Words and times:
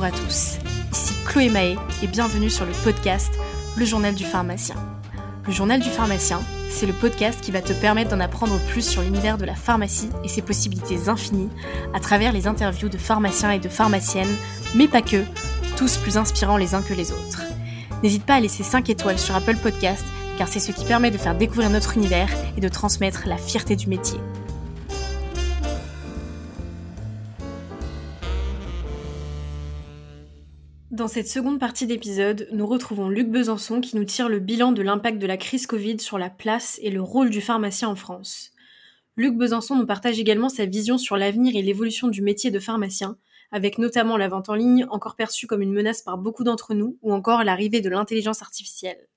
Bonjour 0.00 0.16
à 0.16 0.18
tous, 0.18 0.56
ici 0.92 1.12
Chloé 1.26 1.50
Mahé 1.50 1.76
et 2.02 2.06
bienvenue 2.06 2.48
sur 2.48 2.64
le 2.64 2.72
podcast 2.84 3.34
Le 3.76 3.84
Journal 3.84 4.14
du 4.14 4.24
pharmacien. 4.24 4.76
Le 5.46 5.52
Journal 5.52 5.78
du 5.78 5.90
pharmacien, 5.90 6.40
c'est 6.70 6.86
le 6.86 6.94
podcast 6.94 7.42
qui 7.42 7.50
va 7.50 7.60
te 7.60 7.74
permettre 7.74 8.08
d'en 8.08 8.20
apprendre 8.20 8.58
plus 8.68 8.80
sur 8.80 9.02
l'univers 9.02 9.36
de 9.36 9.44
la 9.44 9.54
pharmacie 9.54 10.08
et 10.24 10.28
ses 10.28 10.40
possibilités 10.40 11.10
infinies 11.10 11.50
à 11.92 12.00
travers 12.00 12.32
les 12.32 12.46
interviews 12.46 12.88
de 12.88 12.96
pharmaciens 12.96 13.50
et 13.50 13.58
de 13.58 13.68
pharmaciennes, 13.68 14.34
mais 14.74 14.88
pas 14.88 15.02
que, 15.02 15.22
tous 15.76 15.98
plus 15.98 16.16
inspirants 16.16 16.56
les 16.56 16.74
uns 16.74 16.80
que 16.80 16.94
les 16.94 17.12
autres. 17.12 17.42
N'hésite 18.02 18.24
pas 18.24 18.36
à 18.36 18.40
laisser 18.40 18.62
5 18.62 18.88
étoiles 18.88 19.18
sur 19.18 19.34
Apple 19.34 19.56
Podcast 19.56 20.06
car 20.38 20.48
c'est 20.48 20.60
ce 20.60 20.72
qui 20.72 20.86
permet 20.86 21.10
de 21.10 21.18
faire 21.18 21.36
découvrir 21.36 21.68
notre 21.68 21.98
univers 21.98 22.30
et 22.56 22.62
de 22.62 22.68
transmettre 22.70 23.24
la 23.26 23.36
fierté 23.36 23.76
du 23.76 23.86
métier. 23.88 24.18
Dans 31.00 31.08
cette 31.08 31.28
seconde 31.28 31.58
partie 31.58 31.86
d'épisode, 31.86 32.46
nous 32.52 32.66
retrouvons 32.66 33.08
Luc 33.08 33.30
Besançon 33.30 33.80
qui 33.80 33.96
nous 33.96 34.04
tire 34.04 34.28
le 34.28 34.38
bilan 34.38 34.70
de 34.70 34.82
l'impact 34.82 35.18
de 35.18 35.26
la 35.26 35.38
crise 35.38 35.66
Covid 35.66 35.98
sur 35.98 36.18
la 36.18 36.28
place 36.28 36.78
et 36.82 36.90
le 36.90 37.00
rôle 37.00 37.30
du 37.30 37.40
pharmacien 37.40 37.88
en 37.88 37.96
France. 37.96 38.50
Luc 39.16 39.34
Besançon 39.34 39.76
nous 39.76 39.86
partage 39.86 40.20
également 40.20 40.50
sa 40.50 40.66
vision 40.66 40.98
sur 40.98 41.16
l'avenir 41.16 41.56
et 41.56 41.62
l'évolution 41.62 42.08
du 42.08 42.20
métier 42.20 42.50
de 42.50 42.58
pharmacien, 42.58 43.16
avec 43.50 43.78
notamment 43.78 44.18
la 44.18 44.28
vente 44.28 44.50
en 44.50 44.54
ligne 44.54 44.84
encore 44.90 45.16
perçue 45.16 45.46
comme 45.46 45.62
une 45.62 45.72
menace 45.72 46.02
par 46.02 46.18
beaucoup 46.18 46.44
d'entre 46.44 46.74
nous, 46.74 46.98
ou 47.00 47.14
encore 47.14 47.44
l'arrivée 47.44 47.80
de 47.80 47.88
l'intelligence 47.88 48.42
artificielle. 48.42 49.08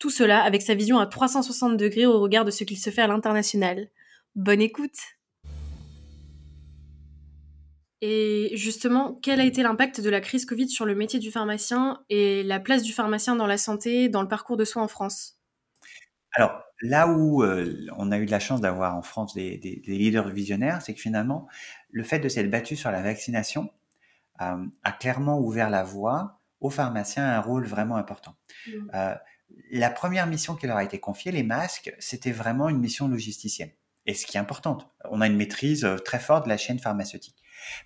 Tout 0.00 0.10
cela 0.10 0.42
avec 0.42 0.62
sa 0.62 0.74
vision 0.74 0.98
à 0.98 1.06
360 1.06 1.76
degrés 1.76 2.06
au 2.06 2.18
regard 2.18 2.44
de 2.44 2.50
ce 2.50 2.64
qu'il 2.64 2.76
se 2.76 2.90
fait 2.90 3.02
à 3.02 3.06
l'international. 3.06 3.88
Bonne 4.34 4.60
écoute 4.60 4.98
et 8.06 8.50
justement, 8.54 9.16
quel 9.22 9.40
a 9.40 9.44
été 9.44 9.62
l'impact 9.62 10.02
de 10.02 10.10
la 10.10 10.20
crise 10.20 10.44
Covid 10.44 10.68
sur 10.68 10.84
le 10.84 10.94
métier 10.94 11.18
du 11.18 11.30
pharmacien 11.30 12.02
et 12.10 12.42
la 12.42 12.60
place 12.60 12.82
du 12.82 12.92
pharmacien 12.92 13.34
dans 13.34 13.46
la 13.46 13.56
santé, 13.56 14.10
dans 14.10 14.20
le 14.20 14.28
parcours 14.28 14.58
de 14.58 14.66
soins 14.66 14.82
en 14.82 14.88
France? 14.88 15.38
Alors, 16.32 16.60
là 16.82 17.08
où 17.08 17.42
euh, 17.42 17.86
on 17.96 18.12
a 18.12 18.18
eu 18.18 18.26
de 18.26 18.30
la 18.30 18.40
chance 18.40 18.60
d'avoir 18.60 18.94
en 18.94 19.00
France 19.00 19.32
des, 19.32 19.56
leaders 19.86 20.28
visionnaires, 20.28 20.82
c'est 20.82 20.92
que 20.92 21.00
finalement, 21.00 21.48
le 21.92 22.02
fait 22.02 22.18
de 22.18 22.28
s'être 22.28 22.50
battu 22.50 22.76
sur 22.76 22.90
la 22.90 23.00
vaccination 23.00 23.70
euh, 24.42 24.66
a 24.82 24.92
clairement 24.92 25.40
ouvert 25.40 25.70
la 25.70 25.82
voie 25.82 26.42
aux 26.60 26.68
pharmaciens 26.68 27.24
à 27.24 27.38
un 27.38 27.40
rôle 27.40 27.64
vraiment 27.64 27.96
important. 27.96 28.36
Mmh. 28.66 28.72
Euh, 28.92 29.14
la 29.70 29.88
première 29.88 30.26
mission 30.26 30.56
qui 30.56 30.66
leur 30.66 30.76
a 30.76 30.84
été 30.84 31.00
confiée, 31.00 31.32
les 31.32 31.42
masques, 31.42 31.94
c'était 31.98 32.32
vraiment 32.32 32.68
une 32.68 32.80
mission 32.80 33.08
logisticienne. 33.08 33.70
Et 34.04 34.12
ce 34.12 34.26
qui 34.26 34.36
est 34.36 34.40
important, 34.40 34.76
on 35.10 35.22
a 35.22 35.26
une 35.26 35.36
maîtrise 35.36 35.88
très 36.04 36.18
forte 36.18 36.44
de 36.44 36.50
la 36.50 36.58
chaîne 36.58 36.78
pharmaceutique. 36.78 37.36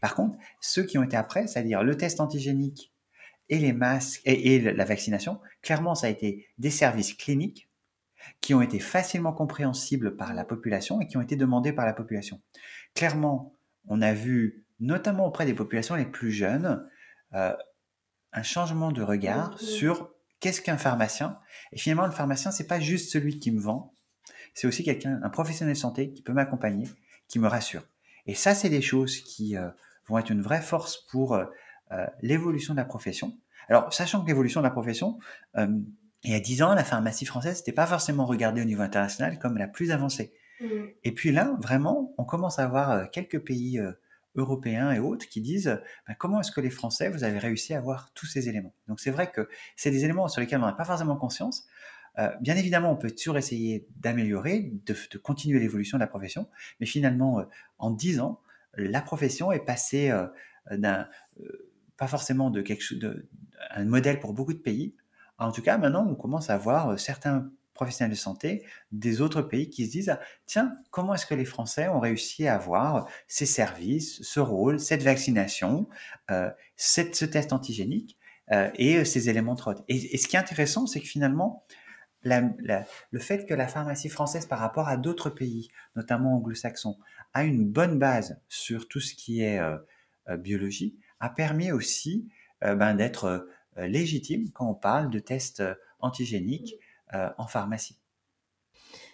Par 0.00 0.14
contre, 0.14 0.38
ceux 0.60 0.84
qui 0.84 0.98
ont 0.98 1.02
été 1.02 1.16
après, 1.16 1.46
c'est-à-dire 1.46 1.82
le 1.82 1.96
test 1.96 2.20
antigénique 2.20 2.92
et 3.48 3.58
les 3.58 3.72
masques 3.72 4.20
et, 4.24 4.60
la 4.60 4.84
vaccination, 4.84 5.40
clairement, 5.62 5.94
ça 5.94 6.06
a 6.06 6.10
été 6.10 6.48
des 6.58 6.70
services 6.70 7.14
cliniques 7.14 7.68
qui 8.40 8.54
ont 8.54 8.60
été 8.60 8.78
facilement 8.78 9.32
compréhensibles 9.32 10.16
par 10.16 10.34
la 10.34 10.44
population 10.44 11.00
et 11.00 11.06
qui 11.06 11.16
ont 11.16 11.22
été 11.22 11.36
demandés 11.36 11.72
par 11.72 11.86
la 11.86 11.92
population. 11.92 12.40
Clairement, 12.94 13.54
on 13.86 14.02
a 14.02 14.12
vu, 14.12 14.66
notamment 14.80 15.26
auprès 15.26 15.46
des 15.46 15.54
populations 15.54 15.94
les 15.94 16.04
plus 16.04 16.30
jeunes, 16.30 16.86
euh, 17.34 17.54
un 18.32 18.42
changement 18.42 18.92
de 18.92 19.02
regard 19.02 19.52
mmh, 19.52 19.58
sur 19.58 20.10
qu'est-ce 20.40 20.60
qu'un 20.60 20.76
pharmacien. 20.76 21.38
Et 21.72 21.78
finalement, 21.78 22.06
le 22.06 22.12
pharmacien, 22.12 22.50
c'est 22.50 22.66
pas 22.66 22.80
juste 22.80 23.10
celui 23.10 23.38
qui 23.38 23.50
me 23.50 23.60
vend, 23.60 23.94
c'est 24.54 24.66
aussi 24.66 24.84
quelqu'un, 24.84 25.20
un 25.22 25.30
professionnel 25.30 25.74
de 25.74 25.78
santé 25.78 26.12
qui 26.12 26.22
peut 26.22 26.32
m'accompagner, 26.32 26.88
qui 27.28 27.38
me 27.38 27.46
rassure. 27.46 27.82
Et 28.28 28.34
ça, 28.34 28.54
c'est 28.54 28.68
des 28.68 28.82
choses 28.82 29.20
qui 29.20 29.56
euh, 29.56 29.68
vont 30.06 30.18
être 30.18 30.30
une 30.30 30.42
vraie 30.42 30.60
force 30.60 30.98
pour 31.10 31.34
euh, 31.34 31.46
euh, 31.92 32.06
l'évolution 32.20 32.74
de 32.74 32.78
la 32.78 32.84
profession. 32.84 33.36
Alors, 33.68 33.92
sachant 33.92 34.22
que 34.22 34.28
l'évolution 34.28 34.60
de 34.60 34.66
la 34.66 34.70
profession, 34.70 35.18
il 35.56 36.30
y 36.30 36.34
a 36.34 36.40
dix 36.40 36.62
ans, 36.62 36.74
la 36.74 36.84
pharmacie 36.84 37.26
française 37.26 37.58
n'était 37.58 37.72
pas 37.72 37.86
forcément 37.86 38.24
regardée 38.24 38.62
au 38.62 38.64
niveau 38.64 38.82
international 38.82 39.38
comme 39.38 39.58
la 39.58 39.68
plus 39.68 39.90
avancée. 39.90 40.32
Mmh. 40.60 40.66
Et 41.04 41.12
puis 41.12 41.32
là, 41.32 41.54
vraiment, 41.60 42.14
on 42.16 42.24
commence 42.24 42.58
à 42.58 42.64
avoir 42.64 43.10
quelques 43.10 43.44
pays 43.44 43.78
européens 44.36 44.90
et 44.92 45.00
autres 45.00 45.28
qui 45.28 45.42
disent 45.42 45.78
ben, 46.06 46.14
comment 46.18 46.40
est-ce 46.40 46.50
que 46.50 46.62
les 46.62 46.70
Français, 46.70 47.10
vous 47.10 47.24
avez 47.24 47.38
réussi 47.38 47.74
à 47.74 47.78
avoir 47.78 48.10
tous 48.14 48.24
ces 48.24 48.48
éléments? 48.48 48.74
Donc 48.86 49.00
c'est 49.00 49.10
vrai 49.10 49.30
que 49.30 49.50
c'est 49.76 49.90
des 49.90 50.04
éléments 50.04 50.28
sur 50.28 50.40
lesquels 50.40 50.60
on 50.62 50.66
n'a 50.66 50.72
pas 50.72 50.86
forcément 50.86 51.16
conscience. 51.16 51.66
Bien 52.40 52.56
évidemment, 52.56 52.90
on 52.90 52.96
peut 52.96 53.10
toujours 53.10 53.38
essayer 53.38 53.86
d'améliorer, 53.96 54.72
de, 54.86 55.18
continuer 55.18 55.60
l'évolution 55.60 55.98
de 55.98 56.02
la 56.02 56.08
profession, 56.08 56.48
mais 56.80 56.86
finalement, 56.86 57.44
en 57.78 57.90
dix 57.90 58.20
ans, 58.20 58.40
la 58.78 59.00
profession 59.00 59.52
est 59.52 59.64
passée 59.64 60.10
euh, 60.10 60.26
d'un, 60.70 61.08
euh, 61.40 61.70
pas 61.96 62.06
forcément 62.06 62.50
de 62.50 62.62
quelque 62.62 62.82
chose, 62.82 63.00
un 63.70 63.84
modèle 63.84 64.20
pour 64.20 64.32
beaucoup 64.32 64.54
de 64.54 64.58
pays. 64.58 64.94
En 65.38 65.52
tout 65.52 65.62
cas, 65.62 65.78
maintenant, 65.78 66.06
on 66.08 66.14
commence 66.14 66.50
à 66.50 66.58
voir 66.58 66.90
euh, 66.90 66.96
certains 66.96 67.50
professionnels 67.74 68.12
de 68.12 68.18
santé 68.18 68.64
des 68.90 69.20
autres 69.20 69.40
pays 69.40 69.70
qui 69.70 69.86
se 69.86 69.92
disent 69.92 70.18
tiens, 70.46 70.76
comment 70.90 71.14
est-ce 71.14 71.26
que 71.26 71.34
les 71.34 71.44
Français 71.44 71.86
ont 71.86 72.00
réussi 72.00 72.48
à 72.48 72.56
avoir 72.56 73.08
ces 73.28 73.46
services, 73.46 74.20
ce 74.22 74.40
rôle, 74.40 74.80
cette 74.80 75.04
vaccination, 75.04 75.88
ce 76.74 77.24
test 77.24 77.52
antigénique 77.52 78.18
et 78.74 79.04
ces 79.04 79.30
éléments 79.30 79.54
de. 79.54 79.62
Et, 79.86 80.12
et, 80.12 80.18
ce 80.18 80.26
qui 80.26 80.34
est 80.34 80.40
intéressant, 80.40 80.88
c'est 80.88 80.98
que 80.98 81.06
finalement, 81.06 81.64
le 82.24 83.18
fait 83.18 83.46
que 83.46 83.54
la 83.54 83.68
pharmacie 83.68 84.08
française 84.08 84.46
par 84.46 84.58
rapport 84.58 84.88
à 84.88 84.96
d'autres 84.96 85.30
pays, 85.30 85.70
notamment 85.96 86.36
anglo-saxons, 86.36 86.98
a 87.34 87.44
une 87.44 87.68
bonne 87.68 87.98
base 87.98 88.40
sur 88.48 88.88
tout 88.88 89.00
ce 89.00 89.14
qui 89.14 89.42
est 89.42 89.58
euh, 89.58 89.76
euh, 90.28 90.36
biologie, 90.36 90.98
a 91.20 91.30
permis 91.30 91.72
aussi 91.72 92.28
euh, 92.64 92.74
ben, 92.74 92.94
d'être 92.94 93.48
légitime 93.76 94.50
quand 94.50 94.68
on 94.68 94.74
parle 94.74 95.08
de 95.08 95.20
tests 95.20 95.62
antigéniques 96.00 96.74
en 97.12 97.46
pharmacie. 97.46 97.96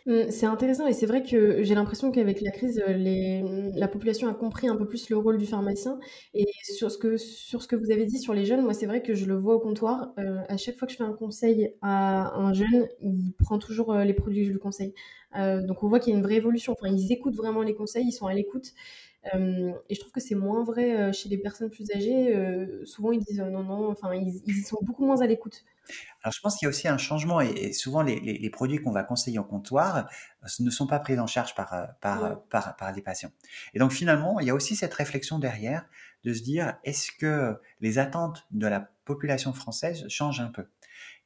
Mmh, 0.07 0.31
c'est 0.31 0.45
intéressant 0.45 0.87
et 0.87 0.93
c'est 0.93 1.07
vrai 1.07 1.23
que 1.23 1.63
j'ai 1.63 1.75
l'impression 1.75 2.11
qu'avec 2.13 2.43
la 2.43 2.51
crise, 2.51 2.83
les 2.89 3.43
la 3.75 3.89
population 3.89 4.29
a 4.29 4.35
compris 4.35 4.69
un 4.69 4.77
peu 4.77 4.87
plus 4.87 5.09
le 5.09 5.17
rôle 5.17 5.39
du 5.39 5.47
pharmacien 5.47 5.99
et 6.35 6.45
sur 6.63 6.91
ce 6.91 6.99
que 6.99 7.77
vous 7.77 7.91
avez 7.91 8.05
dit 8.05 8.19
sur 8.19 8.35
les 8.35 8.45
jeunes, 8.45 8.61
moi, 8.63 8.75
c'est 8.75 8.85
vrai 8.85 9.03
que 9.03 9.15
je 9.15 9.25
le 9.25 9.35
vois 9.35 9.55
au 9.55 9.61
comptoir, 9.61 10.13
à 10.49 10.57
chaque 10.59 10.77
fois 10.77 10.87
que 10.87 10.93
je 10.93 10.99
fais 10.99 11.05
un 11.05 11.15
conseil 11.15 11.75
à 11.81 12.35
un 12.37 12.53
jeune, 12.53 12.87
il 13.01 13.33
prend 13.39 13.59
toujours, 13.59 13.95
les 13.95 14.13
produits 14.15 14.43
que 14.43 14.49
je 14.49 14.53
lui 14.53 14.59
conseille. 14.61 14.93
donc 15.35 15.83
on 15.83 15.89
voit 15.89 16.01
qu'il 16.01 16.13
y 16.13 16.17
a 16.17 16.19
une 16.19 16.25
vraie 16.25 16.37
évolution. 16.37 16.75
Enfin, 16.75 16.89
ils 16.93 17.11
écoutent 17.11 17.37
vraiment 17.37 17.63
les 17.63 17.75
conseils, 17.75 18.05
ils 18.07 18.13
sont 18.13 18.27
à 18.27 18.35
l'écoute 18.35 18.73
et 19.35 19.95
je 19.95 20.01
trouve 20.01 20.13
que 20.13 20.21
c'est 20.21 20.35
moins 20.35 20.65
vrai 20.65 21.13
chez 21.15 21.29
les 21.31 21.39
personnes 21.39 21.71
plus 21.71 21.91
âgées. 21.95 22.35
souvent, 22.85 23.13
ils 23.13 23.21
disent 23.21 23.41
non, 23.41 23.63
non, 23.65 23.89
enfin, 23.91 24.15
ils, 24.15 24.43
ils 24.47 24.65
sont 24.67 24.79
beaucoup 24.83 25.07
moins 25.07 25.21
à 25.23 25.27
l'écoute. 25.27 25.65
Alors, 26.23 26.33
je 26.33 26.41
pense 26.41 26.57
qu'il 26.57 26.67
y 26.67 26.69
a 26.69 26.71
aussi 26.71 26.89
un 26.89 26.99
changement 26.99 27.41
et, 27.41 27.73
souvent 27.73 28.03
les, 28.03 28.19
les, 28.19 28.51
produits 28.51 28.79
qu'on 28.79 28.93
va 28.93 29.03
conseiller 29.03 29.39
en 29.39 29.45
comptoir 29.45 30.09
ne 30.61 30.71
sont 30.71 30.87
pas 30.87 30.99
pris 30.99 31.19
en 31.19 31.27
charge 31.27 31.55
par, 31.55 31.89
par, 32.01 32.43
par, 32.49 32.77
par, 32.77 32.93
les 32.93 33.03
patients. 33.03 33.31
Et 33.75 33.79
donc, 33.79 33.93
finalement, 33.93 34.41
il 34.41 34.47
y 34.47 34.51
a 34.51 34.55
aussi 34.55 34.77
cette 34.77 34.95
réflexion 34.95 35.39
derrière 35.39 35.87
de 36.25 36.33
se 36.33 36.43
dire 36.43 36.77
est-ce 36.85 37.13
que 37.13 37.61
les 37.81 37.99
attentes 37.99 38.47
de 38.51 38.67
la 38.67 38.81
population 39.05 39.53
française 39.53 40.07
changent 40.09 40.41
un 40.41 40.49
peu? 40.49 40.67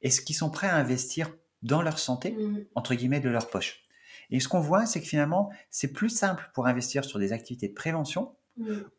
Est-ce 0.01 0.21
qu'ils 0.21 0.35
sont 0.35 0.49
prêts 0.49 0.67
à 0.67 0.75
investir 0.75 1.31
dans 1.61 1.81
leur 1.81 1.99
santé, 1.99 2.31
mmh. 2.31 2.65
entre 2.75 2.95
guillemets, 2.95 3.19
de 3.19 3.29
leur 3.29 3.49
poche? 3.49 3.83
Et 4.31 4.39
ce 4.39 4.47
qu'on 4.47 4.59
voit, 4.59 4.85
c'est 4.85 5.01
que 5.01 5.07
finalement, 5.07 5.49
c'est 5.69 5.91
plus 5.91 6.09
simple 6.09 6.51
pour 6.53 6.67
investir 6.67 7.03
sur 7.03 7.19
des 7.19 7.33
activités 7.33 7.67
de 7.67 7.73
prévention 7.73 8.35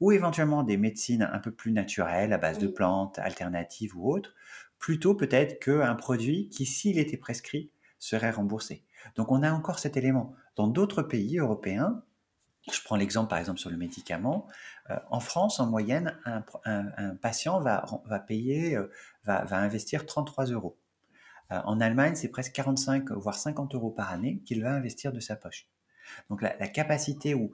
ou 0.00 0.12
éventuellement 0.12 0.62
des 0.62 0.76
médecines 0.76 1.28
un 1.30 1.38
peu 1.38 1.50
plus 1.50 1.72
naturelles 1.72 2.32
à 2.32 2.38
base 2.38 2.58
de 2.58 2.66
plantes, 2.66 3.18
alternatives 3.18 3.96
ou 3.96 4.10
autres, 4.10 4.34
plutôt 4.80 5.14
peut-être 5.14 5.60
qu'un 5.62 5.94
produit 5.94 6.48
qui, 6.48 6.66
s'il 6.66 6.98
était 6.98 7.16
prescrit, 7.16 7.70
serait 8.00 8.30
remboursé. 8.30 8.82
Donc 9.14 9.30
on 9.30 9.42
a 9.42 9.52
encore 9.52 9.78
cet 9.78 9.96
élément. 9.96 10.34
Dans 10.56 10.66
d'autres 10.66 11.02
pays 11.02 11.38
européens, 11.38 12.02
je 12.72 12.80
prends 12.82 12.96
l'exemple 12.96 13.28
par 13.30 13.38
exemple 13.38 13.60
sur 13.60 13.70
le 13.70 13.76
médicament, 13.76 14.48
euh, 14.90 14.96
en 15.10 15.20
France, 15.20 15.60
en 15.60 15.66
moyenne, 15.66 16.18
un, 16.24 17.14
patient 17.16 17.60
va, 17.60 17.84
va 18.06 18.18
payer, 18.18 18.76
euh, 18.76 18.90
va, 19.24 19.44
va 19.44 19.58
investir 19.58 20.06
33 20.06 20.46
euros. 20.46 20.78
Euh, 21.52 21.60
en 21.64 21.80
Allemagne, 21.80 22.14
c'est 22.14 22.28
presque 22.28 22.52
45, 22.52 23.10
voire 23.12 23.36
50 23.36 23.74
euros 23.74 23.90
par 23.90 24.10
année 24.10 24.40
qu'il 24.44 24.62
va 24.62 24.72
investir 24.72 25.12
de 25.12 25.20
sa 25.20 25.36
poche. 25.36 25.68
Donc 26.28 26.42
la, 26.42 26.50
capacité 26.68 27.34
ou, 27.34 27.52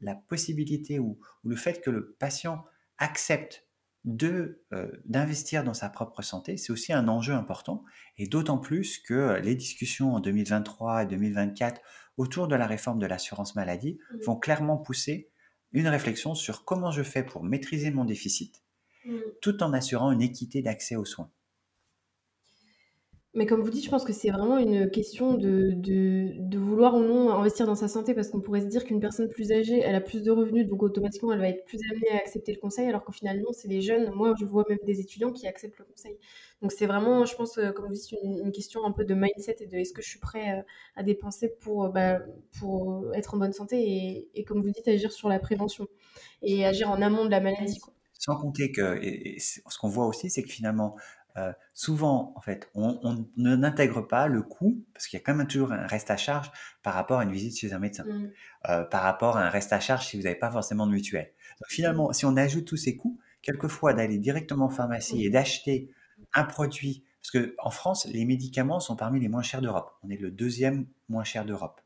la 0.00 0.14
possibilité 0.14 0.98
ou, 0.98 1.18
le 1.44 1.56
fait 1.56 1.82
que 1.82 1.90
le 1.90 2.16
patient 2.18 2.64
accepte 2.98 3.66
de 4.04 4.64
euh, 4.72 4.90
d'investir 5.04 5.62
dans 5.62 5.74
sa 5.74 5.88
propre 5.88 6.22
santé, 6.22 6.56
c'est 6.56 6.72
aussi 6.72 6.92
un 6.92 7.08
enjeu 7.08 7.34
important, 7.34 7.84
et 8.18 8.26
d'autant 8.26 8.58
plus 8.58 8.98
que 8.98 9.40
les 9.40 9.54
discussions 9.54 10.14
en 10.14 10.20
2023 10.20 11.04
et 11.04 11.06
2024 11.06 11.80
autour 12.16 12.48
de 12.48 12.56
la 12.56 12.66
réforme 12.66 12.98
de 12.98 13.06
l'assurance 13.06 13.54
maladie 13.54 13.98
mmh. 13.98 14.18
vont 14.24 14.36
clairement 14.36 14.76
pousser 14.76 15.30
une 15.72 15.88
réflexion 15.88 16.34
sur 16.34 16.64
comment 16.64 16.90
je 16.90 17.02
fais 17.02 17.22
pour 17.22 17.44
maîtriser 17.44 17.90
mon 17.90 18.04
déficit, 18.04 18.62
mmh. 19.04 19.16
tout 19.40 19.62
en 19.62 19.72
assurant 19.72 20.12
une 20.12 20.22
équité 20.22 20.62
d'accès 20.62 20.96
aux 20.96 21.04
soins. 21.04 21.30
Mais 23.34 23.46
comme 23.46 23.62
vous 23.62 23.70
dites, 23.70 23.84
je 23.84 23.88
pense 23.88 24.04
que 24.04 24.12
c'est 24.12 24.28
vraiment 24.30 24.58
une 24.58 24.90
question 24.90 25.34
de 25.34 25.70
de 25.74 26.58
vouloir 26.58 26.94
ou 26.94 27.00
non 27.00 27.30
investir 27.30 27.66
dans 27.66 27.74
sa 27.74 27.88
santé 27.88 28.12
parce 28.14 28.28
qu'on 28.28 28.40
pourrait 28.42 28.60
se 28.60 28.66
dire 28.66 28.84
qu'une 28.84 29.00
personne 29.00 29.28
plus 29.30 29.52
âgée, 29.52 29.80
elle 29.80 29.94
a 29.94 30.02
plus 30.02 30.22
de 30.22 30.30
revenus, 30.30 30.68
donc 30.68 30.82
automatiquement, 30.82 31.32
elle 31.32 31.38
va 31.40 31.48
être 31.48 31.64
plus 31.64 31.78
amenée 31.90 32.10
à 32.10 32.16
accepter 32.16 32.52
le 32.52 32.60
conseil, 32.60 32.88
alors 32.88 33.04
qu'au 33.04 33.12
final, 33.12 33.38
non, 33.38 33.52
c'est 33.52 33.68
les 33.68 33.80
jeunes. 33.80 34.10
Moi, 34.14 34.34
je 34.38 34.44
vois 34.44 34.64
même 34.68 34.78
des 34.84 35.00
étudiants 35.00 35.32
qui 35.32 35.46
acceptent 35.46 35.78
le 35.78 35.86
conseil. 35.86 36.18
Donc 36.60 36.72
c'est 36.72 36.86
vraiment, 36.86 37.24
je 37.24 37.34
pense, 37.34 37.56
heu, 37.56 37.72
comme 37.72 37.86
vous 37.86 37.94
dites, 37.94 38.12
une 38.22 38.52
question 38.52 38.84
un 38.84 38.92
peu 38.92 39.04
de 39.06 39.14
mindset 39.14 39.56
et 39.60 39.66
de 39.66 39.76
est-ce 39.78 39.94
que 39.94 40.02
je 40.02 40.08
suis 40.10 40.20
prêt, 40.20 40.58
heu, 40.60 40.62
à 40.96 41.02
dépenser 41.02 41.48
pour, 41.60 41.86
heu, 41.86 41.90
bah, 41.90 42.20
pour, 42.58 43.14
être 43.14 43.34
en 43.34 43.38
bonne 43.38 43.52
santé 43.54 43.80
et 43.80 44.30
et 44.34 44.44
comme 44.44 44.60
vous 44.62 44.70
dites, 44.70 44.88
agir 44.88 45.10
sur 45.10 45.28
la 45.30 45.38
prévention 45.38 45.86
et 46.42 46.66
agir 46.66 46.90
en 46.90 47.00
amont 47.00 47.24
de 47.24 47.30
la 47.30 47.40
maladie. 47.40 47.80
Sans 48.12 48.36
compter 48.36 48.70
que 48.70 49.00
ce 49.38 49.78
qu'on 49.78 49.88
voit 49.88 50.06
aussi, 50.06 50.30
c'est 50.30 50.42
que 50.42 50.50
finalement, 50.50 50.96
euh, 51.36 51.52
souvent, 51.72 52.32
en 52.36 52.40
fait, 52.40 52.70
on, 52.74 52.98
on 53.02 53.26
ne 53.36 53.56
n'intègre 53.56 54.02
pas 54.02 54.26
le 54.26 54.42
coût, 54.42 54.84
parce 54.94 55.06
qu'il 55.06 55.18
y 55.18 55.22
a 55.22 55.24
quand 55.24 55.34
même 55.34 55.46
toujours 55.46 55.72
un 55.72 55.86
reste 55.86 56.10
à 56.10 56.16
charge 56.16 56.50
par 56.82 56.94
rapport 56.94 57.20
à 57.20 57.24
une 57.24 57.32
visite 57.32 57.58
chez 57.58 57.72
un 57.72 57.78
médecin, 57.78 58.04
Mmh. 58.04 58.30
euh, 58.68 58.84
par 58.84 59.02
rapport 59.02 59.36
à 59.36 59.46
un 59.46 59.50
reste 59.50 59.72
à 59.72 59.80
charge 59.80 60.06
si 60.06 60.16
vous 60.16 60.24
n'avez 60.24 60.34
pas 60.38 60.50
forcément 60.50 60.86
de 60.86 60.92
mutuelle. 60.92 61.30
Donc 61.60 61.68
finalement, 61.68 62.12
si 62.12 62.24
on 62.26 62.36
ajoute 62.36 62.64
tous 62.64 62.76
ces 62.76 62.96
coûts, 62.96 63.18
quelquefois 63.42 63.92
d'aller 63.94 64.18
directement 64.18 64.66
en 64.66 64.70
pharmacie 64.70 65.24
et 65.24 65.30
d'acheter 65.30 65.90
un 66.34 66.44
produit, 66.44 67.04
parce 67.20 67.30
que 67.30 67.54
en 67.58 67.70
France, 67.70 68.06
les 68.06 68.24
médicaments 68.24 68.80
sont 68.80 68.96
parmi 68.96 69.20
les 69.20 69.28
moins 69.28 69.42
chers 69.42 69.60
d'Europe. 69.60 69.92
On 70.02 70.10
est 70.10 70.16
le 70.20 70.30
deuxième 70.30 70.86
moins 71.08 71.24
cher 71.24 71.44
d'Europe. 71.44 71.80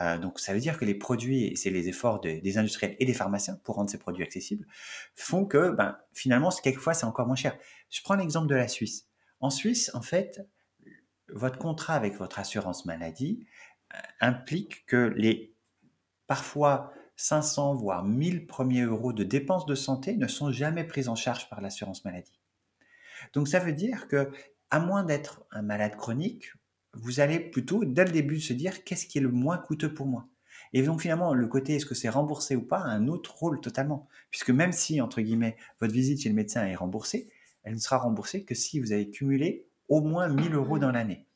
Euh, 0.00 0.18
donc 0.18 0.38
ça 0.40 0.54
veut 0.54 0.60
dire 0.60 0.78
que 0.78 0.84
les 0.84 0.94
produits, 0.94 1.56
c'est 1.56 1.70
les 1.70 1.88
efforts 1.88 2.20
de- 2.20 2.40
des 2.40 2.58
industriels 2.58 2.96
et 2.98 3.04
des 3.04 3.14
pharmaciens 3.14 3.56
pour 3.64 3.76
rendre 3.76 3.90
ces 3.90 3.98
produits 3.98 4.22
accessibles, 4.22 4.66
font 5.14 5.44
que 5.44 5.70
ben, 5.70 5.98
finalement, 6.12 6.50
quelquefois, 6.62 6.94
c'est 6.94 7.06
encore 7.06 7.26
moins 7.26 7.36
cher. 7.36 7.58
Je 7.90 8.00
prends 8.02 8.14
l'exemple 8.14 8.46
de 8.46 8.54
la 8.54 8.68
Suisse. 8.68 9.08
En 9.40 9.50
Suisse, 9.50 9.90
en 9.94 10.02
fait, 10.02 10.46
votre 11.28 11.58
contrat 11.58 11.94
avec 11.94 12.14
votre 12.16 12.38
assurance 12.38 12.86
maladie 12.86 13.46
euh, 13.94 13.98
implique 14.20 14.86
que 14.86 15.12
les 15.16 15.54
parfois 16.26 16.92
500 17.16 17.74
voire 17.74 18.04
1000 18.04 18.46
premiers 18.46 18.82
euros 18.82 19.12
de 19.12 19.24
dépenses 19.24 19.66
de 19.66 19.74
santé 19.74 20.16
ne 20.16 20.26
sont 20.26 20.50
jamais 20.52 20.84
pris 20.84 21.08
en 21.08 21.14
charge 21.16 21.48
par 21.50 21.60
l'assurance 21.60 22.04
maladie. 22.04 22.40
Donc 23.34 23.48
ça 23.48 23.58
veut 23.58 23.72
dire 23.72 24.08
que 24.08 24.30
à 24.70 24.78
moins 24.78 25.02
d'être 25.04 25.44
un 25.50 25.62
malade 25.62 25.96
chronique, 25.96 26.52
vous 26.94 27.20
allez 27.20 27.38
plutôt 27.38 27.84
dès 27.84 28.04
le 28.04 28.10
début 28.10 28.40
se 28.40 28.52
dire 28.52 28.84
qu'est-ce 28.84 29.06
qui 29.06 29.18
est 29.18 29.22
le 29.22 29.30
moins 29.30 29.58
coûteux 29.58 29.92
pour 29.94 30.06
moi? 30.06 30.28
Et 30.72 30.82
donc 30.82 31.02
finalement, 31.02 31.34
le 31.34 31.46
côté 31.46 31.74
est-ce 31.74 31.86
que 31.86 31.94
c'est 31.94 32.08
remboursé 32.08 32.56
ou 32.56 32.62
pas 32.62 32.78
a 32.78 32.88
un 32.88 33.08
autre 33.08 33.36
rôle 33.36 33.60
totalement. 33.60 34.08
Puisque 34.30 34.50
même 34.50 34.72
si, 34.72 35.00
entre 35.00 35.20
guillemets, 35.20 35.56
votre 35.80 35.92
visite 35.92 36.22
chez 36.22 36.28
le 36.28 36.34
médecin 36.34 36.64
est 36.66 36.76
remboursée, 36.76 37.30
elle 37.62 37.74
ne 37.74 37.78
sera 37.78 37.98
remboursée 37.98 38.44
que 38.44 38.54
si 38.54 38.80
vous 38.80 38.92
avez 38.92 39.10
cumulé 39.10 39.66
au 39.88 40.00
moins 40.00 40.28
1000 40.28 40.54
euros 40.54 40.78
dans 40.78 40.92
l'année. 40.92 41.26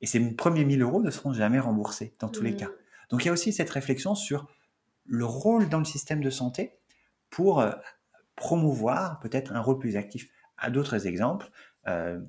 Et 0.00 0.06
ces 0.06 0.20
premiers 0.34 0.64
1000 0.64 0.82
euros 0.82 1.00
ne 1.00 1.10
seront 1.10 1.32
jamais 1.32 1.60
remboursés 1.60 2.14
dans 2.18 2.28
tous 2.28 2.42
les 2.42 2.56
cas. 2.56 2.70
Donc 3.10 3.24
il 3.24 3.26
y 3.26 3.28
a 3.30 3.32
aussi 3.32 3.52
cette 3.52 3.70
réflexion 3.70 4.14
sur 4.14 4.48
le 5.06 5.24
rôle 5.24 5.68
dans 5.68 5.78
le 5.78 5.84
système 5.84 6.20
de 6.20 6.30
santé 6.30 6.78
pour 7.30 7.60
euh, 7.60 7.72
promouvoir 8.36 9.20
peut-être 9.20 9.52
un 9.52 9.60
rôle 9.60 9.78
plus 9.78 9.96
actif. 9.96 10.28
À 10.56 10.70
d'autres 10.70 11.06
exemples, 11.06 11.50
euh, 11.86 12.20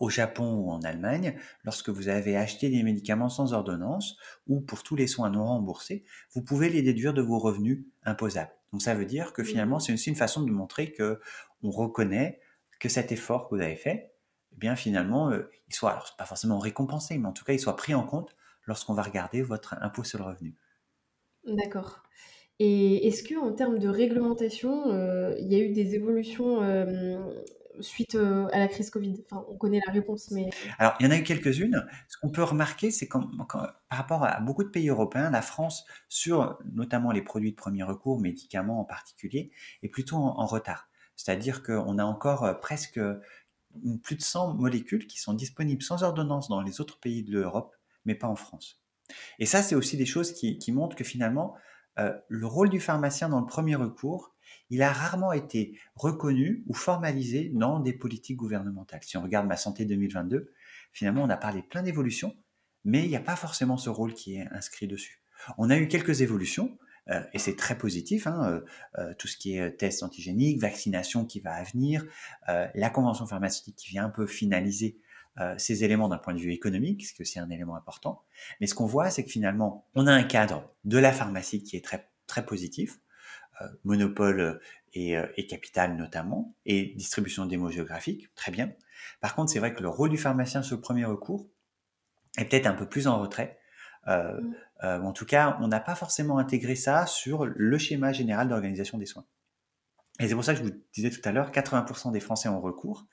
au 0.00 0.10
Japon 0.10 0.54
ou 0.54 0.70
en 0.70 0.82
Allemagne, 0.82 1.36
lorsque 1.64 1.88
vous 1.88 2.08
avez 2.08 2.36
acheté 2.36 2.68
des 2.68 2.82
médicaments 2.82 3.28
sans 3.28 3.52
ordonnance 3.52 4.16
ou 4.46 4.60
pour 4.60 4.82
tous 4.82 4.96
les 4.96 5.06
soins 5.06 5.30
non 5.30 5.46
remboursés, 5.46 6.04
vous 6.32 6.42
pouvez 6.42 6.68
les 6.68 6.82
déduire 6.82 7.14
de 7.14 7.22
vos 7.22 7.38
revenus 7.38 7.84
imposables. 8.04 8.52
Donc 8.72 8.82
ça 8.82 8.94
veut 8.94 9.06
dire 9.06 9.32
que 9.32 9.42
finalement, 9.42 9.78
c'est 9.78 9.92
aussi 9.92 10.10
une 10.10 10.16
façon 10.16 10.42
de 10.42 10.50
montrer 10.50 10.92
que 10.92 11.20
on 11.62 11.70
reconnaît 11.70 12.40
que 12.78 12.88
cet 12.88 13.12
effort 13.12 13.48
que 13.48 13.54
vous 13.54 13.62
avez 13.62 13.76
fait, 13.76 14.12
eh 14.52 14.56
bien 14.56 14.76
finalement, 14.76 15.30
euh, 15.30 15.50
il 15.68 15.74
soit 15.74 15.92
alors 15.92 16.14
pas 16.18 16.24
forcément 16.24 16.58
récompensé, 16.58 17.18
mais 17.18 17.28
en 17.28 17.32
tout 17.32 17.44
cas, 17.44 17.52
il 17.52 17.60
soit 17.60 17.76
pris 17.76 17.94
en 17.94 18.04
compte 18.04 18.36
lorsqu'on 18.66 18.94
va 18.94 19.02
regarder 19.02 19.42
votre 19.42 19.76
impôt 19.80 20.04
sur 20.04 20.18
le 20.18 20.24
revenu. 20.24 20.56
D'accord. 21.44 22.02
Et 22.58 23.06
est-ce 23.06 23.22
que 23.22 23.34
en 23.36 23.52
termes 23.52 23.78
de 23.78 23.88
réglementation, 23.88 24.90
euh, 24.90 25.34
il 25.38 25.52
y 25.52 25.56
a 25.56 25.58
eu 25.58 25.72
des 25.72 25.94
évolutions 25.94 26.62
euh, 26.62 27.18
suite 27.80 28.14
euh, 28.14 28.48
à 28.52 28.58
la 28.58 28.68
crise 28.68 28.90
Covid 28.90 29.24
on 29.30 29.56
connaît 29.56 29.80
la 29.86 29.92
réponse, 29.92 30.30
mais... 30.30 30.50
Alors, 30.78 30.94
il 31.00 31.06
y 31.06 31.08
en 31.08 31.12
a 31.12 31.16
eu 31.16 31.22
quelques-unes. 31.22 31.86
Ce 32.08 32.16
qu'on 32.18 32.30
peut 32.30 32.42
remarquer, 32.42 32.90
c'est 32.90 33.06
que 33.06 33.18
par 33.18 33.76
rapport 33.90 34.24
à 34.24 34.40
beaucoup 34.40 34.64
de 34.64 34.68
pays 34.68 34.88
européens, 34.88 35.30
la 35.30 35.42
France, 35.42 35.84
sur 36.08 36.58
notamment 36.72 37.12
les 37.12 37.22
produits 37.22 37.52
de 37.52 37.56
premier 37.56 37.82
recours, 37.82 38.20
médicaments 38.20 38.80
en 38.80 38.84
particulier, 38.84 39.50
est 39.82 39.88
plutôt 39.88 40.16
en, 40.16 40.46
retard. 40.46 40.88
C'est-à-dire 41.16 41.62
qu'on 41.62 41.98
a 41.98 42.04
encore 42.04 42.44
euh, 42.44 42.54
presque 42.54 43.00
plus 44.02 44.16
de 44.16 44.22
100 44.22 44.54
molécules 44.54 45.06
qui 45.06 45.18
sont 45.18 45.34
disponibles 45.34 45.82
sans 45.82 46.02
ordonnance 46.02 46.48
dans 46.48 46.62
les 46.62 46.80
autres 46.80 46.98
pays 46.98 47.22
de 47.22 47.32
l'Europe, 47.32 47.76
mais 48.04 48.14
pas 48.14 48.28
en 48.28 48.36
France. 48.36 48.82
Et 49.38 49.46
ça, 49.46 49.62
c'est 49.62 49.74
aussi 49.74 49.96
des 49.96 50.06
choses 50.06 50.32
qui 50.32 50.72
montrent 50.72 50.96
que 50.96 51.04
finalement, 51.04 51.54
euh, 51.98 52.14
le 52.28 52.46
rôle 52.46 52.68
du 52.68 52.80
pharmacien 52.80 53.28
dans 53.28 53.40
le 53.40 53.46
premier 53.46 53.74
recours, 53.74 54.34
il 54.70 54.82
a 54.82 54.92
rarement 54.92 55.32
été 55.32 55.78
reconnu 55.94 56.64
ou 56.66 56.74
formalisé 56.74 57.50
dans 57.54 57.80
des 57.80 57.92
politiques 57.92 58.36
gouvernementales. 58.36 59.00
Si 59.02 59.16
on 59.16 59.22
regarde 59.22 59.46
Ma 59.46 59.56
Santé 59.56 59.84
2022, 59.84 60.52
finalement, 60.92 61.22
on 61.22 61.30
a 61.30 61.36
parlé 61.36 61.62
plein 61.62 61.82
d'évolutions, 61.82 62.36
mais 62.84 63.02
il 63.04 63.08
n'y 63.08 63.16
a 63.16 63.20
pas 63.20 63.36
forcément 63.36 63.76
ce 63.76 63.90
rôle 63.90 64.14
qui 64.14 64.36
est 64.36 64.46
inscrit 64.50 64.86
dessus. 64.86 65.22
On 65.58 65.70
a 65.70 65.76
eu 65.78 65.88
quelques 65.88 66.22
évolutions, 66.22 66.78
euh, 67.08 67.22
et 67.32 67.38
c'est 67.38 67.56
très 67.56 67.78
positif, 67.78 68.26
hein, 68.26 68.62
euh, 68.98 69.14
tout 69.14 69.28
ce 69.28 69.36
qui 69.36 69.56
est 69.56 69.76
test 69.76 70.02
antigénique, 70.02 70.60
vaccination 70.60 71.24
qui 71.24 71.40
va 71.40 71.54
à 71.54 71.62
venir, 71.62 72.04
la 72.46 72.90
convention 72.90 73.26
pharmaceutique 73.26 73.76
qui 73.76 73.90
vient 73.90 74.04
un 74.04 74.10
peu 74.10 74.26
finaliser 74.26 74.98
euh, 75.38 75.54
ces 75.58 75.84
éléments 75.84 76.08
d'un 76.08 76.18
point 76.18 76.34
de 76.34 76.38
vue 76.38 76.52
économique, 76.52 77.06
ce 77.06 77.14
que 77.14 77.24
c'est 77.24 77.40
un 77.40 77.50
élément 77.50 77.76
important. 77.76 78.22
Mais 78.60 78.66
ce 78.66 78.74
qu'on 78.74 78.86
voit, 78.86 79.10
c'est 79.10 79.22
que 79.22 79.30
finalement, 79.30 79.86
on 79.94 80.06
a 80.06 80.12
un 80.12 80.22
cadre 80.22 80.74
de 80.84 80.98
la 80.98 81.12
pharmacie 81.12 81.62
qui 81.62 81.76
est 81.76 81.84
très, 81.84 82.10
très 82.26 82.46
positif, 82.46 82.98
euh, 83.60 83.66
monopole 83.84 84.60
et, 84.94 85.16
euh, 85.16 85.26
et, 85.36 85.46
capital 85.46 85.96
notamment, 85.96 86.54
et 86.64 86.94
distribution 86.96 87.44
démogéographique, 87.44 88.34
très 88.34 88.50
bien. 88.50 88.72
Par 89.20 89.34
contre, 89.34 89.52
c'est 89.52 89.58
vrai 89.58 89.74
que 89.74 89.82
le 89.82 89.88
rôle 89.88 90.08
du 90.10 90.18
pharmacien 90.18 90.62
sur 90.62 90.76
le 90.76 90.80
premier 90.80 91.04
recours 91.04 91.48
est 92.38 92.46
peut-être 92.46 92.66
un 92.66 92.74
peu 92.74 92.88
plus 92.88 93.06
en 93.06 93.20
retrait. 93.20 93.58
Mmh. 94.06 94.54
euh, 94.84 95.00
en 95.00 95.12
tout 95.12 95.26
cas, 95.26 95.58
on 95.60 95.66
n'a 95.66 95.80
pas 95.80 95.96
forcément 95.96 96.38
intégré 96.38 96.76
ça 96.76 97.06
sur 97.06 97.44
le 97.44 97.76
schéma 97.76 98.12
général 98.12 98.48
d'organisation 98.48 98.98
des 98.98 99.06
soins. 99.06 99.26
Et 100.20 100.28
c'est 100.28 100.34
pour 100.34 100.44
ça 100.44 100.54
que 100.54 100.60
je 100.60 100.64
vous 100.64 100.80
disais 100.94 101.10
tout 101.10 101.20
à 101.24 101.32
l'heure, 101.32 101.50
80% 101.50 102.12
des 102.12 102.20
Français 102.20 102.48
ont 102.48 102.60
recours. 102.60 103.06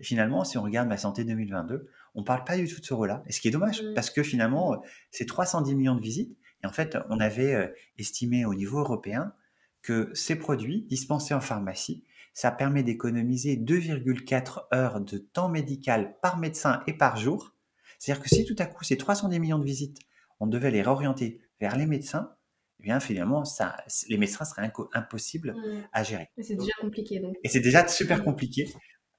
Et 0.00 0.04
finalement, 0.04 0.44
si 0.44 0.58
on 0.58 0.62
regarde 0.62 0.88
Ma 0.88 0.96
Santé 0.96 1.24
2022, 1.24 1.88
on 2.14 2.24
parle 2.24 2.44
pas 2.44 2.56
du 2.56 2.66
tout 2.66 2.80
de 2.80 2.84
ce 2.84 2.94
rôle-là. 2.94 3.22
Et 3.26 3.32
ce 3.32 3.40
qui 3.40 3.48
est 3.48 3.50
dommage, 3.50 3.82
mmh. 3.82 3.94
parce 3.94 4.10
que 4.10 4.22
finalement, 4.22 4.82
c'est 5.10 5.26
310 5.26 5.74
millions 5.74 5.94
de 5.94 6.00
visites. 6.00 6.36
Et 6.64 6.66
en 6.66 6.72
fait, 6.72 6.96
on 7.10 7.20
avait 7.20 7.54
euh, 7.54 7.68
estimé 7.98 8.44
au 8.44 8.54
niveau 8.54 8.80
européen 8.80 9.34
que 9.82 10.10
ces 10.14 10.36
produits 10.36 10.82
dispensés 10.88 11.34
en 11.34 11.40
pharmacie, 11.40 12.04
ça 12.32 12.50
permet 12.50 12.82
d'économiser 12.82 13.56
2,4 13.56 14.74
heures 14.74 15.00
de 15.00 15.18
temps 15.18 15.48
médical 15.48 16.16
par 16.22 16.38
médecin 16.38 16.82
et 16.86 16.92
par 16.94 17.16
jour. 17.16 17.54
C'est-à-dire 17.98 18.22
que 18.22 18.28
si 18.28 18.44
tout 18.44 18.56
à 18.58 18.66
coup, 18.66 18.84
ces 18.84 18.96
310 18.96 19.38
millions 19.38 19.58
de 19.58 19.64
visites, 19.64 19.98
on 20.38 20.46
devait 20.46 20.70
les 20.70 20.82
réorienter 20.82 21.42
vers 21.60 21.76
les 21.76 21.86
médecins, 21.86 22.34
eh 22.78 22.84
bien 22.84 23.00
finalement, 23.00 23.44
ça, 23.44 23.76
les 24.08 24.16
médecins 24.16 24.46
seraient 24.46 24.72
impossibles 24.94 25.52
mmh. 25.52 25.88
à 25.92 26.02
gérer. 26.02 26.28
C'est 26.38 26.54
déjà 26.54 26.72
compliqué. 26.80 27.20
Donc. 27.20 27.36
Et 27.44 27.48
c'est 27.48 27.60
déjà 27.60 27.86
super 27.86 28.24
compliqué 28.24 28.72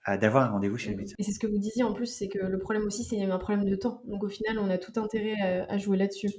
d'avoir 0.08 0.44
un 0.46 0.52
rendez-vous 0.52 0.78
chez 0.78 0.92
le 0.92 0.98
médecin. 0.98 1.16
Et 1.20 1.24
c'est 1.24 1.32
ce 1.32 1.40
que 1.40 1.48
vous 1.48 1.58
disiez 1.58 1.84
en 1.84 1.94
plus, 1.94 2.08
c'est 2.08 2.28
que 2.28 2.40
le 2.40 2.58
problème 2.58 2.84
aussi, 2.84 3.04
c'est 3.04 3.22
un 3.24 3.38
problème 3.38 3.66
de 3.66 3.76
temps. 3.76 4.02
Donc 4.06 4.24
au 4.24 4.30
final, 4.30 4.60
on 4.60 4.70
a 4.70 4.78
tout 4.78 5.00
intérêt 5.00 5.36
à, 5.42 5.72
à 5.72 5.78
jouer 5.78 5.98
là-dessus. 5.98 6.30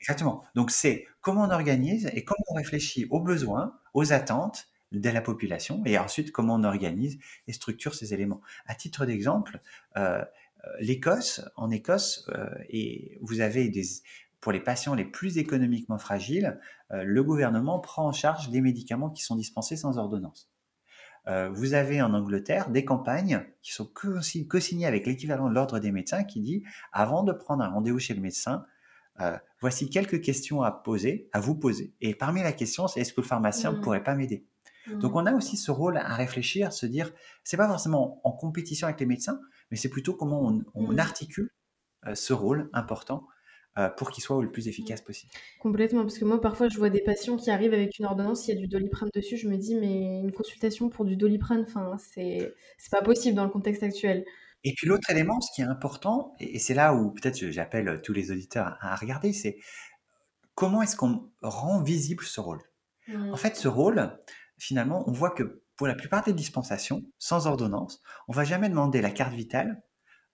Exactement. 0.00 0.42
Donc 0.54 0.70
c'est 0.70 1.06
comment 1.20 1.44
on 1.44 1.50
organise 1.50 2.10
et 2.14 2.24
comment 2.24 2.44
on 2.48 2.54
réfléchit 2.54 3.06
aux 3.10 3.20
besoins, 3.20 3.78
aux 3.94 4.12
attentes 4.12 4.66
de 4.92 5.10
la 5.10 5.20
population, 5.20 5.82
et 5.86 5.98
ensuite 5.98 6.30
comment 6.30 6.54
on 6.54 6.64
organise 6.64 7.18
et 7.48 7.52
structure 7.52 7.94
ces 7.94 8.14
éléments. 8.14 8.40
À 8.66 8.74
titre 8.74 9.06
d'exemple, 9.06 9.60
euh, 9.96 10.24
l'Écosse, 10.80 11.40
en 11.56 11.70
Écosse, 11.70 12.28
euh, 12.34 12.48
et 12.68 13.18
vous 13.20 13.40
avez 13.40 13.68
des, 13.68 13.82
pour 14.40 14.52
les 14.52 14.60
patients 14.60 14.94
les 14.94 15.04
plus 15.04 15.38
économiquement 15.38 15.98
fragiles, 15.98 16.60
euh, 16.92 17.02
le 17.02 17.22
gouvernement 17.24 17.80
prend 17.80 18.06
en 18.06 18.12
charge 18.12 18.50
les 18.50 18.60
médicaments 18.60 19.10
qui 19.10 19.22
sont 19.22 19.36
dispensés 19.36 19.76
sans 19.76 19.98
ordonnance. 19.98 20.50
Euh, 21.26 21.48
vous 21.50 21.72
avez 21.74 22.02
en 22.02 22.12
Angleterre 22.12 22.70
des 22.70 22.84
campagnes 22.84 23.46
qui 23.62 23.72
sont 23.72 23.86
co-signées 23.86 24.86
avec 24.86 25.06
l'équivalent 25.06 25.48
de 25.48 25.54
l'ordre 25.54 25.78
des 25.78 25.90
médecins 25.90 26.24
qui 26.24 26.40
dit 26.40 26.64
avant 26.92 27.22
de 27.22 27.32
prendre 27.32 27.64
un 27.64 27.68
rendez-vous 27.68 27.98
chez 27.98 28.14
le 28.14 28.20
médecin, 28.20 28.66
euh, 29.20 29.36
voici 29.60 29.88
quelques 29.88 30.20
questions 30.20 30.62
à 30.62 30.70
poser, 30.70 31.30
à 31.32 31.40
vous 31.40 31.54
poser. 31.54 31.94
Et 32.00 32.14
parmi 32.14 32.42
la 32.42 32.52
question, 32.52 32.88
c'est 32.88 33.00
est-ce 33.00 33.12
que 33.14 33.22
le 33.22 33.26
pharmacien 33.26 33.72
ne 33.72 33.78
mmh. 33.78 33.80
pourrait 33.80 34.02
pas 34.02 34.14
m'aider? 34.14 34.46
Mmh. 34.86 34.98
Donc 34.98 35.14
on 35.14 35.24
a 35.24 35.32
aussi 35.32 35.56
ce 35.56 35.70
rôle 35.70 35.96
à 35.96 36.14
réfléchir, 36.14 36.68
à 36.68 36.70
se 36.70 36.84
dire, 36.84 37.10
c'est 37.42 37.56
pas 37.56 37.68
forcément 37.68 38.20
en 38.24 38.32
compétition 38.32 38.86
avec 38.86 39.00
les 39.00 39.06
médecins, 39.06 39.40
mais 39.70 39.78
c'est 39.78 39.88
plutôt 39.88 40.14
comment 40.14 40.46
on, 40.46 40.62
on 40.74 40.92
mmh. 40.92 40.98
articule 40.98 41.50
euh, 42.06 42.14
ce 42.14 42.34
rôle 42.34 42.68
important 42.74 43.26
euh, 43.78 43.88
pour 43.88 44.10
qu'il 44.10 44.22
soit 44.22 44.40
le 44.42 44.50
plus 44.50 44.68
efficace 44.68 45.00
possible. 45.00 45.32
Complètement, 45.60 46.02
parce 46.02 46.18
que 46.18 46.24
moi 46.24 46.40
parfois 46.40 46.68
je 46.68 46.78
vois 46.78 46.90
des 46.90 47.02
patients 47.02 47.36
qui 47.36 47.50
arrivent 47.50 47.74
avec 47.74 47.98
une 47.98 48.04
ordonnance, 48.04 48.46
il 48.46 48.54
y 48.54 48.56
a 48.56 48.60
du 48.60 48.68
doliprane 48.68 49.10
dessus, 49.14 49.36
je 49.36 49.48
me 49.48 49.56
dis 49.56 49.74
mais 49.74 50.20
une 50.20 50.32
consultation 50.32 50.88
pour 50.88 51.04
du 51.04 51.16
doliprane, 51.16 51.64
enfin 51.66 51.96
c'est 51.98 52.54
c'est 52.78 52.90
pas 52.90 53.02
possible 53.02 53.36
dans 53.36 53.44
le 53.44 53.50
contexte 53.50 53.82
actuel. 53.82 54.24
Et 54.64 54.72
puis 54.74 54.86
l'autre 54.86 55.10
élément, 55.10 55.40
ce 55.40 55.54
qui 55.54 55.60
est 55.60 55.66
important, 55.66 56.34
et, 56.40 56.58
c'est 56.58 56.74
là 56.74 56.94
où 56.94 57.10
peut-être 57.10 57.50
j'appelle 57.50 58.00
tous 58.02 58.14
les 58.14 58.30
auditeurs 58.30 58.78
à, 58.80 58.96
regarder, 58.96 59.32
c'est 59.32 59.58
comment 60.54 60.80
est-ce 60.80 60.96
qu'on 60.96 61.30
rend 61.42 61.82
visible 61.82 62.24
ce 62.24 62.40
rôle? 62.40 62.62
En 63.08 63.12
Mmh. 63.12 63.36
fait, 63.36 63.56
ce 63.56 63.68
rôle, 63.68 64.18
finalement, 64.56 65.04
on 65.06 65.12
voit 65.12 65.30
que 65.30 65.62
pour 65.76 65.86
la 65.86 65.94
plupart 65.94 66.24
des 66.24 66.32
dispensations, 66.32 67.02
sans 67.18 67.46
ordonnance, 67.46 68.00
on 68.28 68.32
va 68.32 68.44
jamais 68.44 68.68
demander 68.68 69.02
la 69.02 69.10
carte 69.10 69.34
vitale, 69.34 69.82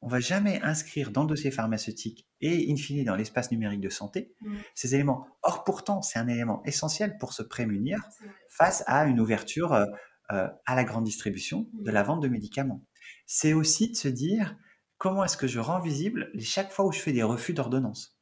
on 0.02 0.09
va 0.09 0.21
jamais 0.21 0.61
inscrire 0.62 1.11
dans 1.11 1.23
le 1.23 1.28
dossier 1.28 1.50
pharmaceutique 1.50 2.26
et 2.40 2.71
in 2.73 2.76
fine 2.76 3.04
dans 3.04 3.16
l'espace 3.16 3.50
numérique 3.50 3.80
de 3.80 3.88
santé 3.90 4.35
Mmh. 4.40 4.57
ces 4.75 4.95
éléments. 4.95 5.26
Or 5.42 5.64
pourtant, 5.64 6.02
c'est 6.02 6.19
un 6.19 6.28
élément 6.28 6.62
essentiel 6.64 7.19
pour 7.19 7.33
se 7.33 7.42
prémunir 7.42 8.00
face 8.49 8.83
à 8.87 9.04
une 9.07 9.21
ouverture 9.21 9.73
euh, 9.75 9.85
euh, 10.33 10.49
à 10.66 10.75
la 10.75 10.85
grande 10.85 11.04
distribution 11.04 11.69
de 11.75 11.90
Mmh. 11.90 11.95
la 11.95 12.02
vente 12.02 12.23
de 12.23 12.28
médicaments. 12.28 12.85
C'est 13.26 13.52
aussi 13.52 13.90
de 13.90 13.97
se 13.97 14.09
dire 14.09 14.57
comment 14.99 15.25
est-ce 15.25 15.37
que 15.37 15.47
je 15.47 15.59
rends 15.61 15.80
visible 15.80 16.30
chaque 16.38 16.73
fois 16.73 16.87
où 16.87 16.92
je 16.92 16.99
fais 17.00 17.12
des 17.12 17.23
refus 17.23 17.52
d'ordonnance 17.54 18.16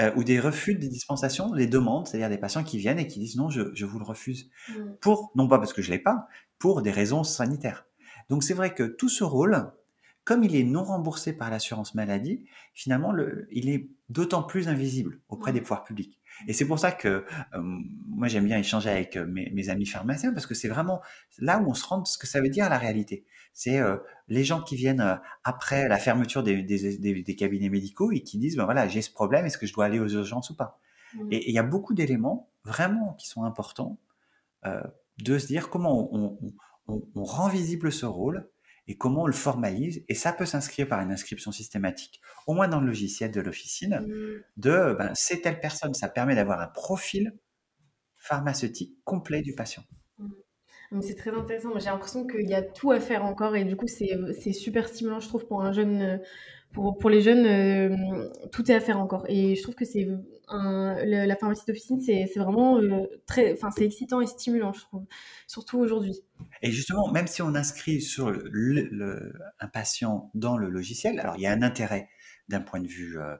euh, 0.00 0.12
ou 0.16 0.24
des 0.24 0.38
refus 0.40 0.74
de 0.74 0.86
dispensation, 0.86 1.50
des 1.50 1.66
demandes, 1.66 2.06
c'est-à-dire 2.06 2.30
des 2.30 2.38
patients 2.38 2.64
qui 2.64 2.78
viennent 2.78 2.98
et 3.00 3.06
qui 3.06 3.18
disent 3.18 3.36
non, 3.36 3.50
je, 3.50 3.74
je 3.74 3.84
vous 3.84 3.98
le 3.98 4.04
refuse, 4.04 4.50
Mmh. 4.68 4.74
pour 5.00 5.30
non 5.36 5.46
pas 5.48 5.58
parce 5.58 5.72
que 5.72 5.82
je 5.82 5.90
l'ai 5.90 5.98
pas, 5.98 6.26
pour 6.58 6.82
des 6.82 6.90
raisons 6.92 7.22
sanitaires. 7.24 7.86
Donc 8.28 8.42
c'est 8.42 8.54
vrai 8.54 8.74
que 8.74 8.82
tout 8.84 9.08
ce 9.08 9.22
rôle, 9.24 9.70
comme 10.26 10.42
il 10.42 10.56
est 10.56 10.64
non 10.64 10.82
remboursé 10.82 11.32
par 11.32 11.50
l'assurance 11.50 11.94
maladie, 11.94 12.44
finalement, 12.74 13.12
le, 13.12 13.46
il 13.52 13.70
est 13.70 13.88
d'autant 14.08 14.42
plus 14.42 14.66
invisible 14.66 15.20
auprès 15.28 15.52
des 15.52 15.60
pouvoirs 15.60 15.84
publics. 15.84 16.20
Et 16.48 16.52
c'est 16.52 16.66
pour 16.66 16.80
ça 16.80 16.90
que 16.90 17.24
euh, 17.54 17.60
moi 18.08 18.26
j'aime 18.26 18.44
bien 18.44 18.58
échanger 18.58 18.90
avec 18.90 19.16
euh, 19.16 19.24
mes, 19.24 19.50
mes, 19.50 19.68
amis 19.68 19.86
pharmaciens 19.86 20.32
parce 20.32 20.44
que 20.44 20.54
c'est 20.54 20.68
vraiment 20.68 21.00
là 21.38 21.60
où 21.60 21.70
on 21.70 21.74
se 21.74 21.86
rend 21.86 22.04
ce 22.04 22.18
que 22.18 22.26
ça 22.26 22.40
veut 22.40 22.48
dire 22.48 22.68
la 22.68 22.76
réalité. 22.76 23.24
C'est 23.52 23.78
euh, 23.78 23.98
les 24.26 24.42
gens 24.42 24.60
qui 24.60 24.74
viennent 24.74 25.18
après 25.44 25.88
la 25.88 25.96
fermeture 25.96 26.42
des, 26.42 26.60
des, 26.60 26.98
des, 26.98 27.22
des, 27.22 27.36
cabinets 27.36 27.70
médicaux 27.70 28.10
et 28.10 28.20
qui 28.22 28.36
disent 28.36 28.56
ben 28.56 28.64
voilà 28.64 28.86
j'ai 28.88 29.02
ce 29.02 29.10
problème 29.10 29.46
est-ce 29.46 29.56
que 29.56 29.66
je 29.66 29.72
dois 29.72 29.86
aller 29.86 30.00
aux 30.00 30.08
urgences 30.08 30.50
ou 30.50 30.56
pas? 30.56 30.78
Mmh. 31.14 31.28
Et 31.30 31.48
il 31.48 31.54
y 31.54 31.58
a 31.58 31.62
beaucoup 31.62 31.94
d'éléments 31.94 32.50
vraiment 32.64 33.14
qui 33.14 33.28
sont 33.28 33.44
importants 33.44 33.98
euh, 34.66 34.82
de 35.18 35.38
se 35.38 35.46
dire 35.46 35.70
comment 35.70 36.12
on, 36.12 36.36
on, 36.42 36.52
on, 36.88 37.02
on 37.14 37.24
rend 37.24 37.48
visible 37.48 37.90
ce 37.92 38.04
rôle 38.04 38.50
et 38.88 38.96
comment 38.96 39.22
on 39.22 39.26
le 39.26 39.32
formalise. 39.32 40.04
Et 40.08 40.14
ça 40.14 40.32
peut 40.32 40.46
s'inscrire 40.46 40.88
par 40.88 41.00
une 41.00 41.12
inscription 41.12 41.52
systématique, 41.52 42.20
au 42.46 42.54
moins 42.54 42.68
dans 42.68 42.80
le 42.80 42.86
logiciel 42.86 43.30
de 43.30 43.40
l'officine, 43.40 44.00
Mmh. 44.00 44.42
de 44.56 44.96
ben, 44.98 45.12
c'est 45.14 45.40
telle 45.40 45.60
personne. 45.60 45.94
Ça 45.94 46.08
permet 46.08 46.34
d'avoir 46.34 46.60
un 46.60 46.68
profil 46.68 47.34
pharmaceutique 48.16 48.96
complet 49.04 49.42
du 49.42 49.54
patient. 49.54 49.84
Mmh. 50.18 51.02
C'est 51.02 51.16
très 51.16 51.30
intéressant. 51.30 51.78
J'ai 51.78 51.86
l'impression 51.86 52.26
qu'il 52.26 52.48
y 52.48 52.54
a 52.54 52.62
tout 52.62 52.92
à 52.92 53.00
faire 53.00 53.24
encore 53.24 53.56
et 53.56 53.64
du 53.64 53.76
coup, 53.76 53.86
c'est 53.88 54.52
super 54.52 54.88
stimulant, 54.88 55.20
je 55.20 55.28
trouve, 55.28 55.46
pour 55.46 55.62
un 55.62 55.72
jeune. 55.72 56.20
Pour, 56.72 56.98
pour 56.98 57.08
les 57.08 57.22
jeunes, 57.22 57.46
euh, 57.46 58.28
tout 58.52 58.70
est 58.70 58.74
à 58.74 58.80
faire 58.80 58.98
encore. 58.98 59.24
Et 59.28 59.54
je 59.56 59.62
trouve 59.62 59.74
que 59.74 59.86
c'est 59.86 60.06
la 60.48 61.36
pharmacie 61.36 61.64
d'officine, 61.66 62.00
c'est 62.00 62.26
vraiment 62.36 62.78
euh, 62.78 63.06
très, 63.26 63.52
enfin, 63.54 63.70
c'est 63.70 63.86
excitant 63.86 64.20
et 64.20 64.26
stimulant, 64.26 64.72
je 64.74 64.80
trouve, 64.82 65.06
surtout 65.46 65.78
aujourd'hui. 65.78 66.20
Et 66.62 66.70
justement, 66.70 67.10
même 67.10 67.26
si 67.26 67.40
on 67.40 67.54
inscrit 67.54 68.02
sur 68.02 68.30
le, 68.30 68.48
le, 68.50 69.32
un 69.58 69.68
patient 69.68 70.30
dans 70.34 70.58
le 70.58 70.68
logiciel, 70.68 71.18
alors 71.18 71.36
il 71.36 71.42
y 71.42 71.46
a 71.46 71.52
un 71.52 71.62
intérêt 71.62 72.08
d'un 72.48 72.60
point 72.60 72.80
de 72.80 72.86
vue, 72.88 73.18
euh, 73.18 73.36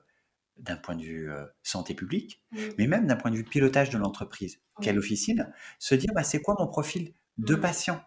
d'un 0.56 0.76
point 0.76 0.96
de 0.96 1.02
vue 1.02 1.28
santé 1.62 1.92
publique, 1.94 2.42
mmh. 2.52 2.58
mais 2.78 2.86
même 2.86 3.06
d'un 3.06 3.16
point 3.16 3.30
de 3.30 3.36
vue 3.36 3.44
pilotage 3.44 3.90
de 3.90 3.98
l'entreprise, 3.98 4.60
Oui. 4.78 4.84
quelle 4.86 4.98
officine, 4.98 5.52
se 5.78 5.94
dire 5.94 6.10
bah, 6.14 6.22
c'est 6.22 6.40
quoi 6.40 6.56
mon 6.58 6.66
profil 6.66 7.12
de 7.36 7.54
Mmh. 7.54 7.60
patient? 7.60 8.00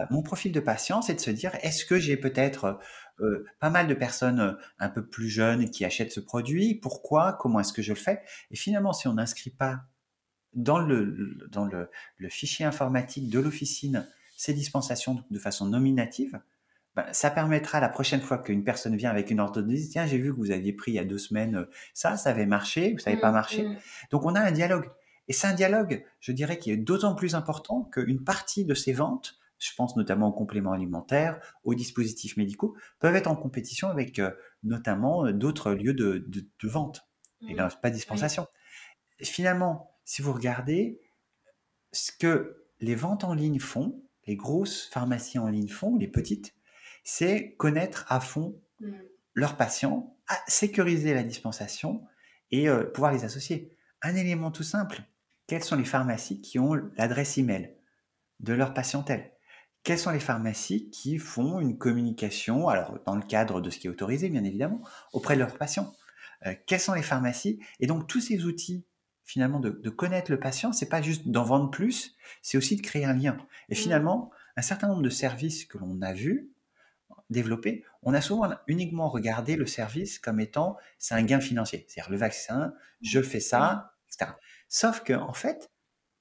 Euh, 0.00 0.04
Mon 0.10 0.22
profil 0.22 0.52
de 0.52 0.60
patient, 0.60 1.02
c'est 1.02 1.14
de 1.14 1.20
se 1.20 1.30
dire 1.30 1.52
est-ce 1.62 1.84
que 1.84 1.98
j'ai 1.98 2.16
peut-être 2.16 2.78
euh, 3.20 3.44
pas 3.60 3.70
mal 3.70 3.86
de 3.86 3.94
personnes 3.94 4.40
euh, 4.40 4.52
un 4.78 4.88
peu 4.88 5.06
plus 5.06 5.28
jeunes 5.28 5.70
qui 5.70 5.84
achètent 5.84 6.12
ce 6.12 6.20
produit? 6.20 6.74
Pourquoi? 6.74 7.34
Comment 7.34 7.60
est-ce 7.60 7.72
que 7.72 7.82
je 7.82 7.92
le 7.92 7.98
fais? 7.98 8.22
Et 8.50 8.56
finalement, 8.56 8.92
si 8.92 9.08
on 9.08 9.14
n'inscrit 9.14 9.50
pas 9.50 9.82
dans 10.54 10.78
le, 10.78 11.48
dans 11.50 11.64
le, 11.64 11.90
le 12.18 12.28
fichier 12.28 12.64
informatique 12.64 13.30
de 13.30 13.40
l'officine 13.40 14.06
ces 14.36 14.54
dispensations 14.54 15.22
de 15.30 15.38
façon 15.38 15.66
nominative, 15.66 16.40
ben, 16.94 17.06
ça 17.12 17.30
permettra 17.30 17.80
la 17.80 17.88
prochaine 17.88 18.20
fois 18.20 18.38
qu'une 18.38 18.64
personne 18.64 18.96
vient 18.96 19.10
avec 19.10 19.30
une 19.30 19.40
ordonnance, 19.40 19.88
tiens, 19.90 20.04
j'ai 20.04 20.18
vu 20.18 20.30
que 20.30 20.36
vous 20.36 20.50
aviez 20.50 20.72
pris 20.72 20.92
il 20.92 20.94
y 20.94 20.98
a 20.98 21.04
deux 21.04 21.18
semaines 21.18 21.56
euh, 21.56 21.70
ça, 21.94 22.16
ça 22.16 22.30
avait 22.30 22.44
marché, 22.44 22.92
ou 22.92 22.98
ça 22.98 23.10
n'avait 23.10 23.20
pas 23.20 23.30
marché. 23.30 23.62
Mmh. 23.62 23.76
Donc 24.10 24.26
on 24.26 24.34
a 24.34 24.40
un 24.40 24.52
dialogue. 24.52 24.90
Et 25.28 25.32
c'est 25.32 25.46
un 25.46 25.54
dialogue, 25.54 26.04
je 26.20 26.32
dirais, 26.32 26.58
qui 26.58 26.70
est 26.70 26.76
d'autant 26.76 27.14
plus 27.14 27.34
important 27.34 27.84
qu'une 27.84 28.24
partie 28.24 28.64
de 28.64 28.74
ces 28.74 28.92
ventes, 28.92 29.38
je 29.62 29.74
pense 29.76 29.96
notamment 29.96 30.28
aux 30.28 30.32
compléments 30.32 30.72
alimentaires, 30.72 31.40
aux 31.64 31.74
dispositifs 31.74 32.36
médicaux, 32.36 32.76
peuvent 32.98 33.14
être 33.14 33.28
en 33.30 33.36
compétition 33.36 33.88
avec 33.88 34.18
euh, 34.18 34.30
notamment 34.62 35.26
euh, 35.26 35.32
d'autres 35.32 35.72
lieux 35.72 35.94
de, 35.94 36.24
de, 36.26 36.40
de 36.62 36.68
vente. 36.68 37.08
Et 37.48 37.54
là, 37.54 37.68
pas 37.82 37.90
dispensation. 37.90 38.46
Oui. 39.20 39.26
Finalement, 39.26 39.96
si 40.04 40.22
vous 40.22 40.32
regardez 40.32 41.00
ce 41.92 42.12
que 42.12 42.66
les 42.80 42.94
ventes 42.94 43.24
en 43.24 43.34
ligne 43.34 43.58
font, 43.58 44.00
les 44.26 44.36
grosses 44.36 44.88
pharmacies 44.92 45.38
en 45.38 45.48
ligne 45.48 45.68
font, 45.68 45.96
les 45.96 46.06
petites, 46.06 46.54
c'est 47.02 47.54
connaître 47.56 48.04
à 48.08 48.20
fond 48.20 48.60
mmh. 48.80 48.92
leurs 49.34 49.56
patients, 49.56 50.16
sécuriser 50.46 51.14
la 51.14 51.24
dispensation 51.24 52.04
et 52.50 52.68
euh, 52.68 52.84
pouvoir 52.84 53.12
les 53.12 53.24
associer. 53.24 53.76
Un 54.02 54.14
élément 54.14 54.50
tout 54.50 54.62
simple, 54.62 55.02
quelles 55.46 55.64
sont 55.64 55.76
les 55.76 55.84
pharmacies 55.84 56.40
qui 56.40 56.58
ont 56.58 56.74
l'adresse 56.96 57.38
email 57.38 57.76
de 58.40 58.52
leur 58.52 58.72
patientèle? 58.74 59.32
Quelles 59.82 59.98
sont 59.98 60.10
les 60.10 60.20
pharmacies 60.20 60.90
qui 60.90 61.18
font 61.18 61.60
une 61.60 61.76
communication, 61.76 62.68
alors 62.68 63.00
dans 63.04 63.16
le 63.16 63.22
cadre 63.22 63.60
de 63.60 63.70
ce 63.70 63.78
qui 63.78 63.88
est 63.88 63.90
autorisé 63.90 64.28
bien 64.28 64.44
évidemment, 64.44 64.80
auprès 65.12 65.34
de 65.34 65.40
leurs 65.40 65.56
patients? 65.58 65.92
Euh, 66.46 66.54
Quelles 66.66 66.80
sont 66.80 66.94
les 66.94 67.02
pharmacies? 67.02 67.60
Et 67.80 67.86
donc 67.86 68.06
tous 68.06 68.20
ces 68.20 68.44
outils 68.44 68.86
finalement 69.24 69.60
de, 69.60 69.70
de 69.70 69.90
connaître 69.90 70.30
le 70.30 70.38
patient, 70.38 70.72
c'est 70.72 70.88
pas 70.88 71.02
juste 71.02 71.28
d'en 71.28 71.44
vendre 71.44 71.70
plus, 71.70 72.16
c'est 72.42 72.58
aussi 72.58 72.76
de 72.76 72.82
créer 72.82 73.04
un 73.04 73.14
lien. 73.14 73.36
Et 73.68 73.74
mmh. 73.74 73.76
finalement, 73.76 74.30
un 74.56 74.62
certain 74.62 74.88
nombre 74.88 75.02
de 75.02 75.10
services 75.10 75.64
que 75.64 75.78
l'on 75.78 76.02
a 76.02 76.12
vus 76.12 76.50
développés, 77.30 77.84
on 78.02 78.14
a 78.14 78.20
souvent 78.20 78.50
uniquement 78.66 79.08
regardé 79.08 79.56
le 79.56 79.66
service 79.66 80.18
comme 80.18 80.40
étant 80.40 80.76
c'est 80.98 81.14
un 81.14 81.22
gain 81.22 81.40
financier, 81.40 81.86
c'est-à-dire 81.88 82.10
le 82.10 82.18
vaccin, 82.18 82.74
je 83.00 83.22
fais 83.22 83.40
ça, 83.40 83.94
etc. 84.08 84.32
Sauf 84.68 85.02
que 85.02 85.14
en 85.14 85.32
fait, 85.32 85.70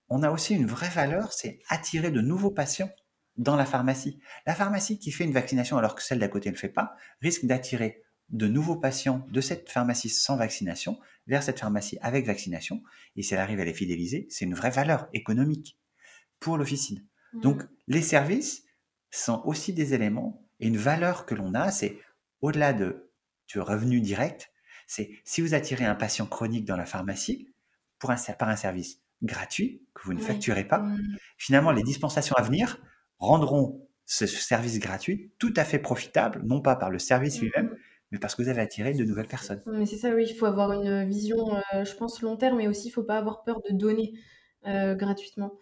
on 0.09 0.23
a 0.23 0.31
aussi 0.31 0.55
une 0.55 0.65
vraie 0.65 0.89
valeur, 0.89 1.33
c'est 1.33 1.59
attirer 1.69 2.11
de 2.11 2.21
nouveaux 2.21 2.51
patients 2.51 2.89
dans 3.41 3.55
la 3.55 3.65
pharmacie. 3.65 4.19
La 4.45 4.55
pharmacie 4.55 4.99
qui 4.99 5.11
fait 5.11 5.23
une 5.23 5.33
vaccination 5.33 5.77
alors 5.77 5.95
que 5.95 6.03
celle 6.03 6.19
d'à 6.19 6.27
côté 6.27 6.49
ne 6.49 6.55
le 6.55 6.59
fait 6.59 6.69
pas 6.69 6.95
risque 7.21 7.45
d'attirer 7.45 8.03
de 8.29 8.47
nouveaux 8.47 8.77
patients 8.77 9.25
de 9.29 9.41
cette 9.41 9.69
pharmacie 9.69 10.09
sans 10.09 10.37
vaccination 10.37 10.99
vers 11.27 11.43
cette 11.43 11.59
pharmacie 11.59 11.97
avec 12.01 12.25
vaccination. 12.25 12.81
Et 13.15 13.23
si 13.23 13.33
elle 13.33 13.39
arrive 13.39 13.59
à 13.59 13.65
les 13.65 13.73
fidéliser, 13.73 14.27
c'est 14.29 14.45
une 14.45 14.53
vraie 14.53 14.69
valeur 14.69 15.09
économique 15.13 15.77
pour 16.39 16.57
l'officine. 16.57 17.05
Mmh. 17.33 17.41
Donc, 17.41 17.63
les 17.87 18.01
services 18.01 18.63
sont 19.09 19.41
aussi 19.43 19.73
des 19.73 19.93
éléments 19.93 20.47
et 20.59 20.67
une 20.67 20.77
valeur 20.77 21.25
que 21.25 21.35
l'on 21.35 21.53
a, 21.55 21.71
c'est 21.71 21.97
au-delà 22.41 22.73
de, 22.73 23.11
du 23.47 23.59
revenu 23.59 23.99
direct, 24.01 24.51
c'est 24.87 25.09
si 25.25 25.41
vous 25.41 25.53
attirez 25.53 25.85
un 25.85 25.95
patient 25.95 26.25
chronique 26.27 26.65
dans 26.65 26.77
la 26.77 26.85
pharmacie 26.85 27.49
pour 27.99 28.11
un, 28.11 28.17
par 28.37 28.49
un 28.49 28.55
service 28.55 29.01
gratuit 29.23 29.83
que 29.93 30.03
vous 30.03 30.13
ne 30.13 30.19
Oui. 30.19 30.25
facturez 30.25 30.65
pas, 30.67 30.79
Mmh. 30.79 31.17
finalement, 31.37 31.71
les 31.71 31.83
dispensations 31.83 32.35
à 32.35 32.43
venir 32.43 32.79
rendront 33.21 33.87
ce 34.05 34.25
service 34.27 34.79
gratuit 34.79 35.31
tout 35.39 35.53
à 35.55 35.63
fait 35.63 35.79
profitable, 35.79 36.41
non 36.43 36.59
pas 36.59 36.75
par 36.75 36.89
le 36.89 36.99
service 36.99 37.39
Mmh. 37.39 37.45
lui-même, 37.45 37.75
mais 38.11 38.19
parce 38.19 38.35
que 38.35 38.41
vous 38.41 38.49
avez 38.49 38.61
attiré 38.61 38.93
de 38.93 39.05
nouvelles 39.05 39.27
personnes. 39.27 39.61
Mais 39.67 39.85
c'est 39.85 39.95
ça, 39.95 40.09
oui, 40.13 40.25
il 40.29 40.35
faut 40.35 40.45
avoir 40.45 40.73
une 40.73 41.07
vision, 41.07 41.55
euh, 41.73 41.85
je 41.85 41.95
pense, 41.95 42.21
long 42.21 42.35
terme, 42.35 42.57
mais 42.57 42.67
aussi, 42.67 42.87
il 42.87 42.89
ne 42.89 42.95
faut 42.95 43.03
pas 43.03 43.17
avoir 43.17 43.43
peur 43.43 43.61
de 43.69 43.73
donner 43.73 44.13
euh, 44.67 44.95
gratuitement. 44.95 45.53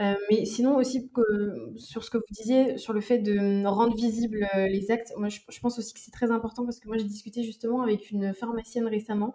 Euh, 0.00 0.14
mais 0.30 0.44
sinon, 0.44 0.76
aussi, 0.76 1.10
que, 1.10 1.72
sur 1.76 2.04
ce 2.04 2.10
que 2.10 2.18
vous 2.18 2.24
disiez, 2.30 2.78
sur 2.78 2.92
le 2.92 3.00
fait 3.00 3.18
de 3.18 3.66
rendre 3.66 3.96
visibles 3.96 4.46
les 4.54 4.92
actes, 4.92 5.12
moi, 5.16 5.28
je, 5.28 5.40
je 5.48 5.58
pense 5.58 5.78
aussi 5.78 5.92
que 5.92 6.00
c'est 6.00 6.12
très 6.12 6.30
important 6.30 6.64
parce 6.64 6.78
que 6.78 6.86
moi, 6.86 6.98
j'ai 6.98 7.04
discuté 7.04 7.42
justement 7.42 7.82
avec 7.82 8.12
une 8.12 8.32
pharmacienne 8.32 8.86
récemment 8.86 9.34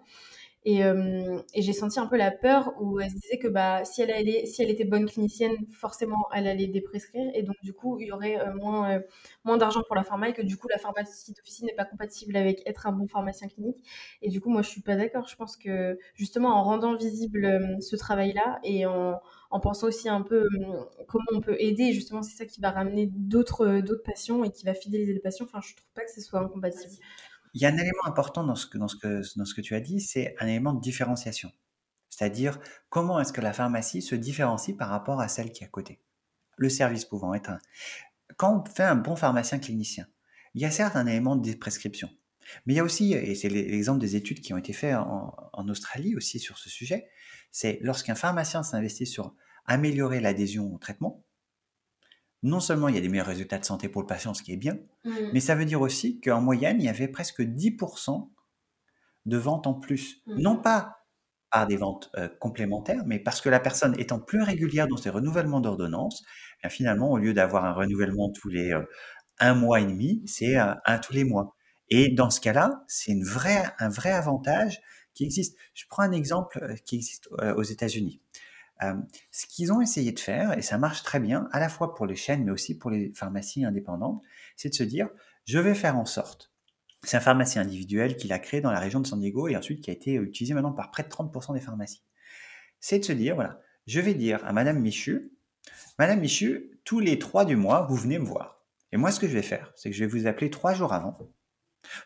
et, 0.65 0.85
euh, 0.85 1.39
et 1.53 1.61
j'ai 1.61 1.73
senti 1.73 1.99
un 1.99 2.07
peu 2.07 2.15
la 2.15 2.31
peur 2.31 2.73
où 2.79 2.99
elle 2.99 3.09
se 3.09 3.15
disait 3.15 3.37
que 3.37 3.49
bah, 3.49 3.83
si, 3.83 4.01
elle 4.01 4.11
allait, 4.11 4.45
si 4.45 4.63
elle 4.63 4.69
était 4.69 4.85
bonne 4.85 5.05
clinicienne, 5.09 5.55
forcément, 5.71 6.27
elle 6.33 6.47
allait 6.47 6.67
déprescrire. 6.67 7.29
Et 7.33 7.43
donc, 7.43 7.57
du 7.63 7.73
coup, 7.73 7.99
il 7.99 8.07
y 8.07 8.11
aurait 8.13 8.39
euh, 8.39 8.53
moins, 8.53 8.91
euh, 8.91 8.99
moins 9.43 9.57
d'argent 9.57 9.81
pour 9.85 9.95
la 9.95 10.03
pharma 10.03 10.29
et 10.29 10.33
que 10.33 10.41
du 10.41 10.55
coup, 10.55 10.67
la 10.69 10.77
pharmacie 10.77 11.33
d'officine 11.33 11.65
n'est 11.67 11.75
pas 11.75 11.83
compatible 11.85 12.37
avec 12.37 12.61
être 12.65 12.87
un 12.87 12.93
bon 12.93 13.07
pharmacien 13.07 13.49
clinique. 13.49 13.77
Et 14.21 14.29
du 14.29 14.39
coup, 14.39 14.49
moi, 14.49 14.61
je 14.61 14.69
suis 14.69 14.81
pas 14.81 14.95
d'accord. 14.95 15.27
Je 15.27 15.35
pense 15.35 15.57
que 15.57 15.97
justement, 16.15 16.49
en 16.49 16.63
rendant 16.63 16.95
visible 16.95 17.77
ce 17.81 17.95
travail-là 17.97 18.59
et 18.63 18.85
en, 18.85 19.19
en, 19.51 19.59
pensant 19.59 19.87
aussi 19.87 20.07
un 20.07 20.21
peu 20.21 20.47
comment 21.07 21.25
on 21.33 21.41
peut 21.41 21.57
aider, 21.59 21.91
justement, 21.91 22.23
c'est 22.23 22.37
ça 22.37 22.45
qui 22.45 22.61
va 22.61 22.71
ramener 22.71 23.07
d'autres 23.07 23.81
d'autres 23.81 24.03
patients 24.03 24.43
et 24.43 24.51
qui 24.51 24.65
va 24.65 24.73
fidéliser 24.73 25.13
les 25.13 25.19
patients. 25.19 25.45
Enfin, 25.45 25.59
je 25.61 25.75
trouve 25.75 25.91
pas 25.93 26.03
que 26.03 26.11
ce 26.11 26.21
soit 26.21 26.39
incompatible. 26.39 26.93
Il 27.53 27.61
y 27.61 27.65
a 27.65 27.69
un 27.69 27.77
élément 27.77 28.05
important 28.05 28.43
dans 28.43 28.55
ce 28.55 28.65
que, 28.65 29.61
tu 29.61 29.75
as 29.75 29.79
dit, 29.79 30.01
c'est 30.01 30.35
un 30.39 30.47
élément 30.47 30.73
de 30.73 30.81
différenciation. 30.81 31.51
C'est-à-dire, 32.09 32.59
comment 32.89 33.19
est-ce 33.19 33.33
que 33.33 33.41
la 33.41 33.53
pharmacie 33.53 34.01
se 34.01 34.15
différencie 34.15 34.75
par 34.75 34.89
rapport 34.89 35.19
à 35.19 35.27
celle 35.27 35.51
qui 35.51 35.63
est 35.63 35.67
à 35.67 35.69
côté? 35.69 35.99
Le 36.57 36.69
service 36.69 37.05
pouvant 37.05 37.33
être 37.33 37.49
un. 37.49 37.59
Quand 38.37 38.61
on 38.61 38.65
fait 38.65 38.83
un 38.83 38.95
bon 38.95 39.15
pharmacien 39.15 39.59
clinicien, 39.59 40.07
il 40.53 40.61
y 40.61 40.65
a 40.65 40.71
certes 40.71 40.95
un 40.95 41.07
élément 41.07 41.35
de 41.35 41.53
prescription, 41.53 42.09
mais 42.65 42.73
il 42.73 42.77
y 42.77 42.79
a 42.79 42.83
aussi, 42.83 43.13
et 43.13 43.35
c'est 43.35 43.49
l'exemple 43.49 43.99
des 43.99 44.15
études 44.15 44.41
qui 44.41 44.53
ont 44.53 44.57
été 44.57 44.73
faites 44.73 44.95
en 44.95 45.67
Australie 45.67 46.15
aussi 46.15 46.39
sur 46.39 46.57
ce 46.57 46.69
sujet, 46.69 47.07
c'est 47.51 47.79
lorsqu'un 47.81 48.15
pharmacien 48.15 48.63
s'investit 48.63 49.05
sur 49.05 49.35
améliorer 49.65 50.19
l'adhésion 50.19 50.73
au 50.73 50.77
traitement, 50.77 51.23
non 52.43 52.59
seulement 52.59 52.87
il 52.89 52.95
y 52.95 52.97
a 52.97 53.01
des 53.01 53.09
meilleurs 53.09 53.27
résultats 53.27 53.57
de 53.57 53.65
santé 53.65 53.89
pour 53.89 54.01
le 54.01 54.07
patient, 54.07 54.33
ce 54.33 54.43
qui 54.43 54.53
est 54.53 54.57
bien, 54.57 54.77
Mmh. 55.05 55.11
mais 55.33 55.39
ça 55.39 55.55
veut 55.55 55.65
dire 55.65 55.81
aussi 55.81 56.21
qu'en 56.21 56.41
moyenne, 56.41 56.77
il 56.79 56.85
y 56.85 56.89
avait 56.89 57.07
presque 57.07 57.41
10% 57.41 58.31
de 59.25 59.37
ventes 59.37 59.67
en 59.67 59.73
plus. 59.73 60.21
Mmh. 60.27 60.41
Non 60.41 60.57
pas 60.57 60.97
par 61.51 61.67
des 61.67 61.77
ventes 61.77 62.09
euh, 62.17 62.29
complémentaires, 62.39 63.03
mais 63.05 63.19
parce 63.19 63.39
que 63.41 63.49
la 63.49 63.59
personne 63.59 63.95
étant 63.99 64.19
plus 64.19 64.41
régulière 64.41 64.87
dans 64.87 64.97
ses 64.97 65.09
renouvellements 65.09 65.61
d'ordonnance, 65.61 66.23
eh 66.63 66.69
finalement, 66.69 67.11
au 67.11 67.17
lieu 67.17 67.33
d'avoir 67.33 67.65
un 67.65 67.73
renouvellement 67.73 68.31
tous 68.31 68.49
les 68.49 68.73
euh, 68.73 68.81
un 69.39 69.53
mois 69.53 69.81
et 69.81 69.85
demi, 69.85 70.23
c'est 70.25 70.55
un, 70.55 70.77
un 70.85 70.99
tous 70.99 71.13
les 71.13 71.23
mois. 71.25 71.55
Et 71.89 72.09
dans 72.09 72.29
ce 72.29 72.39
cas-là, 72.41 72.83
c'est 72.87 73.11
un 73.11 73.89
vrai 73.89 74.11
avantage 74.11 74.81
qui 75.13 75.25
existe. 75.25 75.57
Je 75.73 75.85
prends 75.89 76.03
un 76.03 76.11
exemple 76.11 76.59
euh, 76.61 76.75
qui 76.85 76.95
existe 76.95 77.29
euh, 77.41 77.53
aux 77.55 77.63
États-Unis. 77.63 78.21
Ce 79.31 79.45
qu'ils 79.47 79.71
ont 79.71 79.81
essayé 79.81 80.11
de 80.11 80.19
faire, 80.19 80.57
et 80.57 80.61
ça 80.61 80.77
marche 80.77 81.03
très 81.03 81.19
bien, 81.19 81.47
à 81.51 81.59
la 81.59 81.69
fois 81.69 81.95
pour 81.95 82.05
les 82.05 82.15
chaînes, 82.15 82.43
mais 82.43 82.51
aussi 82.51 82.77
pour 82.77 82.89
les 82.89 83.13
pharmacies 83.13 83.65
indépendantes, 83.65 84.21
c'est 84.55 84.69
de 84.69 84.75
se 84.75 84.83
dire, 84.83 85.09
je 85.45 85.59
vais 85.59 85.75
faire 85.75 85.97
en 85.97 86.05
sorte. 86.05 86.51
C'est 87.03 87.17
un 87.17 87.21
pharmacien 87.21 87.61
individuel 87.61 88.15
qu'il 88.15 88.31
a 88.31 88.39
créé 88.39 88.61
dans 88.61 88.71
la 88.71 88.79
région 88.79 88.99
de 88.99 89.07
San 89.07 89.19
Diego 89.19 89.47
et 89.47 89.57
ensuite 89.57 89.81
qui 89.81 89.89
a 89.89 89.93
été 89.93 90.13
utilisé 90.15 90.53
maintenant 90.53 90.71
par 90.71 90.89
près 90.91 91.03
de 91.03 91.09
30% 91.09 91.53
des 91.53 91.59
pharmacies. 91.59 92.03
C'est 92.79 92.99
de 92.99 93.05
se 93.05 93.13
dire, 93.13 93.35
voilà, 93.35 93.61
je 93.87 93.99
vais 93.99 94.13
dire 94.13 94.43
à 94.45 94.53
Madame 94.53 94.79
Michu, 94.79 95.31
Madame 95.99 96.19
Michu, 96.19 96.79
tous 96.83 96.99
les 96.99 97.19
trois 97.19 97.45
du 97.45 97.55
mois, 97.55 97.85
vous 97.89 97.95
venez 97.95 98.19
me 98.19 98.25
voir. 98.25 98.63
Et 98.91 98.97
moi, 98.97 99.11
ce 99.11 99.19
que 99.19 99.27
je 99.27 99.33
vais 99.33 99.41
faire, 99.41 99.71
c'est 99.75 99.89
que 99.89 99.95
je 99.95 100.03
vais 100.03 100.09
vous 100.09 100.27
appeler 100.27 100.49
trois 100.49 100.73
jours 100.73 100.93
avant 100.93 101.17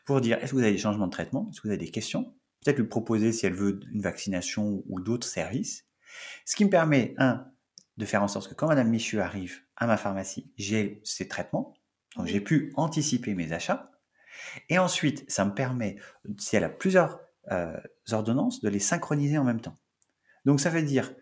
pour 0.05 0.21
dire, 0.21 0.38
est-ce 0.39 0.51
que 0.51 0.55
vous 0.55 0.63
avez 0.63 0.71
des 0.71 0.77
changements 0.77 1.07
de 1.07 1.12
traitement? 1.12 1.47
Est-ce 1.51 1.62
que 1.62 1.67
vous 1.67 1.74
avez 1.74 1.83
des 1.83 1.91
questions? 1.91 2.36
Peut-être 2.63 2.77
lui 2.77 2.88
proposer 2.88 3.31
si 3.31 3.45
elle 3.45 3.53
veut 3.53 3.79
une 3.91 4.01
vaccination 4.01 4.83
ou 4.88 5.00
d'autres 5.00 5.27
services. 5.27 5.86
Ce 6.46 6.56
qui 6.56 6.66
me 6.66 6.70
permet, 6.70 7.14
un, 7.18 7.46
de 7.98 8.06
faire 8.06 8.24
en 8.24 8.28
sorte 8.28 8.50
que 8.50 8.54
quand 8.54 8.68
Madame 8.68 8.90
Michu 8.90 9.20
arrive 9.20 9.62
à 9.76 9.88
ma 9.88 9.98
pharmacie, 9.98 10.52
j'ai 10.58 11.02
ces 11.04 11.28
traitements, 11.28 11.74
donc 12.16 12.28
j'ai 12.28 12.42
pu 12.42 12.74
anticiper 12.76 13.34
mes 13.34 13.52
achats. 13.54 13.92
Et 14.70 14.78
ensuite, 14.78 15.30
ça 15.30 15.46
me 15.46 15.54
permet, 15.54 15.98
si 16.38 16.56
elle 16.56 16.64
a 16.64 16.70
plusieurs 16.70 17.20
euh, 17.52 17.80
ordonnances, 18.12 18.62
de 18.62 18.70
les 18.70 18.80
synchroniser 18.80 19.38
en 19.38 19.44
même 19.44 19.62
temps. 19.62 19.78
Donc 20.46 20.60
ça 20.60 20.70
veut 20.70 20.84
dire, 20.84 21.14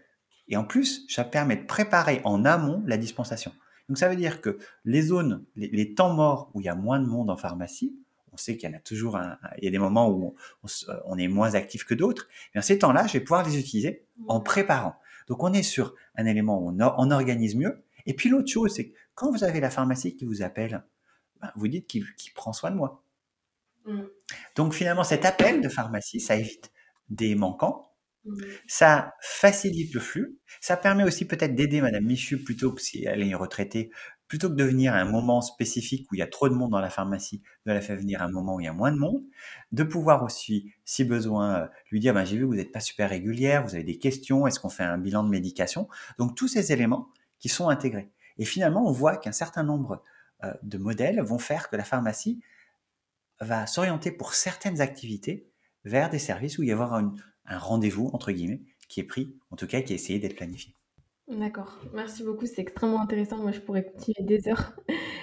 et 0.47 0.57
en 0.57 0.65
plus, 0.65 1.05
ça 1.07 1.23
permet 1.23 1.55
de 1.55 1.65
préparer 1.65 2.21
en 2.23 2.45
amont 2.45 2.83
la 2.85 2.97
dispensation. 2.97 3.53
Donc 3.87 3.97
ça 3.97 4.09
veut 4.09 4.15
dire 4.15 4.41
que 4.41 4.57
les 4.83 5.01
zones, 5.01 5.45
les, 5.55 5.69
les 5.69 5.93
temps 5.93 6.13
morts 6.13 6.51
où 6.53 6.61
il 6.61 6.65
y 6.65 6.69
a 6.69 6.75
moins 6.75 6.99
de 6.99 7.05
monde 7.05 7.29
en 7.29 7.37
pharmacie, 7.37 7.97
on 8.35 8.37
sait 8.37 8.57
qu'il 8.57 8.69
y 8.69 8.73
en 8.73 8.75
a 8.75 8.81
toujours 8.81 9.15
un, 9.15 9.37
il 9.57 9.63
y 9.63 9.67
a 9.67 9.71
des 9.71 9.79
moments 9.79 10.09
où 10.09 10.35
on, 10.63 10.67
on, 10.67 10.95
on 11.05 11.17
est 11.17 11.29
moins 11.29 11.55
actif 11.55 11.85
que 11.85 11.93
d'autres. 11.93 12.27
Et 12.53 12.61
ces 12.61 12.77
temps-là, 12.79 13.07
je 13.07 13.13
vais 13.13 13.21
pouvoir 13.21 13.47
les 13.47 13.57
utiliser 13.57 14.05
en 14.27 14.41
préparant. 14.41 14.95
Donc 15.27 15.41
on 15.41 15.53
est 15.53 15.63
sur 15.63 15.95
un 16.15 16.25
élément 16.25 16.61
où 16.61 16.69
on, 16.69 16.77
on 16.79 17.11
organise 17.11 17.55
mieux. 17.55 17.83
Et 18.05 18.13
puis 18.13 18.29
l'autre 18.29 18.49
chose, 18.49 18.73
c'est 18.75 18.89
que 18.89 18.95
quand 19.15 19.31
vous 19.31 19.43
avez 19.43 19.59
la 19.61 19.69
pharmacie 19.69 20.15
qui 20.15 20.25
vous 20.25 20.41
appelle, 20.41 20.83
ben, 21.41 21.51
vous 21.55 21.67
dites 21.67 21.87
qu'il 21.87 22.05
qu 22.15 22.33
prend 22.33 22.53
soin 22.53 22.71
de 22.71 22.75
moi. 22.75 23.03
Mmh. 23.85 24.03
Donc 24.55 24.73
finalement, 24.73 25.03
cet 25.03 25.25
appel 25.25 25.61
de 25.61 25.69
pharmacie, 25.69 26.19
ça 26.19 26.35
évite 26.35 26.71
des 27.09 27.35
manquants, 27.35 27.91
mmh. 28.25 28.41
ça 28.67 29.13
facilite 29.21 29.93
le 29.93 29.99
flux, 29.99 30.37
ça 30.59 30.75
permet 30.75 31.03
aussi 31.03 31.25
peut-être 31.25 31.55
d'aider 31.55 31.81
Madame 31.81 32.05
Michu 32.05 32.43
plutôt 32.43 32.73
que 32.73 32.81
si 32.81 33.05
elle 33.05 33.23
est 33.23 33.35
retraitée, 33.35 33.91
plutôt 34.27 34.49
que 34.49 34.55
de 34.55 34.63
venir 34.63 34.93
à 34.93 34.97
un 34.97 35.05
moment 35.05 35.41
spécifique 35.41 36.11
où 36.11 36.15
il 36.15 36.19
y 36.19 36.21
a 36.21 36.27
trop 36.27 36.49
de 36.49 36.53
monde 36.53 36.71
dans 36.71 36.79
la 36.79 36.89
pharmacie, 36.89 37.41
de 37.65 37.71
la 37.71 37.81
faire 37.81 37.97
venir 37.97 38.21
à 38.21 38.25
un 38.25 38.31
moment 38.31 38.55
où 38.55 38.59
il 38.59 38.65
y 38.65 38.67
a 38.67 38.73
moins 38.73 38.91
de 38.91 38.97
monde, 38.97 39.21
de 39.71 39.83
pouvoir 39.83 40.23
aussi, 40.23 40.73
si 40.83 41.03
besoin, 41.03 41.69
lui 41.91 41.99
dire, 41.99 42.13
ben, 42.13 42.25
j'ai 42.25 42.37
vu 42.37 42.43
vous 42.43 42.55
n'êtes 42.55 42.71
pas 42.71 42.79
super 42.79 43.09
régulière, 43.09 43.63
vous 43.63 43.75
avez 43.75 43.83
des 43.83 43.97
questions, 43.97 44.47
est-ce 44.47 44.59
qu'on 44.59 44.69
fait 44.69 44.83
un 44.83 44.97
bilan 44.97 45.23
de 45.23 45.29
médication? 45.29 45.87
Donc 46.17 46.35
tous 46.35 46.47
ces 46.47 46.71
éléments 46.71 47.09
qui 47.39 47.49
sont 47.49 47.69
intégrés. 47.69 48.09
Et 48.37 48.45
finalement, 48.45 48.87
on 48.87 48.91
voit 48.91 49.17
qu'un 49.17 49.31
certain 49.31 49.63
nombre 49.63 50.01
euh, 50.43 50.53
de 50.63 50.77
modèles 50.77 51.21
vont 51.21 51.39
faire 51.39 51.69
que 51.69 51.75
la 51.75 51.83
pharmacie 51.83 52.41
va 53.39 53.67
s'orienter 53.67 54.11
pour 54.11 54.33
certaines 54.33 54.81
activités 54.81 55.47
vers 55.83 56.09
des 56.09 56.19
services 56.19 56.57
où 56.57 56.63
il 56.63 56.69
y 56.69 56.71
avoir 56.71 56.93
un, 56.93 57.13
un 57.45 57.57
rendez-vous, 57.59 58.09
entre 58.13 58.31
guillemets, 58.31 58.61
qui 58.87 58.99
est 58.99 59.03
pris, 59.03 59.35
en 59.51 59.55
tout 59.55 59.67
cas 59.67 59.81
qui 59.81 59.93
est 59.93 59.95
essayé 59.95 60.19
d'être 60.19 60.35
planifié. 60.35 60.73
D'accord, 61.27 61.79
merci 61.91 62.23
beaucoup, 62.23 62.45
c'est 62.45 62.61
extrêmement 62.61 63.01
intéressant. 63.01 63.37
Moi, 63.37 63.51
je 63.51 63.59
pourrais 63.59 63.83
continuer 63.83 64.21
des 64.21 64.47
heures. 64.47 64.75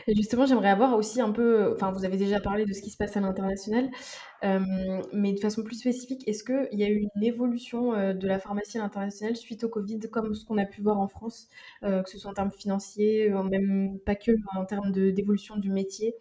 Et 0.09 0.17
justement, 0.17 0.47
j'aimerais 0.47 0.71
avoir 0.71 0.97
aussi 0.97 1.21
un 1.21 1.31
peu, 1.31 1.73
enfin, 1.75 1.93
vous 1.93 2.05
avez 2.05 2.17
déjà 2.17 2.41
parlé 2.41 2.65
de 2.65 2.73
ce 2.73 2.83
qui 2.83 2.91
se 2.91 2.97
passe 2.97 3.17
à 3.17 3.21
l'international, 3.21 3.89
euh, 4.43 4.59
mais 5.13 5.33
de 5.33 5.39
façon 5.39 5.63
plus 5.63 5.77
spécifique, 5.77 6.27
est-ce 6.27 6.43
qu'il 6.43 6.77
y 6.81 6.83
a 6.83 6.89
eu 6.89 7.07
une 7.15 7.23
évolution 7.23 7.95
euh, 7.95 8.15
de 8.15 8.27
la 8.27 8.41
pharmacie 8.41 8.79
à 8.79 8.81
l'international 8.81 9.37
suite 9.37 9.63
au 9.63 9.69
Covid, 9.69 10.01
comme 10.11 10.35
ce 10.35 10.45
qu'on 10.45 10.59
a 10.59 10.67
pu 10.67 10.83
voir 10.83 10.99
en 10.99 11.07
France, 11.07 11.47
euh, 11.85 12.03
que 12.03 12.11
ce 12.11 12.19
soit 12.19 12.33
en 12.33 12.35
termes 12.35 12.51
financiers, 12.51 13.31
même 13.31 14.01
pas 14.05 14.17
que 14.17 14.33
en 14.57 14.65
termes 14.65 14.91
d'évolution 14.91 15.57
du 15.57 15.71
métier? 15.71 16.17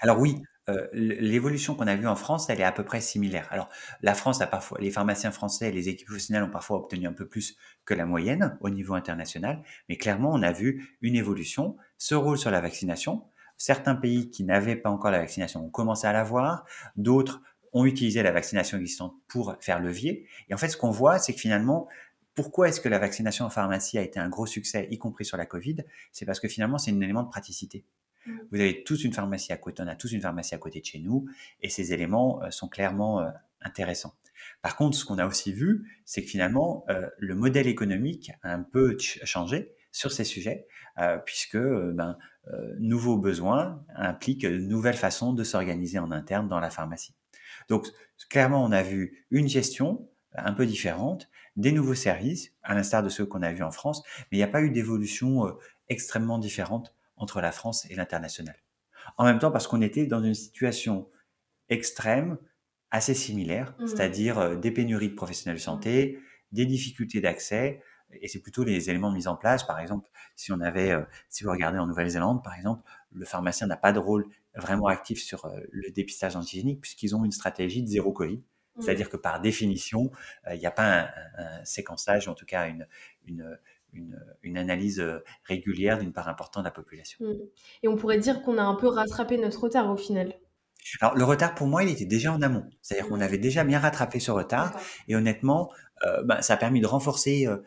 Alors 0.00 0.18
oui, 0.18 0.36
euh, 0.68 0.86
l'évolution 0.92 1.74
qu'on 1.74 1.86
a 1.86 1.96
vue 1.96 2.06
en 2.06 2.16
France, 2.16 2.50
elle 2.50 2.60
est 2.60 2.64
à 2.64 2.72
peu 2.72 2.84
près 2.84 3.00
similaire. 3.00 3.48
Alors, 3.50 3.68
la 4.02 4.14
France 4.14 4.40
a 4.40 4.46
parfois, 4.46 4.78
les 4.80 4.90
pharmaciens 4.90 5.30
français, 5.30 5.70
les 5.70 5.88
équipes 5.88 6.08
professionnelles 6.08 6.44
ont 6.44 6.50
parfois 6.50 6.76
obtenu 6.78 7.06
un 7.06 7.12
peu 7.12 7.26
plus 7.26 7.56
que 7.84 7.94
la 7.94 8.06
moyenne 8.06 8.58
au 8.60 8.70
niveau 8.70 8.94
international, 8.94 9.62
mais 9.88 9.96
clairement, 9.96 10.30
on 10.32 10.42
a 10.42 10.52
vu 10.52 10.96
une 11.00 11.16
évolution, 11.16 11.76
ce 11.98 12.14
rôle 12.14 12.38
sur 12.38 12.50
la 12.50 12.60
vaccination. 12.60 13.24
Certains 13.56 13.94
pays 13.94 14.30
qui 14.30 14.44
n'avaient 14.44 14.76
pas 14.76 14.90
encore 14.90 15.10
la 15.10 15.18
vaccination 15.18 15.64
ont 15.64 15.70
commencé 15.70 16.06
à 16.06 16.12
l'avoir, 16.12 16.64
d'autres 16.96 17.42
ont 17.72 17.84
utilisé 17.84 18.22
la 18.22 18.32
vaccination 18.32 18.78
existante 18.78 19.14
pour 19.28 19.56
faire 19.60 19.80
levier. 19.80 20.26
Et 20.48 20.54
en 20.54 20.56
fait, 20.56 20.68
ce 20.68 20.76
qu'on 20.76 20.90
voit, 20.90 21.18
c'est 21.18 21.34
que 21.34 21.40
finalement, 21.40 21.88
pourquoi 22.34 22.68
est-ce 22.68 22.80
que 22.80 22.88
la 22.88 22.98
vaccination 22.98 23.44
en 23.44 23.50
pharmacie 23.50 23.98
a 23.98 24.02
été 24.02 24.18
un 24.18 24.28
gros 24.28 24.46
succès, 24.46 24.88
y 24.90 24.98
compris 24.98 25.24
sur 25.24 25.36
la 25.36 25.46
Covid? 25.46 25.76
C'est 26.12 26.24
parce 26.24 26.40
que 26.40 26.48
finalement, 26.48 26.78
c'est 26.78 26.90
un 26.90 27.00
élément 27.00 27.22
de 27.22 27.28
praticité. 27.28 27.84
Vous 28.26 28.60
avez 28.60 28.84
tous 28.84 29.04
une 29.04 29.12
pharmacie 29.12 29.52
à 29.52 29.56
côté, 29.56 29.82
on 29.82 29.86
a 29.86 29.94
tous 29.94 30.12
une 30.12 30.20
pharmacie 30.20 30.54
à 30.54 30.58
côté 30.58 30.80
de 30.80 30.84
chez 30.84 30.98
nous, 30.98 31.26
et 31.62 31.68
ces 31.68 31.92
éléments 31.92 32.42
euh, 32.42 32.50
sont 32.50 32.68
clairement 32.68 33.20
euh, 33.20 33.30
intéressants. 33.60 34.14
Par 34.62 34.76
contre, 34.76 34.96
ce 34.96 35.04
qu'on 35.04 35.18
a 35.18 35.26
aussi 35.26 35.52
vu, 35.52 36.00
c'est 36.04 36.22
que 36.22 36.28
finalement, 36.28 36.84
euh, 36.88 37.08
le 37.18 37.34
modèle 37.34 37.66
économique 37.66 38.32
a 38.42 38.52
un 38.52 38.62
peu 38.62 38.96
changé 38.98 39.72
sur 39.92 40.12
ces 40.12 40.24
sujets, 40.24 40.66
puisque 41.24 41.58
ben, 41.58 42.16
nouveaux 42.78 43.16
besoins 43.16 43.82
impliquent 43.96 44.46
de 44.46 44.58
nouvelles 44.58 44.96
façons 44.96 45.32
de 45.32 45.42
s'organiser 45.42 45.98
en 45.98 46.12
interne 46.12 46.46
dans 46.46 46.60
la 46.60 46.70
pharmacie. 46.70 47.14
Donc, 47.68 47.88
clairement, 48.28 48.62
on 48.62 48.70
a 48.70 48.82
vu 48.82 49.26
une 49.30 49.48
gestion 49.48 50.08
un 50.34 50.52
peu 50.52 50.66
différente, 50.66 51.28
des 51.56 51.72
nouveaux 51.72 51.94
services, 51.94 52.52
à 52.62 52.74
l'instar 52.74 53.02
de 53.02 53.08
ceux 53.08 53.26
qu'on 53.26 53.42
a 53.42 53.50
vus 53.50 53.64
en 53.64 53.72
France, 53.72 54.02
mais 54.30 54.36
il 54.36 54.40
n'y 54.40 54.44
a 54.44 54.48
pas 54.48 54.62
eu 54.62 54.70
d'évolution 54.70 55.56
extrêmement 55.88 56.38
différente 56.38 56.94
entre 57.20 57.40
la 57.40 57.52
France 57.52 57.86
et 57.90 57.94
l'international. 57.94 58.56
En 59.16 59.24
même 59.24 59.38
temps, 59.38 59.50
parce 59.50 59.68
qu'on 59.68 59.82
était 59.82 60.06
dans 60.06 60.22
une 60.22 60.34
situation 60.34 61.08
extrême, 61.68 62.38
assez 62.90 63.14
similaire, 63.14 63.74
mmh. 63.78 63.86
c'est-à-dire 63.86 64.38
euh, 64.38 64.56
des 64.56 64.72
pénuries 64.72 65.10
de 65.10 65.14
professionnels 65.14 65.58
de 65.58 65.62
santé, 65.62 66.18
des 66.50 66.66
difficultés 66.66 67.20
d'accès, 67.20 67.82
et 68.20 68.26
c'est 68.26 68.40
plutôt 68.40 68.64
les 68.64 68.90
éléments 68.90 69.12
mis 69.12 69.28
en 69.28 69.36
place. 69.36 69.64
Par 69.64 69.78
exemple, 69.78 70.08
si 70.34 70.50
on 70.50 70.60
avait, 70.60 70.90
euh, 70.90 71.02
si 71.28 71.44
vous 71.44 71.50
regardez 71.50 71.78
en 71.78 71.86
Nouvelle-Zélande, 71.86 72.42
par 72.42 72.54
exemple, 72.54 72.82
le 73.12 73.24
pharmacien 73.24 73.68
n'a 73.68 73.76
pas 73.76 73.92
de 73.92 74.00
rôle 74.00 74.26
vraiment 74.56 74.88
actif 74.88 75.22
sur 75.22 75.44
euh, 75.44 75.60
le 75.70 75.92
dépistage 75.92 76.34
antigénique 76.34 76.80
puisqu'ils 76.80 77.14
ont 77.14 77.24
une 77.24 77.30
stratégie 77.30 77.82
de 77.82 77.88
zéro 77.88 78.12
Covid. 78.12 78.38
Mmh. 78.38 78.82
C'est-à-dire 78.82 79.10
que 79.10 79.16
par 79.16 79.40
définition, 79.40 80.10
il 80.50 80.58
n'y 80.58 80.66
a 80.66 80.70
pas 80.72 81.02
un, 81.02 81.08
un, 81.38 81.64
séquençage, 81.64 82.26
en 82.28 82.34
tout 82.34 82.46
cas 82.46 82.66
une, 82.66 82.86
une, 83.26 83.58
une, 83.92 84.18
une, 84.42 84.58
analyse 84.58 85.04
régulière 85.44 85.98
d'une 85.98 86.12
part 86.12 86.28
importante 86.28 86.62
de 86.62 86.68
la 86.68 86.72
population. 86.72 87.18
Mmh. 87.24 87.34
Et 87.82 87.88
on 87.88 87.96
pourrait 87.96 88.18
dire 88.18 88.42
qu'on 88.42 88.58
a 88.58 88.62
un 88.62 88.74
peu 88.74 88.88
rattrapé 88.88 89.38
notre 89.38 89.62
retard 89.62 89.90
au 89.90 89.96
final. 89.96 90.34
Alors 91.00 91.16
le 91.16 91.24
retard 91.24 91.54
pour 91.54 91.66
moi, 91.66 91.82
il 91.82 91.90
était 91.90 92.04
déjà 92.04 92.32
en 92.32 92.42
amont. 92.42 92.64
C'est-à-dire 92.82 93.08
qu'on 93.08 93.20
avait 93.20 93.38
déjà 93.38 93.64
bien 93.64 93.78
rattrapé 93.78 94.20
ce 94.20 94.30
retard. 94.30 94.78
Et 95.08 95.16
honnêtement, 95.16 95.70
euh, 96.04 96.22
bah, 96.22 96.42
ça 96.42 96.54
a 96.54 96.56
permis 96.56 96.80
de 96.80 96.86
renforcer 96.86 97.46
euh, 97.46 97.58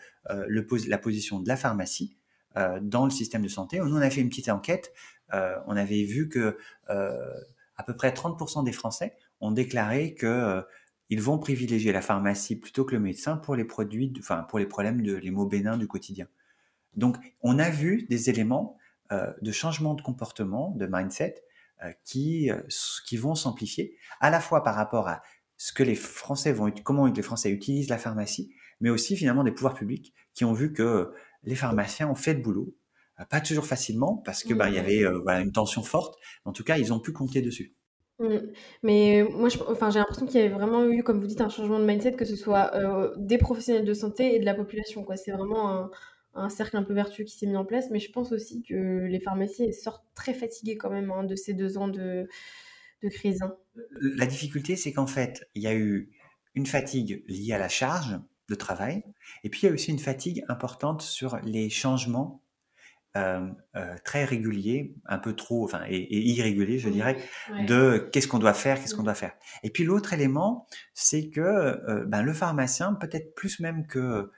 le, 0.47 0.65
la 0.87 0.97
position 0.97 1.39
de 1.39 1.47
la 1.47 1.55
pharmacie 1.55 2.17
euh, 2.57 2.79
dans 2.81 3.05
le 3.05 3.11
système 3.11 3.41
de 3.41 3.47
santé. 3.47 3.79
Nous, 3.79 3.95
on 3.95 4.01
a 4.01 4.09
fait 4.09 4.21
une 4.21 4.29
petite 4.29 4.49
enquête. 4.49 4.93
on 5.31 5.75
avait 5.75 6.03
vu 6.03 6.29
que 6.29 6.57
à 6.89 7.83
peu 7.83 7.95
près 7.95 8.11
30% 8.11 8.63
des 8.63 8.71
Français 8.71 9.15
ont 9.41 9.51
déclaré 9.51 10.13
que 10.13 10.63
ils 11.09 11.21
vont 11.21 11.37
privilégier 11.37 11.91
la 11.91 12.01
pharmacie 12.01 12.55
plutôt 12.55 12.85
que 12.85 12.93
le 12.93 13.01
médecin 13.01 13.37
pour 13.37 13.55
les 13.55 13.65
produits, 13.65 14.13
enfin 14.19 14.43
pour 14.43 14.59
les 14.59 14.65
problèmes 14.65 15.01
de 15.01 15.15
les 15.15 15.31
maux 15.31 15.45
bénins 15.45 15.77
du 15.77 15.87
quotidien. 15.87 16.27
Donc, 16.95 17.17
on 17.41 17.59
a 17.59 17.69
vu 17.69 18.05
des 18.09 18.29
éléments 18.29 18.77
euh, 19.11 19.31
de 19.41 19.51
changement 19.51 19.93
de 19.95 20.01
comportement, 20.01 20.71
de 20.71 20.87
mindset, 20.89 21.43
euh, 21.83 21.91
qui 22.05 22.49
euh, 22.51 22.61
qui 23.05 23.17
vont 23.17 23.35
s'amplifier, 23.35 23.97
à 24.21 24.29
la 24.29 24.39
fois 24.39 24.63
par 24.63 24.75
rapport 24.75 25.07
à 25.07 25.21
ce 25.57 25.73
que 25.73 25.83
les 25.83 25.95
Français 25.95 26.51
vont, 26.51 26.71
comment 26.83 27.05
les 27.07 27.21
Français 27.21 27.51
utilisent 27.51 27.89
la 27.89 27.97
pharmacie, 27.97 28.53
mais 28.79 28.89
aussi 28.89 29.15
finalement 29.15 29.43
des 29.43 29.51
pouvoirs 29.51 29.75
publics 29.75 30.13
qui 30.33 30.45
ont 30.45 30.53
vu 30.53 30.73
que 30.73 31.11
les 31.43 31.55
pharmaciens 31.55 32.09
ont 32.09 32.15
fait 32.15 32.33
le 32.33 32.41
boulot, 32.41 32.75
pas 33.29 33.41
toujours 33.41 33.65
facilement 33.65 34.17
parce 34.17 34.43
que, 34.43 34.53
bah, 34.53 34.69
il 34.69 34.75
y 34.75 34.77
Mmh. 34.77 34.79
avait, 34.79 35.03
voilà, 35.21 35.41
une 35.41 35.51
tension 35.51 35.83
forte. 35.83 36.15
En 36.45 36.51
tout 36.51 36.63
cas, 36.63 36.77
ils 36.77 36.91
ont 36.91 36.99
pu 36.99 37.11
compter 37.11 37.41
dessus. 37.41 37.75
Mmh. 38.19 38.37
Mais 38.83 39.23
moi, 39.31 39.49
enfin, 39.69 39.89
j'ai 39.89 39.99
l'impression 39.99 40.25
qu'il 40.27 40.39
y 40.39 40.43
avait 40.43 40.53
vraiment 40.53 40.85
eu, 40.87 41.03
comme 41.03 41.19
vous 41.19 41.25
dites, 41.27 41.41
un 41.41 41.49
changement 41.49 41.79
de 41.79 41.85
mindset, 41.85 42.13
que 42.13 42.25
ce 42.25 42.35
soit, 42.35 42.71
heu, 42.77 43.13
des 43.17 43.37
professionnels 43.39 43.85
de 43.85 43.93
santé 43.93 44.35
et 44.35 44.39
de 44.39 44.45
la 44.45 44.53
population, 44.53 45.03
quoi. 45.03 45.15
C'est 45.17 45.31
vraiment 45.31 45.89
un 46.35 46.49
cercle 46.49 46.77
un 46.77 46.83
peu 46.83 46.93
vertueux 46.93 47.23
qui 47.23 47.35
s'est 47.35 47.47
mis 47.47 47.55
en 47.57 47.65
place, 47.65 47.89
mais 47.91 47.99
je 47.99 48.11
pense 48.11 48.31
aussi 48.31 48.63
que 48.63 49.05
les 49.05 49.19
pharmaciens, 49.19 49.71
sortent 49.71 50.05
très 50.15 50.33
fatigués 50.33 50.77
quand 50.77 50.89
même, 50.91 51.11
hein, 51.11 51.23
de 51.23 51.35
ces 51.35 51.53
2 51.53 51.77
ans 51.77 51.87
de 51.87 52.27
de 53.03 53.09
crise, 53.09 53.41
hein. 53.43 53.55
La 54.01 54.25
difficulté, 54.25 54.75
c'est 54.75 54.93
qu'en 54.93 55.07
fait, 55.07 55.49
il 55.55 55.63
y 55.63 55.67
a 55.67 55.73
eu 55.75 56.11
une 56.55 56.65
fatigue 56.67 57.23
liée 57.27 57.53
à 57.53 57.57
la 57.57 57.69
charge 57.69 58.19
de 58.49 58.55
travail 58.55 59.03
et 59.43 59.49
puis 59.49 59.61
il 59.63 59.65
y 59.67 59.69
a 59.69 59.73
aussi 59.73 59.91
une 59.91 59.99
fatigue 59.99 60.43
importante 60.49 61.01
sur 61.01 61.37
les 61.43 61.69
changements 61.69 62.42
euh, 63.15 63.47
euh, 63.75 63.95
très 64.03 64.25
réguliers, 64.25 64.95
un 65.05 65.19
peu 65.19 65.35
trop, 65.35 65.63
enfin, 65.65 65.83
et, 65.87 65.97
et 65.97 66.19
irréguliers, 66.31 66.79
je 66.79 66.89
dirais, 66.89 67.17
Ouais. 67.51 67.65
de 67.65 68.09
qu'est-ce 68.11 68.27
qu'on 68.27 68.39
doit 68.39 68.53
faire, 68.55 68.79
qu'est-ce 68.81 68.95
qu'on 68.95 69.01
Mmh. 69.03 69.05
doit 69.05 69.13
faire. 69.13 69.33
Et 69.63 69.69
puis 69.69 69.83
l'autre 69.83 70.13
élément, 70.13 70.67
c'est 70.95 71.29
que 71.29 71.39
euh, 71.41 72.05
ben, 72.07 72.23
le 72.23 72.33
pharmacien, 72.33 72.93
peut-être 72.95 73.35
plus 73.35 73.59
même 73.59 73.85
que 73.85 74.31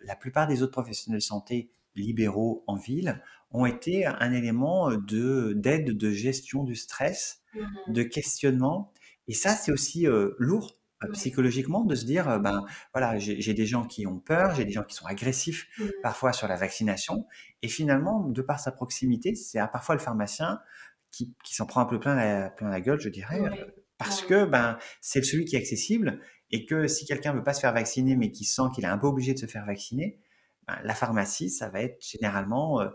la 0.00 0.16
plupart 0.16 0.46
des 0.48 0.62
autres 0.62 0.72
professionnels 0.72 1.20
de 1.20 1.24
santé 1.24 1.70
libéraux 1.94 2.64
en 2.66 2.76
ville, 2.76 3.22
ont 3.52 3.64
été 3.64 4.06
un 4.06 4.32
élément 4.32 4.90
de 4.90 5.52
d'aide, 5.54 5.96
de 5.96 6.10
gestion 6.10 6.64
du 6.64 6.74
stress, 6.74 7.42
Mmh. 7.54 7.92
de 7.92 8.02
questionnement. 8.02 8.92
Et 9.28 9.34
ça, 9.34 9.50
c'est 9.50 9.72
aussi 9.72 10.06
lourd. 10.38 10.78
Psychologiquement 11.12 11.84
de 11.84 11.94
se 11.94 12.04
dire, 12.04 12.28
euh, 12.28 12.38
ben 12.38 12.64
voilà, 12.94 13.18
j'ai 13.18 13.54
des 13.54 13.66
gens 13.66 13.84
qui 13.86 14.06
ont 14.06 14.18
peur, 14.20 14.54
j'ai 14.54 14.64
des 14.64 14.72
gens 14.72 14.84
qui 14.84 14.94
sont 14.94 15.06
agressifs 15.06 15.66
Mmh. 15.78 15.84
parfois 16.02 16.32
sur 16.32 16.48
la 16.48 16.56
vaccination. 16.56 17.26
Et 17.62 17.68
finalement, 17.68 18.28
de 18.28 18.42
par 18.42 18.60
sa 18.60 18.72
proximité, 18.72 19.34
c'est 19.34 19.58
à 19.58 19.66
parfois 19.68 19.94
le 19.94 20.00
pharmacien 20.00 20.60
qui, 21.10 21.34
qui 21.44 21.54
s'en 21.54 21.66
prend 21.66 21.80
un 21.80 21.86
peu 21.86 21.98
plein 22.00 22.14
la, 22.14 22.50
plein 22.50 22.68
la 22.68 22.80
gueule, 22.80 23.00
je 23.00 23.08
dirais, 23.08 23.40
Ouais. 23.40 23.60
euh, 23.60 23.66
parce 23.98 24.22
Ouais. 24.22 24.28
que 24.28 24.44
ben 24.44 24.78
c'est 25.00 25.22
celui 25.24 25.44
qui 25.46 25.56
est 25.56 25.58
accessible 25.58 26.20
et 26.50 26.66
que 26.66 26.86
si 26.86 27.06
quelqu'un 27.06 27.32
veut 27.32 27.42
pas 27.42 27.54
se 27.54 27.60
faire 27.60 27.72
vacciner 27.72 28.14
mais 28.16 28.30
qui 28.30 28.44
sent 28.44 28.62
qu'il 28.74 28.84
est 28.84 28.88
un 28.88 28.98
peu 28.98 29.06
obligé 29.06 29.32
de 29.34 29.38
se 29.38 29.46
faire 29.46 29.64
vacciner, 29.66 30.20
ben, 30.68 30.78
la 30.84 30.94
pharmacie, 30.94 31.48
ça 31.50 31.68
va 31.70 31.80
être 31.82 31.96
généralement 32.04 32.80
euh, 32.80 32.88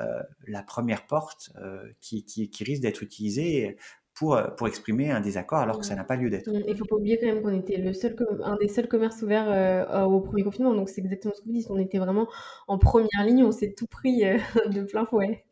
euh, 0.00 0.22
la 0.46 0.62
première 0.62 1.06
porte 1.06 1.50
euh, 1.56 1.92
qui, 2.00 2.24
qui, 2.24 2.50
qui 2.50 2.64
risque 2.64 2.82
d'être 2.82 3.02
utilisée 3.02 3.76
pour, 4.14 4.36
euh, 4.36 4.48
pour 4.48 4.68
exprimer 4.68 5.10
un 5.10 5.20
désaccord 5.20 5.58
alors 5.58 5.78
que 5.78 5.86
ça 5.86 5.94
n'a 5.94 6.04
pas 6.04 6.16
lieu 6.16 6.30
d'être. 6.30 6.48
Il 6.66 6.76
faut 6.76 6.84
pas 6.84 6.96
oublier 6.96 7.18
quand 7.18 7.26
même 7.26 7.42
qu'on 7.42 7.58
était 7.58 7.76
le 7.76 7.92
seul 7.92 8.16
un 8.42 8.56
des 8.56 8.68
seuls 8.68 8.88
commerces 8.88 9.22
ouverts, 9.22 9.48
heu, 9.50 10.04
au 10.04 10.20
premier 10.20 10.42
confinement, 10.42 10.74
donc 10.74 10.88
c'est 10.88 11.00
exactement 11.00 11.34
ce 11.34 11.40
que 11.40 11.46
vous 11.46 11.52
dites. 11.52 11.66
On 11.70 11.78
était 11.78 11.98
vraiment 11.98 12.28
en 12.68 12.78
première 12.78 13.24
ligne, 13.24 13.44
on 13.44 13.52
s'est 13.52 13.74
tout 13.76 13.86
pris, 13.86 14.24
heu, 14.24 14.38
de 14.70 14.82
plein 14.82 15.04
fouet. 15.04 15.44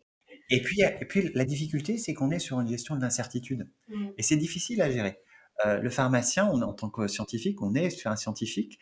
Et 0.50 0.60
puis, 0.60 0.82
et 0.82 1.04
puis 1.04 1.30
la 1.34 1.44
difficulté, 1.44 1.98
c'est 1.98 2.14
qu'on 2.14 2.30
est 2.30 2.38
sur 2.38 2.60
une 2.60 2.68
gestion 2.68 2.96
de 2.96 3.00
l'incertitude. 3.00 3.68
Mmh. 3.88 4.08
Et 4.18 4.22
c'est 4.22 4.36
difficile 4.36 4.82
à 4.82 4.90
gérer. 4.90 5.18
Euh, 5.64 5.80
le 5.80 5.90
pharmacien, 5.90 6.48
on, 6.52 6.60
en 6.62 6.72
tant 6.72 6.90
que 6.90 7.06
scientifique, 7.06 7.62
on 7.62 7.74
est 7.74 7.90
sur 7.90 8.10
un 8.10 8.16
scientifique, 8.16 8.78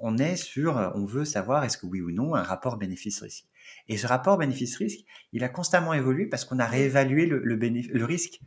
on 0.00 0.18
est 0.18 0.36
sur, 0.36 0.92
on 0.94 1.04
veut 1.04 1.24
savoir 1.24 1.64
est-ce 1.64 1.78
que 1.78 1.86
oui 1.86 2.00
ou 2.00 2.10
non 2.10 2.34
un 2.34 2.42
rapport 2.42 2.76
bénéfice-risque. 2.76 3.46
Et 3.88 3.96
ce 3.96 4.06
rapport 4.06 4.36
bénéfice-risque, 4.38 5.00
il 5.32 5.44
a 5.44 5.48
constamment 5.48 5.94
évolué 5.94 6.26
parce 6.26 6.44
qu'on 6.44 6.58
a 6.58 6.66
réévalué 6.66 7.26
le, 7.26 7.38
le, 7.38 7.56
le 7.56 8.04
risque. 8.04 8.40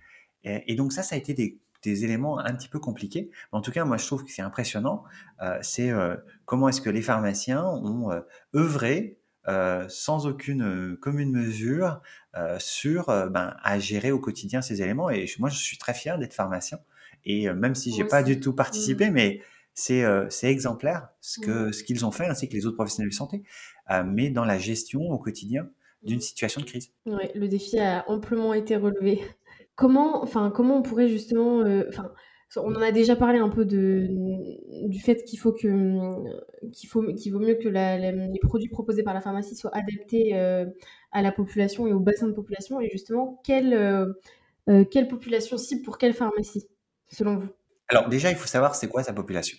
Et, 0.45 0.63
et, 0.71 0.75
donc 0.75 0.93
ça, 0.93 1.03
ça 1.03 1.15
a 1.15 1.17
été 1.17 1.33
des, 1.33 1.59
des, 1.83 2.05
éléments 2.05 2.39
un 2.39 2.53
petit 2.55 2.69
peu 2.69 2.79
compliqués. 2.79 3.29
En 3.51 3.61
tout 3.61 3.71
cas, 3.71 3.83
moi, 3.85 3.97
je 3.97 4.05
trouve 4.05 4.23
que 4.23 4.31
c'est 4.31 4.41
impressionnant. 4.41 5.03
Euh, 5.41 5.57
c'est 5.61 5.91
euh, 5.91 6.15
comment 6.45 6.69
est-ce 6.69 6.81
que 6.81 6.89
les 6.89 7.01
pharmaciens 7.01 7.65
ont 7.65 8.11
euh, 8.11 8.21
œuvré 8.55 9.19
sans 9.87 10.25
aucune 10.25 10.97
commune 10.99 11.31
mesure 11.31 12.01
sur 12.57 13.05
ben, 13.05 13.55
à 13.61 13.77
gérer 13.77 14.11
au 14.11 14.19
quotidien 14.19 14.63
ces 14.63 14.81
éléments. 14.81 15.11
Et 15.11 15.27
moi, 15.37 15.49
je 15.49 15.59
suis 15.59 15.77
très 15.77 15.93
fier 15.93 16.17
d'être 16.17 16.33
pharmacien. 16.33 16.79
Et 17.25 17.53
même 17.53 17.75
si 17.75 17.93
j'ai 17.93 18.05
pas 18.05 18.23
du 18.23 18.39
tout 18.39 18.53
participé, 18.53 19.11
mmh. 19.11 19.13
mais 19.13 19.41
c'est 19.75 20.49
exemplaire 20.49 21.09
ce 21.21 21.39
que 21.39 21.67
mmh. 21.67 21.73
ce 21.73 21.83
qu'ils 21.83 22.05
ont 22.07 22.11
fait 22.11 22.25
ainsi 22.25 22.49
que 22.49 22.55
les 22.55 22.65
autres 22.65 22.77
professionnels 22.77 23.11
de 23.11 23.13
santé, 23.13 23.43
mais 24.03 24.31
dans 24.31 24.45
la 24.45 24.57
gestion 24.57 25.01
au 25.01 25.19
quotidien 25.19 25.69
d'une 26.05 26.21
situation 26.21 26.61
de 26.61 26.65
crise. 26.65 26.91
Ouais, 27.05 27.31
le 27.35 27.47
défi 27.47 27.79
a 27.79 28.09
amplement 28.09 28.53
été 28.53 28.75
relevé. 28.75 29.21
Comment, 29.75 30.23
enfin, 30.23 30.51
comment 30.51 30.77
on 30.77 30.81
pourrait 30.81 31.09
justement, 31.09 31.63
enfin, 31.89 32.11
on 32.57 32.75
en 32.75 32.81
a 32.81 32.91
déjà 32.91 33.15
parlé 33.15 33.39
un 33.39 33.49
peu 33.49 33.65
du 33.65 34.99
fait 34.99 35.23
qu'il 35.23 35.39
faut 35.39 35.51
que, 35.51 36.19
qu'il 36.71 36.89
vaut 37.33 37.39
mieux 37.39 37.55
que 37.55 37.67
les 37.67 38.39
produits 38.39 38.69
proposés 38.69 39.03
par 39.03 39.13
la 39.13 39.21
pharmacie 39.21 39.55
soient 39.55 39.75
adaptés 39.75 40.35
euh, 40.35 40.65
à 41.11 41.21
la 41.21 41.31
population 41.31 41.87
et 41.87 41.93
au 41.93 41.99
bassin 41.99 42.27
de 42.27 42.33
population. 42.33 42.79
Et 42.79 42.89
justement, 42.91 43.41
quelle, 43.43 43.73
euh, 43.73 45.05
population 45.09 45.57
cible 45.57 45.81
pour 45.81 45.97
quelle 45.97 46.13
pharmacie, 46.13 46.67
selon 47.09 47.37
vous? 47.37 47.49
Alors 47.89 48.09
déjà, 48.09 48.31
il 48.31 48.37
faut 48.37 48.47
savoir 48.47 48.75
c'est 48.75 48.87
quoi 48.87 49.03
sa 49.03 49.13
population. 49.13 49.57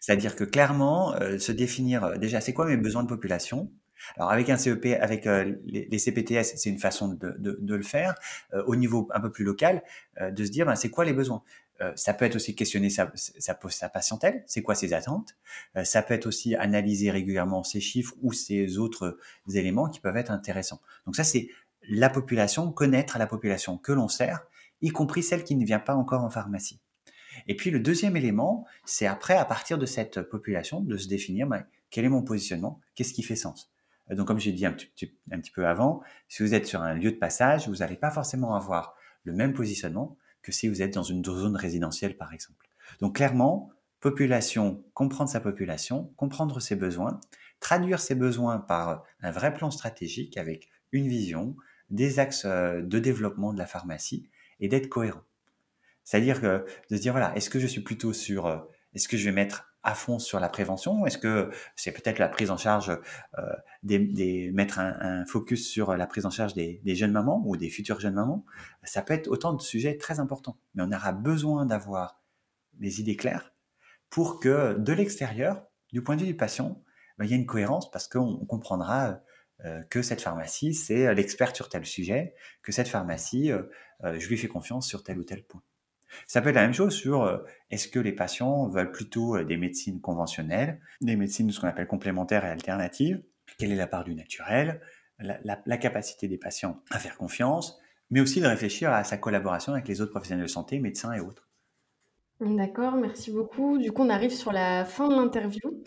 C'est-à-dire 0.00 0.36
que 0.36 0.44
clairement, 0.44 1.14
euh, 1.14 1.38
se 1.38 1.52
définir 1.52 2.18
déjà, 2.18 2.40
c'est 2.40 2.52
quoi 2.52 2.66
mes 2.66 2.76
besoins 2.76 3.02
de 3.02 3.08
population? 3.08 3.70
Alors 4.16 4.30
avec 4.30 4.48
un 4.50 4.56
CEP, 4.56 4.86
avec 5.00 5.26
euh, 5.26 5.54
les, 5.64 5.98
CPTS, 5.98 6.56
c'est 6.56 6.70
une 6.70 6.78
façon 6.78 7.08
de, 7.08 7.34
de, 7.38 7.58
de 7.60 7.74
le 7.74 7.82
faire 7.82 8.14
euh, 8.54 8.62
au 8.66 8.76
niveau 8.76 9.08
un 9.14 9.20
peu 9.20 9.30
plus 9.30 9.44
local, 9.44 9.82
euh, 10.20 10.30
de 10.30 10.44
se 10.44 10.50
dire 10.50 10.66
ben, 10.66 10.74
c'est 10.74 10.90
quoi 10.90 11.04
les 11.04 11.12
besoins? 11.12 11.42
ça 11.96 12.14
peut 12.14 12.24
être 12.24 12.36
aussi 12.36 12.54
questionner 12.54 12.90
sa, 12.90 13.10
sa, 13.16 13.58
sa 13.68 13.88
patientèle, 13.88 14.44
c'est 14.46 14.62
quoi 14.62 14.76
ses 14.76 14.92
attentes? 14.92 15.34
ça 15.82 16.00
peut 16.02 16.14
être 16.14 16.26
aussi 16.26 16.54
analyser 16.54 17.10
régulièrement 17.10 17.64
ces 17.64 17.80
chiffres 17.80 18.14
ou 18.22 18.32
ces 18.32 18.78
autres 18.78 19.18
éléments 19.52 19.88
qui 19.88 19.98
peuvent 19.98 20.16
être 20.16 20.30
intéressants. 20.30 20.80
Donc 21.06 21.16
ça 21.16 21.24
c'est 21.24 21.48
la 21.88 22.08
population, 22.08 22.70
connaître 22.70 23.18
la 23.18 23.26
population 23.26 23.78
que 23.78 23.90
l'on 23.90 24.06
sert, 24.06 24.46
y 24.80 24.90
compris 24.90 25.24
celle 25.24 25.42
qui 25.42 25.56
ne 25.56 25.64
vient 25.64 25.80
pas 25.80 25.96
encore 25.96 26.22
en 26.22 26.30
pharmacie. 26.30 26.78
Et 27.46 27.56
puis 27.56 27.70
le 27.70 27.80
deuxième 27.80 28.16
élément, 28.16 28.64
c'est 28.84 29.06
après, 29.06 29.34
à 29.34 29.44
partir 29.44 29.78
de 29.78 29.86
cette 29.86 30.22
population, 30.22 30.80
de 30.80 30.96
se 30.96 31.08
définir 31.08 31.46
ben, 31.46 31.64
quel 31.90 32.04
est 32.04 32.10
mon 32.10 32.22
positionnement, 32.22 32.80
qu'est-ce 32.94 33.12
qui 33.12 33.22
fait 33.22 33.36
sens? 33.36 33.71
Donc, 34.14 34.26
comme 34.26 34.38
j'ai 34.38 34.52
dit 34.52 34.66
un 34.66 34.72
petit, 34.72 35.14
peu 35.54 35.66
avant, 35.66 36.02
si 36.28 36.42
vous 36.42 36.54
êtes 36.54 36.66
sur 36.66 36.82
un 36.82 36.94
lieu 36.94 37.12
de 37.12 37.16
passage, 37.16 37.68
vous 37.68 37.76
n'allez 37.76 37.96
pas 37.96 38.10
forcément 38.10 38.54
avoir 38.54 38.94
le 39.24 39.32
même 39.32 39.52
positionnement 39.52 40.16
que 40.42 40.52
si 40.52 40.68
vous 40.68 40.82
êtes 40.82 40.94
dans 40.94 41.02
une 41.02 41.24
zone 41.24 41.56
résidentielle, 41.56 42.16
par 42.16 42.32
exemple. 42.32 42.68
Donc, 43.00 43.16
clairement, 43.16 43.70
population, 44.00 44.84
comprendre 44.94 45.30
sa 45.30 45.40
population, 45.40 46.12
comprendre 46.16 46.60
ses 46.60 46.76
besoins, 46.76 47.20
traduire 47.60 48.00
ses 48.00 48.14
besoins 48.14 48.58
par 48.58 49.04
un 49.20 49.30
vrai 49.30 49.54
plan 49.54 49.70
stratégique 49.70 50.36
avec 50.36 50.68
une 50.90 51.08
vision, 51.08 51.56
des 51.90 52.18
axes 52.18 52.46
de 52.46 52.98
développement 52.98 53.52
de 53.52 53.58
la 53.58 53.66
pharmacie 53.66 54.28
et 54.60 54.68
d'être 54.68 54.88
cohérent. 54.88 55.22
C'est-à-dire 56.04 56.40
de 56.40 56.64
se 56.90 57.00
dire, 57.00 57.12
voilà, 57.12 57.34
est-ce 57.36 57.48
que 57.48 57.60
je 57.60 57.66
suis 57.66 57.82
plutôt 57.82 58.12
sur, 58.12 58.66
est-ce 58.94 59.08
que 59.08 59.16
je 59.16 59.24
vais 59.24 59.32
mettre 59.32 59.71
à 59.82 59.94
fond 59.94 60.18
sur 60.18 60.40
la 60.40 60.48
prévention? 60.48 61.06
Est-ce 61.06 61.18
que 61.18 61.50
c'est 61.76 61.92
peut-être 61.92 62.18
la 62.18 62.28
prise 62.28 62.50
en 62.50 62.56
charge, 62.56 62.90
euh, 63.38 63.42
des, 63.82 63.98
des, 63.98 64.50
mettre 64.52 64.78
un, 64.78 64.96
un, 65.00 65.26
focus 65.26 65.68
sur 65.68 65.96
la 65.96 66.06
prise 66.06 66.26
en 66.26 66.30
charge 66.30 66.54
des, 66.54 66.80
des, 66.84 66.94
jeunes 66.94 67.12
mamans 67.12 67.42
ou 67.44 67.56
des 67.56 67.70
futures 67.70 68.00
jeunes 68.00 68.14
mamans? 68.14 68.44
Ça 68.84 69.02
peut 69.02 69.14
être 69.14 69.28
autant 69.28 69.52
de 69.52 69.62
sujets 69.62 69.96
très 69.96 70.20
importants. 70.20 70.58
Mais 70.74 70.82
on 70.86 70.92
aura 70.92 71.12
besoin 71.12 71.66
d'avoir 71.66 72.22
des 72.74 73.00
idées 73.00 73.16
claires 73.16 73.52
pour 74.10 74.40
que 74.40 74.74
de 74.78 74.92
l'extérieur, 74.92 75.66
du 75.92 76.02
point 76.02 76.16
de 76.16 76.20
vue 76.20 76.26
du 76.26 76.36
patient, 76.36 76.82
ben, 77.18 77.24
il 77.24 77.30
y 77.30 77.34
ait 77.34 77.38
une 77.38 77.46
cohérence 77.46 77.90
parce 77.90 78.08
qu'on 78.08 78.44
comprendra 78.46 79.20
euh, 79.64 79.82
que 79.84 80.02
cette 80.02 80.20
pharmacie, 80.20 80.74
c'est 80.74 81.14
l'expert 81.14 81.54
sur 81.54 81.68
tel 81.68 81.86
sujet, 81.86 82.34
que 82.62 82.72
cette 82.72 82.88
pharmacie, 82.88 83.50
euh, 83.50 83.62
je 84.02 84.28
lui 84.28 84.36
fais 84.36 84.48
confiance 84.48 84.86
sur 84.86 85.02
tel 85.02 85.18
ou 85.18 85.24
tel 85.24 85.44
point. 85.44 85.62
Ça 86.26 86.40
peut 86.40 86.50
être 86.50 86.56
la 86.56 86.62
même 86.62 86.74
chose 86.74 86.94
sur 86.94 87.22
euh, 87.22 87.38
est-ce 87.70 87.88
que 87.88 87.98
les 87.98 88.12
patients 88.12 88.68
veulent 88.68 88.92
plutôt 88.92 89.36
euh, 89.36 89.44
des 89.44 89.56
médecines 89.56 90.00
conventionnelles, 90.00 90.80
des 91.00 91.16
médecines 91.16 91.46
de 91.46 91.52
ce 91.52 91.60
qu'on 91.60 91.68
appelle 91.68 91.86
complémentaires 91.86 92.44
et 92.44 92.50
alternatives, 92.50 93.22
quelle 93.58 93.72
est 93.72 93.76
la 93.76 93.86
part 93.86 94.04
du 94.04 94.14
naturel, 94.14 94.80
la, 95.18 95.38
la, 95.44 95.60
la, 95.64 95.76
capacité 95.76 96.28
des 96.28 96.38
patients 96.38 96.82
à 96.90 96.98
faire 96.98 97.16
confiance, 97.16 97.78
mais 98.10 98.20
aussi 98.20 98.40
de 98.40 98.46
réfléchir 98.46 98.92
à 98.92 99.04
sa 99.04 99.18
collaboration 99.18 99.72
avec 99.72 99.88
les 99.88 100.00
autres 100.00 100.10
professionnels 100.10 100.44
de 100.44 100.50
santé, 100.50 100.80
médecins 100.80 101.12
et 101.12 101.20
autres. 101.20 101.48
D'accord, 102.40 102.96
merci 102.96 103.30
beaucoup. 103.30 103.78
Du 103.78 103.92
coup, 103.92 104.02
on 104.02 104.10
arrive 104.10 104.32
sur 104.32 104.52
la 104.52 104.84
fin 104.84 105.08
de 105.08 105.14
l'interview 105.14 105.82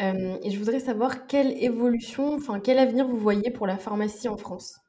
euh, 0.00 0.38
et 0.42 0.50
je 0.50 0.58
voudrais 0.58 0.80
savoir 0.80 1.28
quelle 1.28 1.52
évolution, 1.62 2.34
enfin 2.34 2.58
quel 2.58 2.78
avenir 2.78 3.06
vous 3.06 3.18
voyez 3.18 3.52
pour 3.52 3.68
la 3.68 3.78
pharmacie 3.78 4.28
en 4.28 4.36
France? 4.36 4.80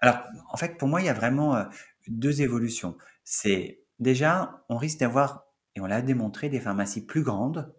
Alors, 0.00 0.18
en 0.50 0.56
fait, 0.56 0.76
pour 0.76 0.88
moi, 0.88 1.00
il 1.00 1.06
y 1.06 1.10
a 1.10 1.14
vraiment 1.14 1.66
deux 2.08 2.42
évolutions. 2.42 2.96
C'est 3.22 3.79
Déjà, 4.00 4.64
on 4.70 4.78
risque 4.78 4.98
d'avoir, 4.98 5.46
et 5.76 5.80
on 5.80 5.86
l'a 5.86 6.00
démontré, 6.00 6.48
des 6.48 6.58
pharmacies 6.60 7.04
plus 7.04 7.22
grandes, 7.22 7.72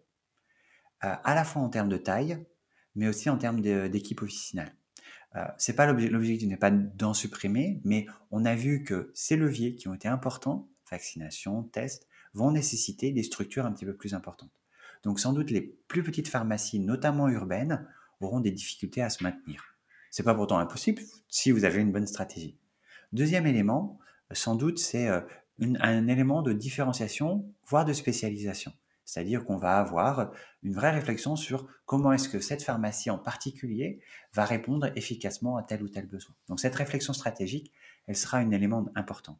euh, 1.04 1.16
à 1.24 1.36
la 1.36 1.44
fois 1.44 1.64
en 1.64 1.70
termes 1.70 1.90
de 1.90 1.98
taille, 1.98 2.46
mais 2.96 3.08
aussi 3.08 3.30
en 3.30 3.38
termes 3.38 3.62
d'équipe 3.62 4.22
officinale. 4.22 4.76
Euh, 5.36 5.74
pas 5.76 5.92
l'objectif 5.92 6.48
n'est 6.48 6.58
pas 6.58 6.72
d'en 6.72 7.14
supprimer, 7.14 7.82
mais 7.84 8.06
on 8.30 8.46
a 8.46 8.54
vu 8.54 8.84
que 8.84 9.12
ces 9.16 9.36
leviers 9.36 9.76
qui 9.76 9.88
ont 9.88 9.94
été 9.94 10.08
importants, 10.08 10.70
vaccination, 10.92 11.64
tests, 11.64 12.08
vont 12.34 12.52
nécessiter 12.52 13.12
des 13.12 13.24
structures 13.24 13.66
un 13.66 13.72
petit 13.72 13.86
peu 13.86 13.96
plus 13.96 14.14
importantes. 14.14 14.52
Donc 15.04 15.20
sans 15.20 15.34
doute 15.34 15.50
les 15.50 15.62
plus 15.88 16.04
petites 16.04 16.28
pharmacies, 16.28 16.80
notamment 16.80 17.30
urbaines, 17.30 17.88
auront 18.20 18.42
des 18.42 18.52
difficultés 18.52 19.02
à 19.02 19.10
se 19.10 19.24
maintenir. 19.24 19.76
C'est 20.12 20.24
pas 20.24 20.36
pourtant 20.36 20.60
impossible 20.60 21.02
si 21.30 21.52
vous 21.52 21.64
avez 21.66 21.82
une 21.82 21.92
bonne 21.92 22.06
stratégie. 22.06 22.60
Deuxième 23.12 23.48
élément, 23.48 23.98
sans 24.32 24.56
doute, 24.56 24.78
c'est 24.78 25.10
un 25.62 26.08
élément 26.08 26.41
de 26.41 26.54
différenciation, 26.54 27.45
voire 27.65 27.86
de 27.86 27.93
spécialisation. 27.93 28.74
C'est-à-dire 29.06 29.43
qu'on 29.43 29.58
va 29.58 29.78
avoir 29.78 30.32
une 30.63 30.74
vraie 30.74 30.91
réflexion 30.91 31.36
sur 31.36 31.67
comment 31.86 32.13
est-ce 32.13 32.30
que 32.30 32.39
cette 32.39 32.63
pharmacie 32.63 33.10
en 33.10 33.17
particulier 33.17 34.00
va 34.34 34.45
répondre 34.45 34.89
efficacement 34.95 35.58
à 35.58 35.63
tel 35.63 35.84
ou 35.84 35.89
tel 35.89 36.06
besoin. 36.06 36.34
Donc 36.47 36.60
cette 36.60 36.76
réflexion 36.76 37.12
stratégique, 37.13 37.71
elle 38.08 38.15
sera 38.15 38.38
un 38.38 38.52
élément 38.52 38.86
important. 38.95 39.38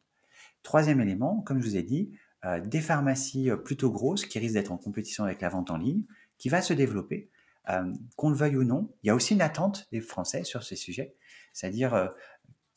Troisième 0.64 1.00
élément, 1.00 1.42
comme 1.42 1.62
je 1.62 1.68
vous 1.68 1.78
ai 1.78 1.84
dit, 1.84 2.12
euh, 2.44 2.60
des 2.60 2.82
pharmacies 2.82 3.50
euh, 3.50 3.56
plutôt 3.56 3.92
grosses 3.92 4.26
qui 4.26 4.40
risquent 4.40 4.56
d'être 4.56 4.72
en 4.72 4.78
compétition 4.78 5.24
avec 5.24 5.42
la 5.42 5.50
vente 5.50 5.72
en 5.72 5.78
ligne, 5.78 6.04
qui 6.38 6.50
va 6.50 6.62
se 6.62 6.74
développer, 6.74 7.30
euh, 7.70 7.94
qu'on 8.16 8.30
le 8.30 8.36
veuille 8.36 8.58
ou 8.58 8.64
non. 8.64 8.90
Il 9.04 9.08
y 9.08 9.10
a 9.10 9.16
aussi 9.16 9.36
une 9.36 9.42
attente 9.42 9.88
des 9.92 10.02
Français 10.02 10.44
sur 10.44 10.64
ces 10.64 10.76
sujets, 10.76 11.16
c'est-à-dire 11.54 12.12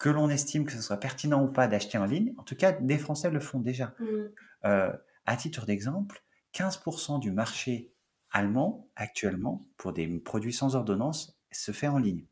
que 0.04 0.10
l'on 0.10 0.28
estime 0.28 0.66
que 0.66 0.72
ce 0.72 0.82
soit 0.82 0.98
pertinent 0.98 1.42
ou 1.42 1.48
pas 1.48 1.66
d'acheter 1.66 1.96
en 1.96 2.04
ligne. 2.04 2.34
En 2.36 2.42
tout 2.42 2.56
cas, 2.56 2.72
des 2.72 2.98
Français 2.98 3.30
le 3.30 3.40
font 3.40 3.58
déjà. 3.58 3.94
Mmh. 4.00 4.90
à 5.24 5.36
titre 5.38 5.64
d'exemple, 5.64 6.22
15% 6.52 7.20
du 7.20 7.32
marché 7.32 7.90
allemand 8.30 8.90
actuellement 8.96 9.66
pour 9.78 9.94
des 9.94 10.06
produits 10.18 10.52
sans 10.52 10.76
ordonnance 10.76 11.40
se 11.52 11.72
fait 11.72 11.88
en 11.88 11.96
ligne. 11.96 12.26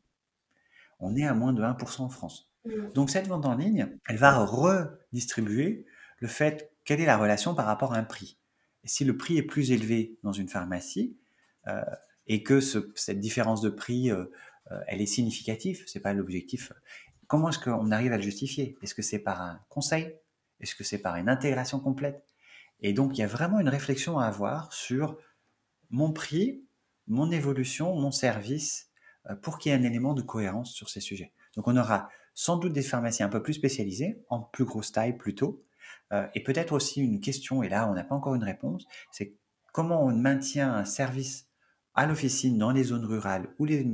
On 0.99 1.15
est 1.15 1.25
à 1.25 1.33
moins 1.33 1.51
de 1.51 1.63
1% 1.63 2.01
en 2.01 2.09
France. 2.09 2.51
Mmh. 2.65 2.89
Donc 2.93 3.09
cette 3.09 3.27
vente 3.27 3.47
en 3.47 3.55
ligne, 3.55 3.89
elle 4.07 4.17
va 4.17 4.37
redistribuer 4.45 5.87
le 6.19 6.27
fait 6.27 6.71
quelle 6.85 7.01
est 7.01 7.07
la 7.07 7.17
relation 7.17 7.55
par 7.55 7.65
rapport 7.65 7.95
à 7.95 7.97
un 7.97 8.03
prix. 8.03 8.37
Et 8.83 8.87
si 8.87 9.03
le 9.03 9.17
prix 9.17 9.39
est 9.39 9.43
plus 9.43 9.71
élevé 9.71 10.19
dans 10.21 10.31
une 10.31 10.47
pharmacie 10.47 11.17
euh, 11.65 11.81
et 12.27 12.43
que 12.43 12.59
cette 12.59 13.19
différence 13.19 13.61
de 13.61 13.69
prix, 13.71 14.11
euh, 14.11 14.25
elle 14.87 15.01
est 15.01 15.07
significative, 15.07 15.83
c'est 15.87 16.01
pas 16.01 16.13
l'objectif. 16.13 16.71
Comment 17.27 17.49
est-ce 17.49 17.59
qu'on 17.59 17.91
arrive 17.91 18.13
à 18.13 18.17
le 18.17 18.23
justifier? 18.23 18.77
Est-ce 18.81 18.93
que 18.93 19.01
c'est 19.01 19.19
par 19.19 19.41
un 19.41 19.59
conseil? 19.69 20.15
Est-ce 20.59 20.75
que 20.75 20.83
c'est 20.83 20.99
par 20.99 21.15
une 21.15 21.29
intégration 21.29 21.79
complète? 21.79 22.25
Et 22.81 22.93
donc, 22.93 23.17
il 23.17 23.21
y 23.21 23.23
a 23.23 23.27
vraiment 23.27 23.59
une 23.59 23.69
réflexion 23.69 24.19
à 24.19 24.25
avoir 24.25 24.73
sur 24.73 25.17
mon 25.89 26.11
prix, 26.11 26.65
mon 27.07 27.31
évolution, 27.31 27.95
mon 27.95 28.11
service, 28.11 28.89
euh, 29.29 29.35
pour 29.35 29.57
qu'il 29.57 29.71
y 29.71 29.75
ait 29.75 29.77
un 29.77 29.83
élément 29.83 30.13
de 30.13 30.21
cohérence 30.21 30.73
sur 30.73 30.89
ces 30.89 30.99
sujets. 30.99 31.33
Donc, 31.55 31.67
on 31.67 31.77
aura 31.77 32.09
sans 32.33 32.57
doute 32.57 32.73
des 32.73 32.81
pharmacies 32.81 33.23
un 33.23 33.29
peu 33.29 33.41
plus 33.41 33.53
spécialisées, 33.53 34.23
en 34.29 34.41
plus 34.41 34.65
grosse 34.65 34.91
taille 34.91 35.17
plutôt, 35.17 35.63
euh, 36.11 36.27
et 36.33 36.43
peut-être 36.43 36.73
aussi 36.73 37.01
une 37.01 37.19
question, 37.19 37.63
et 37.63 37.69
là, 37.69 37.89
on 37.89 37.93
n'a 37.93 38.03
pas 38.03 38.15
encore 38.15 38.35
une 38.35 38.43
réponse, 38.43 38.85
c'est 39.11 39.35
comment 39.71 40.03
on 40.03 40.11
maintient 40.13 40.73
un 40.73 40.85
service 40.85 41.47
à 41.95 42.05
l'officine 42.05 42.57
dans 42.57 42.71
les 42.71 42.83
zones 42.83 43.05
rurales 43.05 43.47
ou 43.59 43.65
les, 43.65 43.85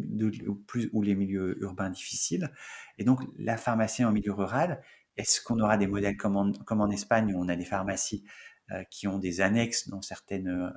plus, 0.68 0.90
ou 0.94 1.02
les 1.02 1.16
milieux 1.16 1.62
urbains 1.62 1.90
difficiles. 1.90 2.52
Et 2.98 3.04
donc, 3.04 3.22
la 3.38 3.58
pharmacie 3.58 4.06
en 4.06 4.12
milieu 4.12 4.34
rural, 4.34 4.82
est-ce 5.18 5.42
qu'on 5.42 5.60
aura 5.60 5.78
des 5.78 5.88
modèles 5.88 6.18
comme 6.18 6.38
en, 6.38 6.52
comme 6.52 6.82
en 6.82 6.90
Espagne 6.90 7.34
où 7.34 7.44
on 7.44 7.50
a 7.50 7.56
des 7.56 7.66
pharmacies 7.66 8.24
euh, 8.72 8.84
qui 8.92 9.08
ont 9.08 9.18
des 9.18 9.42
annexes 9.42 9.90
dans 9.90 10.04
certains 10.04 10.46
euh, 10.46 10.70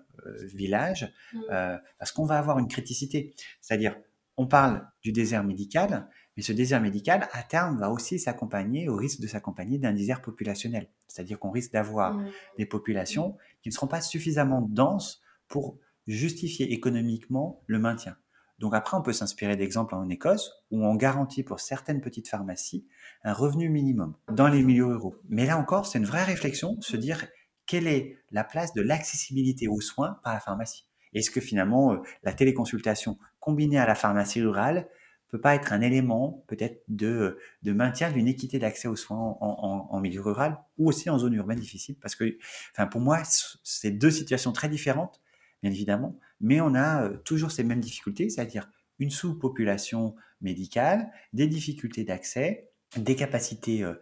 villages, 0.47 1.13
mmh. 1.35 1.41
euh, 1.51 1.79
parce 1.99 2.11
qu'on 2.11 2.25
va 2.25 2.39
avoir 2.39 2.59
une 2.59 2.67
criticité. 2.67 3.35
C'est-à-dire, 3.61 3.95
on 4.39 4.47
parle 4.47 4.89
du 5.03 5.13
désert 5.13 5.45
médical, 5.45 6.09
mais 6.35 6.43
ce 6.43 6.53
désert 6.53 6.81
médical, 6.81 7.29
à 7.33 7.43
terme, 7.43 7.79
va 7.79 7.91
aussi 7.91 8.19
s'accompagner, 8.19 8.89
au 8.89 8.97
risque 8.97 9.21
de 9.21 9.27
s'accompagner 9.27 9.77
d'un 9.77 9.93
désert 9.93 10.23
populationnel. 10.23 10.89
C'est-à-dire 11.07 11.39
qu'on 11.39 11.51
risque 11.51 11.73
d'avoir 11.73 12.15
mmh. 12.15 12.31
des 12.57 12.67
populations 12.67 13.37
qui 13.63 13.69
ne 13.69 13.75
seront 13.75 13.89
pas 13.89 14.01
suffisamment 14.01 14.63
denses 14.63 15.21
pour 15.47 15.79
justifier 16.07 16.73
économiquement 16.73 17.62
le 17.67 17.79
maintien. 17.79 18.17
Donc 18.59 18.75
après, 18.75 18.97
on 18.97 19.03
peut 19.03 19.12
s'inspirer 19.12 19.57
d'exemples 19.57 19.95
en 19.95 20.09
Écosse 20.09 20.53
où 20.71 20.85
on 20.85 20.95
garantit 20.95 21.43
pour 21.43 21.61
certaines 21.61 22.01
petites 22.01 22.29
pharmacies 22.29 22.87
un 23.25 23.33
revenu 23.33 23.69
minimum 23.69 24.15
dans 24.31 24.49
les 24.49 24.62
milieux 24.62 24.87
ruraux. 24.87 25.17
Mais 25.29 25.47
là 25.47 25.59
encore, 25.59 25.87
c'est 25.87 25.99
une 25.99 26.05
vraie 26.05 26.25
réflexion, 26.25 26.81
se 26.81 26.97
dire 26.97 27.27
quelle 27.67 27.87
est 27.87 28.19
la 28.31 28.45
place 28.45 28.73
de 28.75 28.83
l'accessibilité 28.83 29.69
aux 29.69 29.81
soins 29.81 30.21
par 30.23 30.35
la 30.35 30.41
pharmacie 30.41 30.87
Est-ce 31.15 31.31
que 31.31 31.41
finalement 31.41 31.95
euh, 31.95 31.99
la 32.23 32.33
téléconsultation 32.33 33.19
combinée 33.41 33.79
à 33.79 33.87
la 33.87 33.95
pharmacie 33.95 34.41
rurale 34.41 34.88
peut 35.33 35.41
pas 35.41 35.55
être 35.55 35.73
un 35.73 35.81
élément 35.81 36.45
peut-être 36.47 36.85
de, 36.88 37.38
de 37.62 37.73
maintien 37.73 38.11
d'une 38.11 38.29
équité 38.29 38.59
d'accès 38.59 38.87
aux 38.87 38.97
soins 38.97 39.38
en, 39.41 40.01
milieu 40.01 40.21
rural 40.21 40.59
ou 40.77 40.88
aussi 40.88 41.09
en 41.09 41.19
zone 41.19 41.33
urbaine 41.33 41.59
difficile? 41.59 41.97
Parce 42.01 42.15
que, 42.15 42.37
enfin, 42.73 42.87
pour 42.87 43.01
moi, 43.01 43.23
c'est 43.65 43.91
deux 43.91 44.11
situations 44.11 44.53
très 44.53 44.69
différentes, 44.69 45.22
bien 45.62 45.70
évidemment, 45.70 46.18
mais 46.40 46.61
on 46.61 46.75
a 46.75 47.05
euh, 47.05 47.16
toujours 47.18 47.51
ces 47.51 47.64
mêmes 47.64 47.81
difficultés, 47.81 48.29
c'est-à-dire 48.31 48.70
une 48.98 49.11
sous-population 49.11 50.14
médicale, 50.40 51.11
des 51.33 51.46
difficultés 51.46 52.05
d'accès, 52.05 52.70
des 52.96 53.16
capacités 53.16 53.85
euh, 53.85 53.94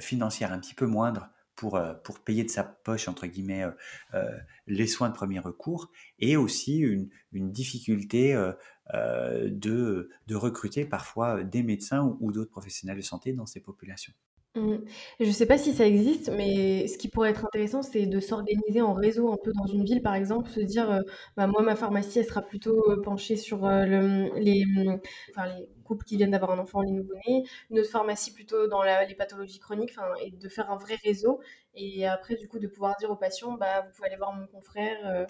financières 0.00 0.52
un 0.52 0.58
petit 0.58 0.74
peu 0.74 0.86
moindres 0.86 1.30
pour, 1.56 1.76
euh, 1.76 1.94
pour 1.94 2.20
payer 2.20 2.44
de 2.44 2.50
sa 2.50 2.64
poche, 2.64 3.08
entre 3.08 3.26
guillemets, 3.26 3.64
euh, 3.64 3.70
euh, 4.14 4.38
les 4.66 4.86
soins 4.86 5.08
de 5.08 5.14
premier 5.14 5.38
recours, 5.38 5.90
et 6.18 6.36
aussi 6.36 6.78
une, 6.78 7.08
une 7.32 7.50
difficulté 7.50 8.34
de, 8.92 10.10
de 10.26 10.34
recruter 10.34 10.84
parfois 10.84 11.42
des 11.42 11.62
médecins 11.62 12.16
ou 12.20 12.32
d'autres 12.32 12.50
professionnels 12.50 12.96
de 12.96 13.02
santé 13.02 13.32
dans 13.32 13.46
ces 13.46 13.60
populations. 13.60 14.12
Mmh. 14.56 14.76
Je 15.18 15.24
ne 15.26 15.30
sais 15.32 15.46
pas 15.46 15.58
si 15.58 15.72
ça 15.74 15.84
existe, 15.84 16.28
mais 16.30 16.86
ce 16.86 16.96
qui 16.96 17.08
pourrait 17.08 17.30
être 17.30 17.44
intéressant, 17.44 17.82
c'est 17.82 18.06
de 18.06 18.20
s'organiser 18.20 18.80
en 18.82 18.92
réseau 18.94 19.32
un 19.32 19.36
peu 19.42 19.50
dans 19.52 19.66
une 19.66 19.84
ville, 19.84 20.00
par 20.00 20.14
exemple, 20.14 20.48
se 20.48 20.60
dire, 20.60 21.00
bah, 21.36 21.48
moi, 21.48 21.62
ma 21.62 21.74
pharmacie, 21.74 22.20
elle 22.20 22.24
sera 22.26 22.40
plutôt 22.40 22.80
penchée 23.02 23.36
sur 23.36 23.62
mmh, 23.62 24.28
enfin, 25.30 25.46
les 25.58 25.68
couples 25.84 26.04
qui 26.04 26.16
viennent 26.16 26.30
d'avoir 26.30 26.52
un 26.52 26.58
enfant, 26.60 26.82
les 26.82 26.92
nouveau-nés, 26.92 27.44
une 27.70 27.82
pharmacie 27.84 28.32
plutôt 28.32 28.68
dans 28.68 28.82
les 28.84 29.14
pathologies 29.16 29.58
chroniques, 29.58 29.96
et 30.22 30.30
de 30.30 30.48
faire 30.48 30.70
un 30.70 30.76
vrai 30.76 30.94
réseau, 31.04 31.40
et 31.74 32.06
après, 32.06 32.36
du 32.36 32.46
coup, 32.46 32.60
de 32.60 32.68
pouvoir 32.68 32.94
dire 33.00 33.10
aux 33.10 33.16
patients, 33.16 33.52
bah, 33.54 33.80
vous 33.82 33.90
pouvez 33.96 34.06
aller 34.08 34.16
voir 34.16 34.32
mon 34.34 34.46
confrère. 34.46 35.26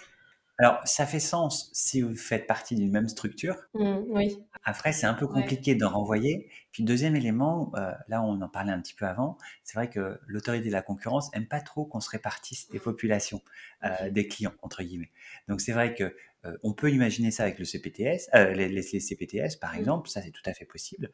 Alors, 0.59 0.81
ça 0.85 1.05
fait 1.05 1.21
sens 1.21 1.69
si 1.73 2.01
vous 2.01 2.14
faites 2.14 2.47
partie 2.47 2.77
d'une 2.77 2.93
même 2.93 3.09
structure. 3.09 3.57
Mmh, 3.75 3.97
oui. 4.11 4.38
Après, 4.62 4.93
c'est 4.93 5.07
un 5.07 5.14
peu 5.14 5.27
compliqué 5.27 5.75
d'en 5.75 5.90
renvoyer. 5.90 6.49
Puis, 6.71 6.85
deuxième 6.85 7.17
élément, 7.17 7.73
euh, 7.75 7.93
là, 8.09 8.23
on 8.23 8.40
en 8.40 8.49
parlait 8.49 8.71
un 8.71 8.81
petit 8.81 8.95
peu 8.95 9.05
avant, 9.05 9.37
c'est 9.64 9.75
vrai 9.75 9.90
que 9.90 10.21
l'autorité 10.27 10.69
de 10.69 10.73
la 10.73 10.83
concurrence 10.83 11.29
aime 11.35 11.47
pas 11.47 11.61
trop 11.61 11.85
qu'on 11.85 12.01
se 12.01 12.09
répartisse 12.09 12.69
des 12.69 12.79
populations 12.79 13.43
euh, 13.85 14.11
des 14.11 14.29
clients, 14.29 14.55
entre 14.62 14.85
guillemets. 14.85 15.11
Donc, 15.49 15.61
c'est 15.61 15.73
vrai 15.73 15.95
que 15.95 16.14
euh, 16.45 16.57
on 16.62 16.73
peut 16.73 16.93
imaginer 16.93 17.33
ça 17.33 17.43
avec 17.43 17.59
le 17.59 17.64
CPTS, 17.64 18.29
les, 18.55 18.69
les, 18.69 18.83
CPTS, 18.83 19.57
par 19.61 19.75
mmh. 19.75 19.79
exemple, 19.79 20.09
ça 20.09 20.23
c'est 20.23 20.31
tout 20.31 20.43
à 20.45 20.53
fait 20.53 20.67
possible, 20.67 21.11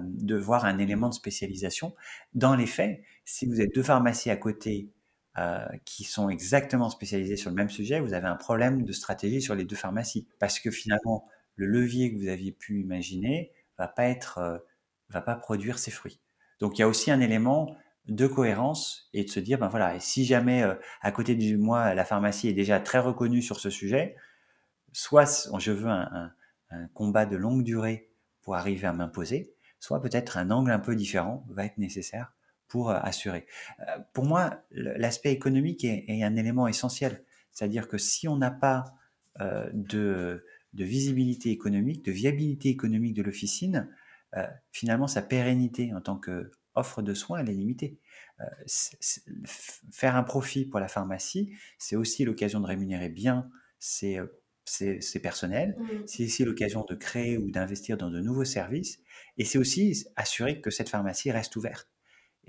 de 0.00 0.36
voir 0.36 0.64
un 0.64 0.78
élément 0.78 1.08
de 1.08 1.14
spécialisation. 1.14 1.94
Dans 2.34 2.54
les 2.54 2.66
faits, 2.66 3.02
si 3.24 3.44
vous 3.46 3.60
êtes 3.60 3.74
deux 3.74 3.82
pharmacies 3.82 4.30
à 4.30 4.36
côté 4.36 4.88
euh, 5.38 5.64
qui 5.84 6.02
sont 6.02 6.30
exactement 6.30 6.90
spécialisés 6.90 7.36
sur 7.36 7.50
le 7.50 7.54
même 7.54 7.70
sujet, 7.70 8.00
vous 8.00 8.12
avez 8.12 8.26
un 8.26 8.34
problème 8.34 8.82
de 8.82 8.92
stratégie 8.92 9.40
sur 9.40 9.54
les 9.54 9.64
deux 9.64 9.76
pharmacies. 9.76 10.26
Parce 10.40 10.58
que 10.58 10.70
finalement, 10.70 11.28
le 11.54 11.66
levier 11.66 12.12
que 12.12 12.18
vous 12.18 12.28
aviez 12.28 12.50
pu 12.50 12.80
imaginer 12.80 13.52
va 13.76 13.86
pas 13.86 14.04
être, 14.06 14.38
euh, 14.38 14.58
va 15.10 15.20
pas 15.20 15.36
produire 15.36 15.78
ses 15.78 15.92
fruits. 15.92 16.20
Donc 16.58 16.78
il 16.78 16.80
y 16.80 16.84
a 16.84 16.88
aussi 16.88 17.12
un 17.12 17.20
élément 17.20 17.76
de 18.06 18.26
cohérence 18.26 19.10
et 19.12 19.22
de 19.22 19.30
se 19.30 19.38
dire, 19.38 19.58
ben 19.58 19.68
voilà, 19.68 20.00
si 20.00 20.24
jamais 20.24 20.64
euh, 20.64 20.74
à 21.02 21.12
côté 21.12 21.36
du 21.36 21.56
moi, 21.56 21.94
la 21.94 22.04
pharmacie 22.04 22.48
est 22.48 22.54
déjà 22.54 22.80
très 22.80 22.98
reconnue 22.98 23.42
sur 23.42 23.60
ce 23.60 23.70
sujet, 23.70 24.16
soit 24.92 25.48
je 25.58 25.70
veux 25.70 25.90
un 25.90 26.32
combat 26.94 27.26
de 27.26 27.36
longue 27.36 27.62
durée 27.62 28.10
pour 28.42 28.56
arriver 28.56 28.88
à 28.88 28.92
m'imposer, 28.92 29.54
soit 29.78 30.02
peut-être 30.02 30.36
un 30.36 30.50
angle 30.50 30.72
un 30.72 30.80
peu 30.80 30.96
différent 30.96 31.46
va 31.50 31.64
être 31.64 31.78
nécessaire 31.78 32.32
pour 32.68 32.90
euh, 32.90 32.98
assurer. 33.02 33.46
Euh, 33.80 33.98
pour 34.12 34.24
moi, 34.24 34.62
l'aspect 34.70 35.32
économique 35.32 35.84
est, 35.84 36.22
un 36.22 36.36
élément 36.36 36.68
essentiel. 36.68 37.24
C'est-à-dire 37.50 37.88
que 37.88 37.98
si 37.98 38.28
on 38.28 38.36
n'a 38.36 38.50
pas 38.50 38.94
euh, 39.40 39.68
de, 39.72 40.44
visibilité 40.74 41.50
économique, 41.50 42.04
de 42.04 42.12
viabilité 42.12 42.68
économique 42.68 43.14
de 43.14 43.22
l'officine, 43.22 43.88
finalement, 44.70 45.08
sa 45.08 45.22
pérennité 45.22 45.92
en 45.94 46.00
tant 46.02 46.16
qu'offre 46.16 47.02
de 47.02 47.14
soins, 47.14 47.40
elle 47.40 47.48
est 47.48 47.54
limitée. 47.54 47.98
faire 49.90 50.14
un 50.14 50.22
profit 50.22 50.66
pour 50.66 50.78
la 50.78 50.86
pharmacie, 50.86 51.56
c'est 51.78 51.96
aussi 51.96 52.24
l'occasion 52.24 52.60
de 52.60 52.66
rémunérer 52.66 53.08
bien 53.08 53.50
ses, 53.80 54.20
personnels, 55.20 55.76
mmh. 55.78 56.06
c'est 56.06 56.24
aussi 56.24 56.44
l'occasion 56.44 56.84
de 56.88 56.94
créer 56.94 57.38
ou 57.38 57.50
d'investir 57.50 57.96
dans 57.96 58.10
de 58.10 58.20
nouveaux 58.20 58.44
services, 58.44 59.00
et 59.38 59.44
c'est 59.44 59.58
aussi 59.58 60.06
assurer 60.14 60.60
que 60.60 60.70
cette 60.70 60.90
pharmacie 60.90 61.32
reste 61.32 61.56
ouverte. 61.56 61.88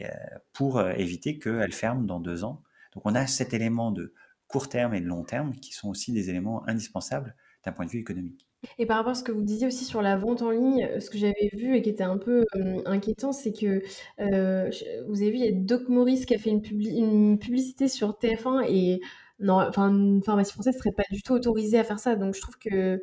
Euh, 0.01 0.38
pour 0.53 0.77
euh, 0.77 0.91
éviter 0.91 1.39
qu'elle 1.39 1.71
ferme 1.71 2.05
dans 2.05 2.19
deux 2.19 2.43
ans. 2.43 2.62
Donc 2.93 3.05
on 3.05 3.15
a 3.15 3.27
cet 3.27 3.53
élément 3.53 3.91
de 3.91 4.13
court 4.47 4.67
terme 4.67 4.93
et 4.93 4.99
de 5.01 5.05
long 5.05 5.23
terme 5.23 5.53
qui 5.55 5.73
sont 5.73 5.89
aussi 5.89 6.12
des 6.12 6.29
éléments 6.29 6.67
indispensables 6.67 7.35
d'un 7.65 7.71
point 7.71 7.85
de 7.85 7.91
vue 7.91 7.99
économique. 7.99 8.47
Et 8.77 8.85
par 8.85 8.97
rapport 8.97 9.12
à 9.12 9.15
ce 9.15 9.23
que 9.23 9.31
vous 9.31 9.43
disiez 9.43 9.67
aussi 9.67 9.85
sur 9.85 10.01
la 10.01 10.17
vente 10.17 10.41
en 10.41 10.51
ligne, 10.51 10.99
ce 10.99 11.09
que 11.09 11.17
j'avais 11.17 11.49
vu 11.53 11.75
et 11.75 11.81
qui 11.81 11.89
était 11.89 12.03
un 12.03 12.17
peu 12.17 12.45
inquiétant, 12.85 13.31
c'est 13.31 13.53
que 13.53 13.81
vous 14.17 15.21
avez 15.21 15.31
vu, 15.31 15.38
il 15.38 15.45
y 15.45 15.47
a 15.47 15.51
Doc 15.53 15.88
Maurice 15.88 16.25
qui 16.25 16.35
a 16.35 16.38
fait 16.38 16.49
une, 16.49 17.38
publicité 17.39 17.88
sur 17.88 18.17
TF1 18.19 18.65
et 18.67 18.99
enfin, 19.47 19.89
une 19.89 20.23
pharmacie 20.23 20.51
française 20.51 20.77
serait 20.77 20.91
pas 20.91 21.03
du 21.09 21.21
tout 21.21 21.33
autorisée 21.33 21.79
à 21.79 21.83
faire 21.85 21.99
ça. 21.99 22.15
Donc 22.15 22.35
je 22.35 22.41
trouve 22.41 22.57
que 22.57 23.01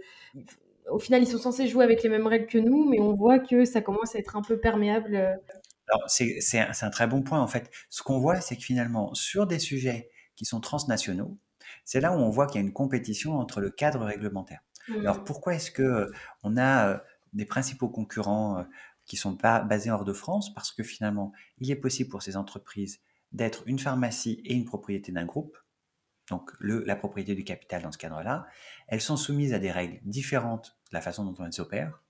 au 0.90 0.98
final, 0.98 1.22
ils 1.22 1.26
sont 1.26 1.38
censés 1.38 1.66
jouer 1.66 1.84
avec 1.84 2.02
les 2.02 2.08
mêmes 2.08 2.26
règles 2.26 2.46
que 2.46 2.58
nous, 2.58 2.88
mais 2.88 3.00
on 3.00 3.12
voit 3.12 3.38
que 3.38 3.64
ça 3.64 3.80
commence 3.80 4.14
à 4.14 4.18
être 4.18 4.36
un 4.36 4.42
peu 4.42 4.58
perméable. 4.58 5.40
Alors, 5.88 6.04
c'est 6.08 6.58
un, 6.58 6.72
un, 6.80 6.90
très 6.90 7.06
bon 7.06 7.22
point, 7.22 7.40
en 7.40 7.46
fait. 7.46 7.70
Ce 7.90 8.02
qu'on 8.02 8.18
voit, 8.18 8.40
c'est 8.40 8.56
que 8.56 8.62
finalement, 8.62 9.14
sur 9.14 9.46
des 9.46 9.58
sujets 9.58 10.10
qui 10.34 10.44
sont 10.44 10.60
transnationaux, 10.60 11.38
c'est 11.84 12.00
là 12.00 12.12
où 12.12 12.16
on 12.16 12.30
voit 12.30 12.46
qu'il 12.46 12.60
y 12.60 12.64
a 12.64 12.66
une 12.66 12.72
compétition 12.72 13.38
entre 13.38 13.60
le 13.60 13.70
cadre 13.70 14.04
réglementaire. 14.04 14.60
Mmh. 14.88 15.00
Alors, 15.00 15.24
pourquoi 15.24 15.54
est-ce 15.54 15.70
que 15.70 16.10
on 16.42 16.56
a 16.56 17.02
des 17.32 17.44
principaux 17.44 17.88
concurrents 17.88 18.64
qui 19.04 19.16
sont 19.16 19.36
pas 19.36 19.60
basés 19.60 19.90
hors 19.90 20.04
de 20.04 20.12
France? 20.12 20.52
Parce 20.54 20.72
que 20.72 20.82
finalement, 20.82 21.32
il 21.58 21.70
est 21.70 21.76
possible 21.76 22.10
pour 22.10 22.22
ces 22.22 22.36
entreprises 22.36 23.00
d'être 23.32 23.62
une 23.66 23.78
pharmacie 23.78 24.40
et 24.44 24.54
une 24.54 24.64
propriété 24.64 25.12
d'un 25.12 25.24
groupe, 25.24 25.56
donc 26.30 26.50
le, 26.58 26.84
la 26.84 26.96
propriété 26.96 27.34
du 27.34 27.44
capital 27.44 27.82
dans 27.82 27.92
ce 27.92 27.98
cadre-là. 27.98 28.46
Elles 28.88 29.00
sont 29.00 29.16
soumises 29.16 29.52
à 29.52 29.58
des 29.58 29.70
règles 29.70 30.00
différentes 30.04 30.78
de 30.90 30.96
la 30.96 31.00
façon 31.00 31.24
dont 31.24 31.44
elles 31.44 31.52
s'opèrent. 31.52 32.02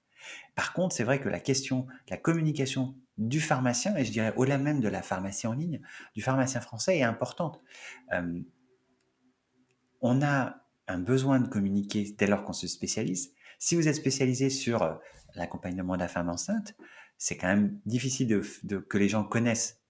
Par 0.55 0.73
contre, 0.73 0.95
c'est 0.95 1.05
vrai 1.05 1.21
que 1.21 1.29
la 1.29 1.41
question 1.41 1.83
de 1.83 2.11
la 2.11 2.17
communication 2.17 2.97
du 3.19 3.41
pharmacien, 3.41 3.97
et 3.97 4.05
je 4.05 4.13
dirais 4.13 4.33
au-delà 4.37 4.59
même 4.59 4.81
de 4.81 4.89
la 4.89 5.03
pharmacie 5.03 5.47
en 5.47 5.55
ligne, 5.55 5.81
du 6.15 6.23
pharmacien 6.23 6.61
français 6.61 6.99
est 6.99 7.03
importante. 7.03 7.61
Euh, 8.13 8.41
on 10.01 10.23
a 10.23 10.63
un 10.89 10.99
besoin 10.99 11.41
de 11.41 11.49
communiquer 11.49 12.15
dès 12.17 12.27
lors 12.27 12.45
qu'on 12.45 12.53
se 12.53 12.67
spécialise. 12.67 13.33
Si 13.59 13.75
vous 13.75 13.89
êtes 13.89 13.95
spécialisé 13.95 14.51
sur 14.51 14.83
euh, 14.83 14.95
l'accompagnement 15.35 15.95
de 15.95 16.01
la 16.01 16.09
femme 16.09 16.29
enceinte, 16.29 16.75
c'est 17.19 17.37
quand 17.37 17.49
même 17.49 17.81
difficile 17.87 18.29
de, 18.29 18.79
que 18.79 18.99
les 18.99 19.09
gens 19.09 19.25
connaissent 19.25 19.83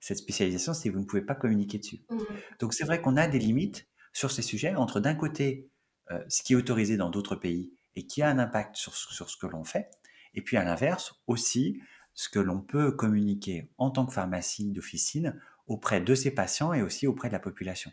cette 0.00 0.18
spécialisation 0.18 0.72
si 0.72 0.88
vous 0.88 0.98
ne 0.98 1.04
pouvez 1.04 1.22
pas 1.22 1.34
communiquer 1.34 1.78
dessus. 1.78 2.04
Mmh. 2.08 2.18
Donc 2.58 2.72
c'est 2.72 2.84
vrai 2.84 3.02
qu'on 3.02 3.18
a 3.18 3.28
des 3.28 3.38
limites 3.38 3.86
sur 4.14 4.30
ces 4.30 4.42
sujets 4.42 4.74
entre 4.74 4.98
d'un 4.98 5.14
côté 5.14 5.70
euh, 6.10 6.24
ce 6.28 6.42
qui 6.42 6.54
est 6.54 6.56
autorisé 6.56 6.96
dans 6.96 7.10
d'autres 7.10 7.36
pays 7.36 7.74
et 7.94 8.06
qui 8.06 8.22
a 8.22 8.28
un 8.28 8.38
impact 8.38 8.76
sur, 8.76 8.94
sur 8.94 9.28
ce 9.28 9.36
que 9.36 9.46
l'on 9.46 9.64
fait, 9.64 9.90
et 10.34 10.42
puis 10.42 10.56
à 10.56 10.64
l'inverse 10.64 11.14
aussi 11.26 11.80
ce 12.20 12.28
que 12.28 12.38
l'on 12.38 12.60
peut 12.60 12.92
communiquer 12.92 13.70
en 13.78 13.90
tant 13.90 14.04
que 14.04 14.12
pharmacie 14.12 14.70
d'officine 14.72 15.40
auprès 15.66 16.02
de 16.02 16.14
ses 16.14 16.30
patients 16.30 16.74
et 16.74 16.82
aussi 16.82 17.06
auprès 17.06 17.28
de 17.28 17.32
la 17.32 17.38
population. 17.38 17.90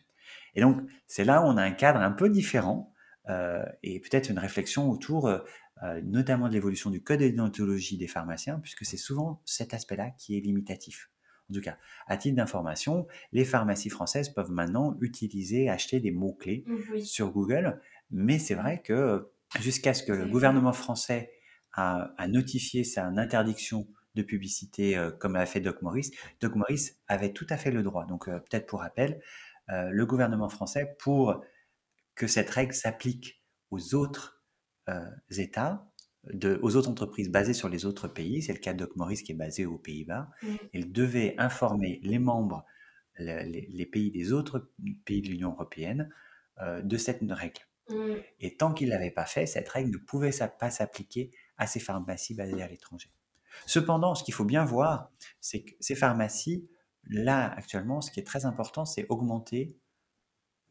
Et 0.54 0.60
donc 0.60 0.82
c'est 1.08 1.24
là 1.24 1.42
où 1.42 1.46
on 1.46 1.56
a 1.56 1.64
un 1.64 1.72
cadre 1.72 2.02
un 2.02 2.12
peu 2.12 2.28
différent 2.28 2.94
euh, 3.30 3.64
et 3.84 4.02
peut-être 4.02 4.30
une 4.30 4.38
réflexion 4.38 4.90
autour 4.92 5.30
euh, 5.30 5.40
euh, 5.84 6.02
notamment 6.04 6.50
de 6.50 6.54
l'évolution 6.54 6.90
du 6.90 7.02
code 7.02 7.22
de 7.22 7.30
déontologie 7.30 7.98
des 7.98 8.08
pharmaciens, 8.08 8.60
puisque 8.60 8.84
c'est 8.84 8.98
souvent 8.98 9.42
cet 9.46 9.74
aspect-là 9.74 10.10
qui 10.18 10.38
est 10.38 10.42
limitatif. 10.42 11.10
En 11.50 11.54
tout 11.54 11.62
cas, 11.62 11.78
à 12.08 12.18
titre 12.18 12.36
d'information, 12.36 13.08
les 13.32 13.46
pharmacies 13.46 13.90
françaises 13.90 14.28
peuvent 14.28 14.52
maintenant 14.52 14.98
utiliser, 15.00 15.70
acheter 15.70 16.02
des 16.02 16.12
mots-clés 16.12 16.66
sur 17.02 17.32
Google, 17.32 17.80
mais 18.12 18.40
c'est 18.40 18.56
vrai 18.56 18.82
que 18.82 19.32
jusqu'à 19.62 19.94
ce 19.94 20.04
que 20.04 20.12
le 20.12 20.26
gouvernement 20.26 20.74
français 20.74 21.32
a, 21.72 22.28
notifié 22.28 22.84
sa 22.84 23.06
interdiction 23.06 23.88
de 24.18 24.24
publicité 24.24 24.98
euh, 24.98 25.12
comme 25.12 25.36
a 25.36 25.46
fait 25.46 25.62
Doc 25.62 25.82
Morris, 25.82 26.12
Doc 26.42 26.56
Morris 26.56 26.92
avait 27.08 27.34
tout 27.34 27.48
à 27.50 27.58
fait 27.58 27.72
le 27.72 27.84
droit. 27.84 28.06
Donc 28.06 28.28
euh, 28.28 28.40
peut-être 28.40 28.68
pour 28.68 28.82
rappel, 28.82 29.22
le 29.70 30.06
gouvernement 30.06 30.48
français, 30.48 30.96
pour 30.98 31.44
que 32.16 32.26
cette 32.26 32.50
règle 32.50 32.74
s'applique 32.74 33.44
aux 33.70 33.96
autres 33.96 34.44
euh, 34.90 35.10
États, 35.38 35.86
de, 36.34 36.60
aux 36.62 36.76
autres 36.76 36.90
entreprises 36.90 37.30
basées 37.30 37.54
sur 37.54 37.70
les 37.70 37.86
autres 37.86 38.08
pays. 38.08 38.42
C'est 38.42 38.54
le 38.54 38.60
cas 38.60 38.74
de 38.74 38.80
Doc 38.80 38.96
Morris 38.96 39.24
qui 39.24 39.32
est 39.32 39.36
basé 39.36 39.66
aux 39.66 39.78
Pays-Bas. 39.78 40.30
Il 40.74 40.92
devait 40.92 41.36
informer 41.38 42.00
les 42.04 42.20
membres, 42.20 42.66
les, 43.20 43.90
pays 43.92 44.12
des 44.12 44.34
autres 44.34 44.72
pays 45.06 45.22
de 45.22 45.30
l'Union 45.30 45.52
européenne 45.52 46.10
euh, 46.62 46.82
de 46.82 46.98
cette 46.98 47.22
règle. 47.30 47.62
Et 48.42 48.58
tant 48.58 48.74
qu'il 48.74 48.88
ne 48.88 48.94
l'avait 48.94 49.12
pas 49.12 49.26
fait, 49.26 49.46
cette 49.46 49.70
règle 49.70 49.92
ne 49.92 49.98
pouvait 49.98 50.34
pas 50.60 50.70
s'appliquer 50.70 51.32
à 51.58 51.68
ces 51.68 51.80
pharmacies 51.80 52.34
basées 52.34 52.62
à 52.62 52.68
l'étranger. 52.68 53.10
Cependant, 53.66 54.16
ce 54.16 54.24
qu'il 54.24 54.34
faut 54.34 54.46
bien 54.46 54.66
voir, 54.66 55.12
c'est 55.40 55.64
que 55.64 55.72
ces 55.80 55.96
pharmacies, 55.96 56.70
là 57.10 57.52
actuellement, 57.56 58.02
ce 58.02 58.12
qui 58.12 58.20
est 58.20 58.24
très 58.24 58.46
important, 58.46 58.86
c'est 58.86 59.06
augmenter 59.10 59.78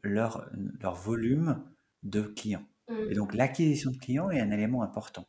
leur, 0.03 0.49
leur 0.79 0.95
volume 0.95 1.63
de 2.03 2.21
clients. 2.21 2.65
Et 3.09 3.15
donc 3.15 3.33
l'acquisition 3.33 3.91
de 3.91 3.97
clients 3.97 4.29
est 4.29 4.39
un 4.39 4.51
élément 4.51 4.81
important, 4.81 5.27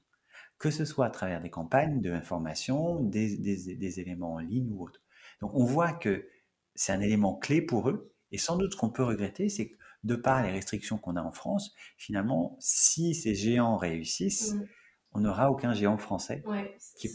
que 0.58 0.70
ce 0.70 0.84
soit 0.84 1.06
à 1.06 1.10
travers 1.10 1.40
des 1.40 1.50
campagnes 1.50 2.00
d'information, 2.00 3.02
des, 3.02 3.36
des, 3.36 3.74
des, 3.74 4.00
éléments 4.00 4.34
en 4.34 4.38
ligne 4.38 4.70
ou 4.70 4.84
autre. 4.84 5.00
Donc 5.40 5.52
on 5.54 5.64
voit 5.64 5.92
que 5.92 6.28
c'est 6.76 6.92
un 6.92 7.00
élément 7.00 7.36
clé 7.36 7.60
pour 7.60 7.88
eux, 7.88 8.14
et 8.30 8.38
sans 8.38 8.56
doute 8.56 8.74
ce 8.74 8.76
qu'on 8.76 8.90
peut 8.90 9.02
regretter, 9.02 9.48
c'est 9.48 9.70
que 9.70 9.76
de 10.04 10.14
par 10.14 10.42
les 10.44 10.52
restrictions 10.52 10.98
qu'on 10.98 11.16
a 11.16 11.22
en 11.22 11.32
France, 11.32 11.74
finalement, 11.96 12.56
si 12.60 13.14
ces 13.16 13.34
géants 13.34 13.76
réussissent, 13.76 14.54
mmh. 14.54 14.66
On 15.12 15.20
n'aura 15.20 15.50
aucun 15.50 15.72
géant 15.72 15.98
français. 15.98 16.42
Ouais, 16.46 16.76
qui... 16.98 17.08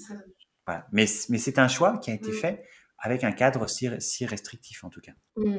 voilà. 0.65 0.87
Mais, 0.91 1.05
mais 1.29 1.37
c'est 1.37 1.59
un 1.59 1.67
choix 1.67 1.97
qui 1.97 2.11
a 2.11 2.13
été 2.13 2.29
mmh. 2.29 2.35
fait 2.35 2.63
avec 3.03 3.25
un 3.25 3.33
cadre 3.33 3.67
si, 3.67 4.25
restrictif 4.25 4.83
en 4.85 4.89
tout 4.89 5.01
cas. 5.01 5.11
Mmh. 5.35 5.57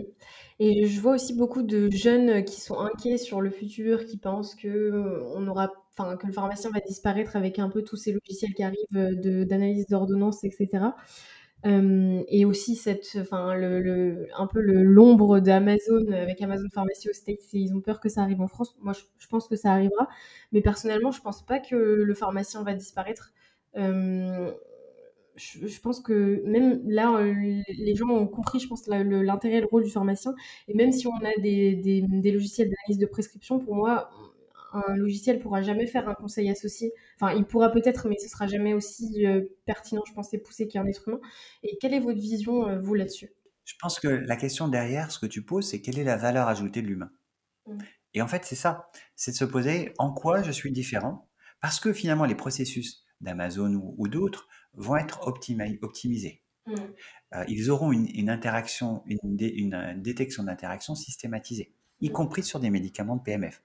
Et 0.61 0.87
je 0.87 1.01
vois 1.01 1.13
aussi 1.15 1.35
beaucoup 1.35 1.63
de 1.63 1.91
jeunes 1.91 2.43
qui 2.45 2.61
sont 2.61 2.79
inquiets 2.79 3.19
sur 3.19 3.43
le 3.43 3.51
futur, 3.51 4.07
qui 4.07 4.17
pensent 4.17 4.55
que, 4.55 4.67
euh, 4.67 5.23
on 5.35 5.47
aura, 5.47 5.71
enfin, 5.93 6.17
que 6.17 6.27
le 6.27 6.33
pharmacien 6.33 6.71
va 6.71 6.81
disparaître 6.81 7.37
avec 7.37 7.59
un 7.59 7.69
peu 7.69 7.83
tous 7.83 7.97
ces 7.97 8.13
logiciels 8.13 8.55
qui 8.55 8.63
arrivent 8.63 8.97
euh, 8.97 9.45
d'analyse 9.45 9.87
d'ordonnance, 9.89 10.43
etc. 10.43 10.87
et 11.65 12.45
aussi 12.45 12.77
cette, 12.77 13.17
enfin, 13.21 13.51
un 13.51 14.47
peu 14.47 14.61
l'ombre 14.61 15.41
d'Amazon 15.41 16.13
avec 16.13 16.43
Amazon 16.43 16.69
Pharmacy 16.73 17.09
aux 17.09 17.15
States, 17.15 17.53
ils 17.53 17.75
ont 17.75 17.81
peur 17.81 18.01
que 18.01 18.09
ça 18.09 18.23
arrive 18.23 18.41
en 18.41 18.49
France. 18.49 18.77
Moi, 18.81 18.93
je, 18.93 19.27
pense 19.29 19.49
que 19.49 19.57
ça 19.57 19.73
arrivera, 19.73 20.09
mais 20.53 20.61
personnellement, 20.61 21.11
je 21.11 21.21
pense 21.21 21.45
pas 21.45 21.61
que 21.61 21.77
le 21.77 22.15
pharmacien 22.15 22.63
va 22.63 22.75
disparaître 22.75 23.33
je, 25.37 25.81
pense 25.81 26.01
que 26.01 26.43
même 26.47 26.81
là, 26.89 27.17
euh, 27.17 27.35
les 27.69 27.95
gens 27.95 28.09
ont 28.09 28.27
compris, 28.27 28.61
je 28.61 28.69
pense, 28.69 28.87
l'intérêt 28.87 29.57
et 29.57 29.61
le 29.61 29.67
rôle 29.67 29.85
du 29.85 29.91
pharmacien. 29.91 30.35
Et 30.69 30.75
même 30.75 30.93
si 30.93 31.07
on 31.07 31.17
a 31.17 31.41
des, 31.41 32.05
logiciels 32.25 32.69
d'analyse 32.69 32.99
de 32.99 33.07
prescription, 33.07 33.59
pour 33.59 33.75
moi, 33.75 34.11
un 34.75 34.97
logiciel 34.97 35.39
pourra 35.39 35.63
jamais 35.63 35.87
faire 35.87 36.09
un 36.09 36.15
conseil 36.15 36.51
associé. 36.51 36.93
Enfin, 37.21 37.35
il 37.35 37.45
pourra 37.45 37.71
peut-être, 37.71 38.09
mais 38.09 38.19
ce 38.19 38.29
sera 38.29 38.47
jamais 38.47 38.75
aussi 38.75 39.27
euh, 39.27 39.43
pertinent, 39.67 40.03
je 40.07 40.13
pense, 40.13 40.35
et 40.35 40.39
poussé 40.39 40.69
qu'un 40.69 40.87
être 40.87 41.09
humain. 41.09 41.21
Et 41.63 41.79
quelle 41.81 41.95
est 41.95 42.01
votre 42.01 42.21
vision, 42.21 42.69
euh, 42.69 42.81
vous, 42.81 42.95
là-dessus? 42.95 43.31
Je 43.65 43.75
pense 43.81 44.01
que 44.01 44.09
la 44.09 44.37
question 44.37 44.69
derrière, 44.69 45.11
ce 45.11 45.19
que 45.19 45.27
tu 45.27 45.43
poses, 45.43 45.69
c'est 45.69 45.81
quelle 45.81 45.99
est 45.99 46.05
la 46.05 46.17
valeur 46.17 46.49
ajoutée 46.49 46.83
de 46.83 46.89
l'humain? 46.89 47.11
Mmh. 47.67 47.79
Et 48.15 48.23
en 48.23 48.29
fait, 48.29 48.45
c'est 48.45 48.57
ça. 48.57 48.87
C'est 49.17 49.33
de 49.33 49.37
se 49.37 49.45
poser 49.45 49.93
en 49.99 50.13
quoi 50.13 50.43
je 50.43 50.51
suis 50.51 50.71
différent. 50.71 51.29
Parce 51.61 51.81
que 51.81 51.93
finalement, 51.93 52.25
les 52.25 52.35
processus 52.35 53.05
d'Amazon 53.21 53.95
ou 53.97 54.09
d'autres 54.09 54.49
vont 54.75 54.97
être 54.97 55.27
optimisés. 55.27 56.43
Mmh. 56.67 56.75
Euh, 57.35 57.45
ils 57.49 57.71
auront 57.71 57.93
une, 57.93 58.31
interaction, 58.31 59.03
une, 59.07 60.01
détection 60.03 60.45
d'interaction 60.45 60.95
systématisée, 60.95 61.73
y 62.01 62.09
mmh. 62.09 62.13
compris 62.13 62.43
sur 62.43 62.61
des 62.61 62.71
médicaments 62.71 63.17
de 63.17 63.23
PMF. 63.23 63.63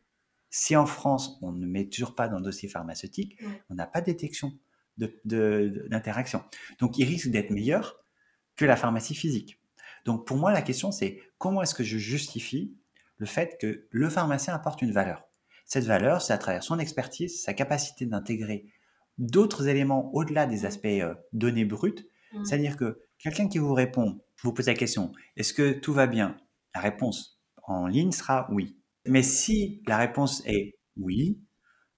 Si 0.50 0.76
en 0.76 0.86
France, 0.86 1.38
on 1.42 1.52
ne 1.52 1.66
met 1.66 1.88
toujours 1.88 2.16
pas 2.16 2.28
dans 2.28 2.38
le 2.38 2.44
dossier 2.44 2.70
pharmaceutique, 2.70 3.40
on 3.70 3.76
n'a 3.76 3.86
pas 3.86 4.02
de 4.02 4.08
détection 4.08 4.52
d'interaction. 4.98 6.44
Donc, 6.80 6.98
il 6.98 7.06
risque 7.06 7.30
d'être 7.30 7.52
meilleur 7.52 8.00
que 8.56 8.66
la 8.66 8.76
pharmacie 8.76 9.16
physique. 9.16 9.60
Donc, 10.06 10.26
pour 10.26 10.38
moi, 10.38 10.52
la 10.52 10.62
question, 10.62 10.92
c'est 10.92 11.22
comment 11.38 11.62
est-ce 11.62 11.76
que 11.76 11.84
je 11.84 11.98
justifie 11.98 12.76
le 13.18 13.26
fait 13.26 13.58
que 13.60 13.88
le 13.90 14.10
pharmacien 14.10 14.54
apporte 14.54 14.82
une 14.82 14.92
valeur? 14.92 15.24
Cette 15.66 15.86
valeur, 15.86 16.22
c'est 16.22 16.34
à 16.34 16.38
travers 16.38 16.64
son 16.64 16.80
expertise, 16.80 17.44
sa 17.44 17.54
capacité 17.54 18.06
d'intégrer 18.06 18.66
d'autres 19.20 19.68
éléments 19.68 20.12
au-delà 20.16 20.48
des 20.48 20.66
aspects 20.66 20.88
euh, 20.88 21.14
données 21.32 21.66
brutes. 21.66 22.08
Mmh. 22.34 22.46
C'est-à-dire 22.46 22.76
que 22.76 23.02
quelqu'un 23.20 23.48
qui 23.48 23.60
vous 23.60 23.74
répond, 23.74 24.20
vous 24.42 24.54
pose 24.54 24.68
la 24.68 24.74
question, 24.74 25.12
est-ce 25.36 25.54
que 25.54 25.74
tout 25.74 25.94
va 25.94 26.08
bien? 26.08 26.38
La 26.74 26.82
réponse 26.82 27.40
en 27.64 27.86
ligne 27.86 28.12
sera 28.12 28.48
oui. 28.52 28.79
Mais 29.10 29.24
si 29.24 29.82
la 29.88 29.98
réponse 29.98 30.44
est 30.46 30.78
oui, 30.98 31.42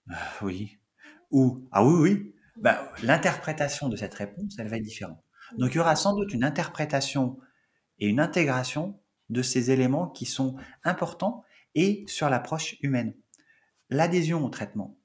euh, 0.09 0.13
oui, 0.41 0.79
ou 1.29 1.67
ah 1.71 1.85
oui, 1.85 1.93
oui, 1.99 2.35
bah, 2.55 2.91
l'interprétation 3.03 3.89
de 3.89 3.97
cette 3.97 4.13
réponse, 4.13 4.55
elle 4.57 4.69
va 4.69 4.77
être 4.77 4.83
différente. 4.83 5.21
Donc 5.57 5.73
il 5.73 5.77
y 5.77 5.79
aura 5.79 5.95
sans 5.95 6.15
doute 6.15 6.33
une 6.33 6.43
interprétation 6.43 7.37
et 7.99 8.07
une 8.07 8.19
intégration 8.19 9.01
de 9.29 9.41
ces 9.41 9.71
éléments 9.71 10.07
qui 10.07 10.25
sont 10.25 10.55
importants 10.83 11.43
et 11.75 12.05
sur 12.07 12.29
l'approche 12.29 12.77
humaine. 12.81 13.13
L'adhésion 13.89 14.45
au 14.45 14.49
traitement, 14.49 14.97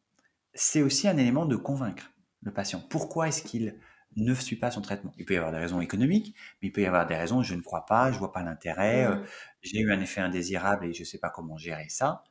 c'est 0.54 0.82
aussi 0.82 1.09
un 1.09 1.16
élément 1.16 1.46
de 1.46 1.57
convaincre 1.57 2.12
le 2.42 2.52
patient. 2.52 2.80
Pourquoi 2.88 3.28
est-ce 3.28 3.42
qu'il 3.42 3.76
ne 4.16 4.34
suit 4.34 4.56
pas 4.56 4.70
son 4.70 4.80
traitement 4.80 5.12
Il 5.18 5.24
peut 5.24 5.34
y 5.34 5.36
avoir 5.36 5.52
des 5.52 5.58
raisons 5.58 5.80
économiques, 5.80 6.34
mais 6.60 6.68
il 6.68 6.72
peut 6.72 6.80
y 6.80 6.86
avoir 6.86 7.06
des 7.06 7.16
raisons 7.16 7.42
je 7.42 7.54
ne 7.54 7.60
crois 7.60 7.86
pas, 7.86 8.10
je 8.12 8.18
vois 8.18 8.32
pas 8.32 8.42
l'intérêt, 8.42 9.06
euh, 9.06 9.16
j'ai 9.62 9.80
eu 9.80 9.92
un 9.92 10.00
effet 10.00 10.20
indésirable 10.20 10.86
et 10.86 10.92
je 10.92 11.00
ne 11.00 11.04
sais 11.04 11.18
pas 11.18 11.30
comment 11.30 11.56
gérer 11.56 11.88
ça. 11.88 12.24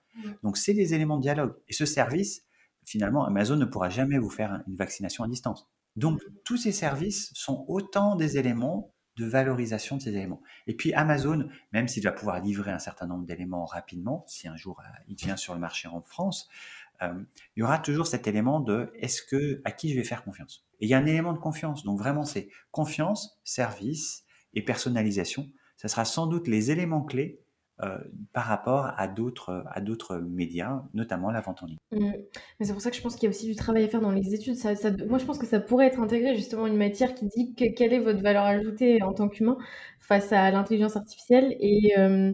Donc 0.44 0.58
c'est 0.58 0.74
des 0.74 0.94
éléments 0.94 1.18
de 1.18 1.22
dialogue. 1.22 1.56
Et 1.68 1.74
ce 1.74 1.86
service, 1.86 2.46
finalement, 2.86 3.26
Amazon 3.26 3.58
ne 3.58 3.66
pourra 3.66 3.90
jamais 3.90 4.18
vous 4.18 4.30
faire 4.30 4.64
une 4.68 4.76
vaccination 4.76 5.24
à 5.24 5.28
distance. 5.28 5.70
Donc 5.96 6.22
tous 6.44 6.58
ces 6.58 6.72
services 6.72 7.32
sont 7.34 7.66
autant 7.68 8.16
des 8.16 8.38
éléments 8.38 8.94
de 9.18 9.26
valorisation 9.26 9.96
de 9.96 10.02
ces 10.02 10.10
éléments. 10.10 10.42
Et 10.68 10.76
puis 10.76 10.94
Amazon, 10.94 11.48
même 11.72 11.88
s'il 11.88 12.04
va 12.04 12.12
pouvoir 12.12 12.42
livrer 12.42 12.72
un 12.72 12.80
certain 12.80 13.08
nombre 13.08 13.26
d'éléments 13.26 13.66
rapidement, 13.66 14.26
si 14.28 14.48
un 14.48 14.58
jour 14.58 14.82
euh, 14.82 14.90
il 15.08 15.16
vient 15.16 15.38
sur 15.38 15.54
le 15.54 15.60
marché 15.60 15.88
en 15.88 16.02
France, 16.02 16.50
euh, 17.02 17.14
il 17.56 17.62
y 17.62 17.64
aura 17.64 17.80
toujours 17.80 18.08
cet 18.08 18.28
élément 18.28 18.60
de 18.60 18.92
est-ce 19.00 19.22
que 19.22 19.62
à 19.64 19.72
qui 19.72 19.90
je 19.90 19.96
vais 19.96 20.04
faire 20.04 20.24
confiance? 20.24 20.66
Et 20.80 20.86
il 20.86 20.90
y 20.90 20.94
a 20.94 20.98
un 20.98 21.06
élément 21.06 21.34
de 21.34 21.40
confiance. 21.40 21.84
Donc 21.84 22.00
vraiment, 22.00 22.24
c'est 22.24 22.50
confiance, 22.72 23.40
service 23.44 24.24
et 24.54 24.62
personnalisation. 24.62 25.50
Ça 25.78 25.88
sera 25.88 26.06
sans 26.06 26.28
doute 26.28 26.48
les 26.48 26.72
éléments 26.72 27.04
clés 27.04 27.42
euh, 27.84 27.98
par 28.32 28.46
rapport 28.46 28.94
à 28.96 29.08
d'autres 29.10 29.66
à 29.70 29.82
d'autres 29.82 30.16
médias, 30.18 30.84
notamment 30.94 31.30
la 31.30 31.42
vente 31.42 31.62
en 31.62 31.66
ligne. 31.66 31.78
Mmh. 31.92 32.12
Mais 32.60 32.66
c'est 32.66 32.72
pour 32.72 32.82
ça 32.82 32.90
que 32.90 32.96
je 32.96 33.02
pense 33.02 33.16
qu'il 33.16 33.24
y 33.24 33.28
a 33.28 33.30
aussi 33.32 33.48
du 33.48 33.56
travail 33.56 33.84
à 33.84 33.90
faire 33.90 34.00
dans 34.00 34.12
les 34.12 34.34
études. 34.34 34.56
Ça, 34.56 34.74
moi, 35.10 35.18
je 35.18 35.26
pense 35.26 35.38
que 35.38 35.46
ça 35.46 35.60
pourrait 35.60 35.88
être 35.88 36.00
intégré 36.00 36.36
justement 36.36 36.68
une 36.68 36.78
matière 36.78 37.14
qui 37.14 37.26
dit 37.26 37.54
que, 37.54 37.66
quelle 37.76 37.92
est 37.92 38.00
votre 38.00 38.22
valeur 38.22 38.46
ajoutée 38.46 39.04
en 39.04 39.14
tant 39.14 39.28
qu'humain 39.28 39.58
face 40.00 40.32
à 40.32 40.50
l'intelligence 40.52 40.96
artificielle 40.96 41.54
et, 41.60 42.00
euh, 42.00 42.32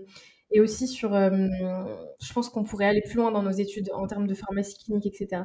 et 0.52 0.62
aussi 0.62 0.88
sur. 0.88 1.14
Euh, 1.14 1.30
je 2.22 2.34
pense 2.34 2.49
qu'on 2.49 2.64
pourrait 2.64 2.86
aller 2.86 3.02
plus 3.02 3.16
loin 3.16 3.32
dans 3.32 3.43
nos 3.43 3.52
études 3.52 3.89
en 3.93 4.08
termes 4.08 4.28
de 4.28 4.34
pharmacie 4.34 4.78
clinique, 4.84 5.06
etc. 5.06 5.43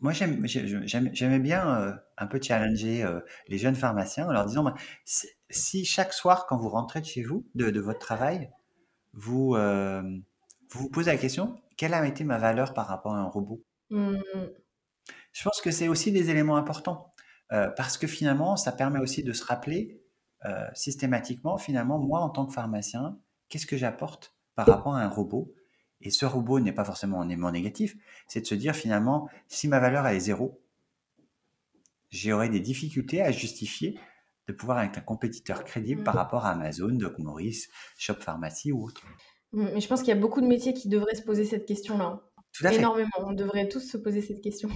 Moi, 0.00 0.12
j'aimais 0.12 1.38
bien 1.38 1.98
un 2.18 2.26
peu 2.26 2.38
challenger 2.42 3.06
les 3.48 3.56
jeunes 3.56 3.74
pharmaciens 3.74 4.28
en 4.28 4.32
leur 4.32 4.44
disant 4.44 4.64
bah, 4.64 4.74
si 5.04 5.84
chaque 5.86 6.12
soir, 6.12 6.46
quand 6.46 6.58
vous 6.58 6.68
rentrez 6.68 7.00
de 7.00 7.06
chez 7.06 7.22
vous, 7.22 7.46
de, 7.54 7.80
votre 7.80 7.98
travail, 7.98 8.50
vous, 9.14 9.56
vous 9.56 10.80
vous 10.80 10.90
posez 10.90 11.10
la 11.10 11.16
question 11.16 11.58
quelle 11.78 11.94
a 11.94 12.06
été 12.06 12.24
ma 12.24 12.38
valeur 12.38 12.74
par 12.74 12.86
rapport 12.86 13.14
à 13.14 13.18
un 13.18 13.28
robot? 13.28 13.62
Mmh. 13.90 14.16
Je 15.32 15.42
pense 15.44 15.60
que 15.60 15.70
c'est 15.70 15.88
aussi 15.88 16.12
des 16.12 16.30
éléments 16.30 16.56
importants 16.56 17.10
parce 17.48 17.96
que 17.96 18.06
finalement, 18.06 18.56
ça 18.56 18.72
permet 18.72 18.98
aussi 18.98 19.22
de 19.22 19.32
se 19.32 19.44
rappeler 19.44 20.02
systématiquement, 20.74 21.56
finalement, 21.56 21.98
moi 21.98 22.20
en 22.20 22.28
tant 22.28 22.46
que 22.46 22.52
pharmacien, 22.52 23.18
qu'est-ce 23.48 23.66
que 23.66 23.76
j'apporte 23.76 24.34
par 24.54 24.66
rapport 24.66 24.94
à 24.94 25.02
un 25.02 25.08
robot? 25.08 25.54
Et 26.00 26.10
ce 26.10 26.26
robot 26.26 26.60
n'est 26.60 26.72
pas 26.72 26.84
forcément 26.84 27.20
un 27.20 27.28
élément 27.28 27.50
négatif, 27.50 27.96
c'est 28.28 28.40
de 28.40 28.46
se 28.46 28.54
dire 28.54 28.74
finalement, 28.74 29.28
si 29.48 29.66
ma 29.66 29.80
valeur 29.80 30.06
est 30.06 30.20
zéro, 30.20 30.60
j'aurai 32.10 32.48
des 32.48 32.60
difficultés 32.60 33.22
à 33.22 33.32
justifier 33.32 33.98
de 34.46 34.52
pouvoir 34.52 34.82
être 34.82 34.98
un 34.98 35.02
compétiteur 35.02 35.64
crédible 35.64 36.02
par 36.04 36.14
mmh. 36.14 36.18
rapport 36.18 36.46
à 36.46 36.50
Amazon, 36.50 36.90
Doc 36.90 37.18
Morris, 37.18 37.64
Shop 37.98 38.14
Pharmacy 38.20 38.72
ou 38.72 38.84
autre. 38.84 39.02
Mmh, 39.52 39.68
mais 39.74 39.80
je 39.80 39.88
pense 39.88 40.00
qu'il 40.00 40.08
y 40.08 40.16
a 40.16 40.20
beaucoup 40.20 40.40
de 40.40 40.46
métiers 40.46 40.74
qui 40.74 40.88
devraient 40.88 41.16
se 41.16 41.22
poser 41.22 41.44
cette 41.44 41.66
question-là. 41.66 42.22
Tout 42.52 42.66
à 42.66 42.70
fait. 42.70 42.76
Énormément. 42.76 43.10
On 43.18 43.32
devrait 43.32 43.68
tous 43.68 43.80
se 43.80 43.96
poser 43.96 44.20
cette 44.20 44.40
question. 44.40 44.68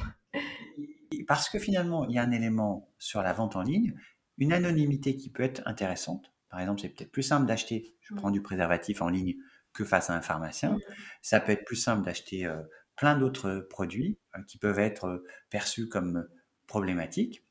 Parce 1.27 1.49
que 1.49 1.59
finalement, 1.59 2.07
il 2.09 2.14
y 2.14 2.18
a 2.18 2.23
un 2.23 2.31
élément 2.31 2.89
sur 2.99 3.23
la 3.23 3.33
vente 3.33 3.57
en 3.57 3.62
ligne, 3.62 3.95
une 4.39 4.53
anonymité 4.53 5.16
qui 5.16 5.31
peut 5.31 5.43
être 5.43 5.62
intéressante. 5.66 6.30
Par 6.51 6.61
exemple, 6.61 6.80
c'est 6.80 6.88
peut-être 6.88 7.12
plus 7.12 7.22
simple 7.22 7.46
d'acheter, 7.46 7.96
je 8.01 8.14
prends 8.14 8.30
mmh. 8.30 8.34
du 8.34 8.42
préservatif 8.42 9.03
en 9.03 9.09
ligne 9.09 9.36
que 9.72 9.84
face 9.84 10.11
à 10.11 10.14
un 10.14 10.20
pharmacien. 10.20 10.78
Ça 11.22 11.40
peut 11.40 11.53
être 11.53 11.64
plus 11.64 11.76
simple 11.76 12.05
d'acheter 12.05 12.46
euh, 12.46 12.62
plein 12.96 13.16
d'autres 13.16 13.66
produits 13.70 14.18
euh, 14.36 14.42
qui 14.48 14.59
peuvent 14.59 14.78
être 14.78 15.07
euh, 15.07 15.24
perçus 15.48 15.88
comme 15.88 16.26
problématiques. 16.66 17.44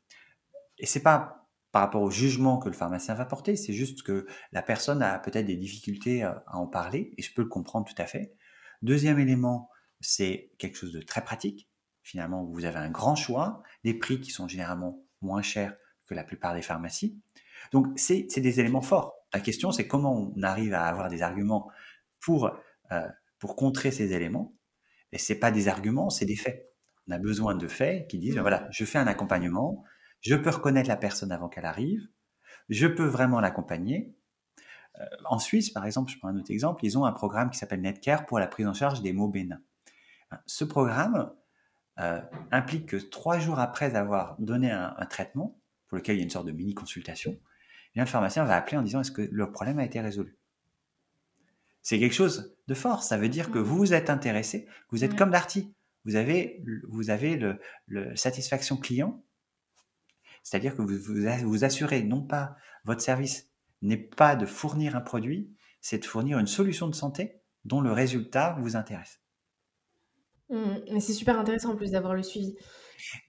Et 0.77 0.85
c'est 0.85 1.01
pas 1.01 1.47
par 1.71 1.83
rapport 1.83 2.01
au 2.01 2.11
jugement 2.11 2.57
que 2.57 2.67
le 2.67 2.73
pharmacien 2.73 3.13
va 3.13 3.25
porter, 3.25 3.55
c'est 3.55 3.73
juste 3.73 4.01
que 4.01 4.25
la 4.51 4.63
personne 4.63 5.03
a 5.03 5.19
peut-être 5.19 5.45
des 5.45 5.55
difficultés 5.55 6.23
à 6.23 6.43
en 6.47 6.65
parler, 6.65 7.13
et 7.17 7.21
je 7.21 7.31
peux 7.31 7.43
le 7.43 7.47
comprendre 7.47 7.87
tout 7.87 8.01
à 8.01 8.07
fait. 8.07 8.33
Deuxième 8.81 9.19
élément, 9.19 9.69
c'est 10.01 10.51
quelque 10.57 10.77
chose 10.77 10.93
de 10.93 11.01
très 11.01 11.23
pratique. 11.23 11.69
Finalement, 12.01 12.43
vous 12.43 12.65
avez 12.65 12.79
un 12.79 12.89
grand 12.89 13.15
choix, 13.15 13.61
des 13.83 13.93
prix 13.93 14.19
qui 14.19 14.31
sont 14.31 14.47
généralement 14.47 15.03
moins 15.21 15.43
chers 15.43 15.75
que 16.07 16.15
la 16.15 16.23
plupart 16.23 16.55
des 16.55 16.63
pharmacies. 16.63 17.21
Donc, 17.71 17.87
c'est 17.97 18.27
des 18.37 18.59
éléments 18.59 18.81
forts. 18.81 19.15
La 19.33 19.39
question, 19.39 19.71
c'est 19.71 19.87
comment 19.87 20.31
on 20.35 20.41
arrive 20.43 20.73
à 20.73 20.85
avoir 20.85 21.09
des 21.09 21.21
arguments 21.21 21.69
pour, 22.19 22.51
euh, 22.91 23.07
pour 23.37 23.55
contrer 23.55 23.91
ces 23.91 24.13
éléments. 24.13 24.55
Et 25.11 25.17
c'est 25.17 25.39
pas 25.39 25.51
des 25.51 25.67
arguments, 25.67 26.09
c'est 26.09 26.25
des 26.25 26.35
faits. 26.35 26.71
On 27.07 27.11
a 27.11 27.19
besoin 27.19 27.55
de 27.55 27.67
faits 27.67 28.07
qui 28.07 28.19
disent, 28.19 28.37
mmh. 28.37 28.41
voilà, 28.41 28.67
je 28.71 28.85
fais 28.85 28.99
un 28.99 29.07
accompagnement, 29.07 29.83
je 30.21 30.35
peux 30.35 30.49
reconnaître 30.49 30.89
la 30.89 30.97
personne 30.97 31.31
avant 31.31 31.49
qu'elle 31.49 31.65
arrive, 31.65 32.07
je 32.69 32.87
peux 32.87 33.05
vraiment 33.05 33.39
l'accompagner. 33.39 34.15
Euh, 34.99 35.05
en 35.25 35.39
Suisse, 35.39 35.69
par 35.69 35.85
exemple, 35.85 36.11
je 36.11 36.17
prends 36.17 36.27
un 36.29 36.37
autre 36.37 36.51
exemple, 36.51 36.85
ils 36.85 36.97
ont 36.97 37.05
un 37.05 37.11
programme 37.11 37.49
qui 37.49 37.57
s'appelle 37.57 37.81
Netcare 37.81 38.25
pour 38.25 38.39
la 38.39 38.47
prise 38.47 38.67
en 38.67 38.73
charge 38.73 39.01
des 39.01 39.13
maux 39.13 39.29
bénins. 39.29 39.61
Ce 40.45 40.63
programme 40.63 41.31
euh, 41.99 42.21
implique 42.51 42.87
que 42.87 42.97
trois 42.97 43.39
jours 43.39 43.59
après 43.59 43.95
avoir 43.95 44.35
donné 44.39 44.71
un, 44.71 45.05
traitement, 45.09 45.59
pour 45.87 45.97
lequel 45.97 46.15
il 46.15 46.19
y 46.19 46.21
a 46.21 46.23
une 46.23 46.29
sorte 46.29 46.45
de 46.45 46.51
mini-consultation, 46.51 47.37
le 48.05 48.09
pharmacien 48.09 48.43
va 48.43 48.55
appeler 48.55 48.77
en 48.77 48.81
disant 48.81 49.01
est-ce 49.01 49.11
que 49.11 49.21
le 49.21 49.51
problème 49.51 49.79
a 49.79 49.85
été 49.85 49.99
résolu? 49.99 50.37
C'est 51.81 51.99
quelque 51.99 52.13
chose 52.13 52.55
de 52.67 52.73
fort, 52.73 53.03
ça 53.03 53.17
veut 53.17 53.29
dire 53.29 53.51
que 53.51 53.59
vous 53.59 53.77
vous 53.77 53.93
êtes 53.93 54.09
intéressé, 54.09 54.67
vous 54.89 55.03
êtes 55.03 55.15
comme 55.15 55.31
Darty, 55.31 55.73
vous 56.05 56.15
avez, 56.15 56.63
vous 56.87 57.09
avez 57.09 57.35
le, 57.35 57.59
le 57.87 58.15
satisfaction 58.15 58.77
client. 58.77 59.23
C'est-à-dire 60.43 60.75
que 60.75 60.81
vous, 60.81 61.47
vous 61.47 61.63
assurez 61.63 62.03
non 62.03 62.21
pas 62.21 62.55
votre 62.85 63.01
service 63.01 63.49
n'est 63.81 63.97
pas 63.97 64.35
de 64.35 64.45
fournir 64.45 64.95
un 64.95 65.01
produit, 65.01 65.55
c'est 65.81 65.99
de 65.99 66.05
fournir 66.05 66.39
une 66.39 66.47
solution 66.47 66.87
de 66.87 66.95
santé 66.95 67.41
dont 67.65 67.81
le 67.81 67.91
résultat 67.91 68.57
vous 68.59 68.75
intéresse. 68.75 69.21
Mmh, 70.49 70.75
mais 70.91 70.99
c'est 70.99 71.13
super 71.13 71.39
intéressant 71.39 71.71
en 71.71 71.75
plus 71.75 71.91
d'avoir 71.91 72.13
le 72.13 72.23
suivi. 72.23 72.55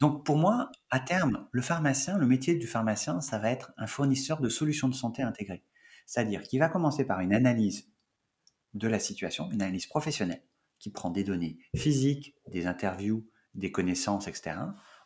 Donc 0.00 0.24
pour 0.24 0.36
moi, 0.36 0.70
à 0.90 1.00
terme, 1.00 1.48
le 1.52 1.62
pharmacien, 1.62 2.18
le 2.18 2.26
métier 2.26 2.54
du 2.54 2.66
pharmacien, 2.66 3.20
ça 3.20 3.38
va 3.38 3.50
être 3.50 3.72
un 3.76 3.86
fournisseur 3.86 4.40
de 4.40 4.48
solutions 4.48 4.88
de 4.88 4.94
santé 4.94 5.22
intégrées. 5.22 5.64
C'est-à-dire 6.06 6.42
qu'il 6.42 6.58
va 6.58 6.68
commencer 6.68 7.04
par 7.04 7.20
une 7.20 7.32
analyse 7.32 7.88
de 8.74 8.88
la 8.88 8.98
situation, 8.98 9.50
une 9.50 9.62
analyse 9.62 9.86
professionnelle, 9.86 10.42
qui 10.78 10.90
prend 10.90 11.10
des 11.10 11.24
données 11.24 11.58
physiques, 11.76 12.34
des 12.48 12.66
interviews, 12.66 13.26
des 13.54 13.70
connaissances, 13.70 14.28
etc. 14.28 14.56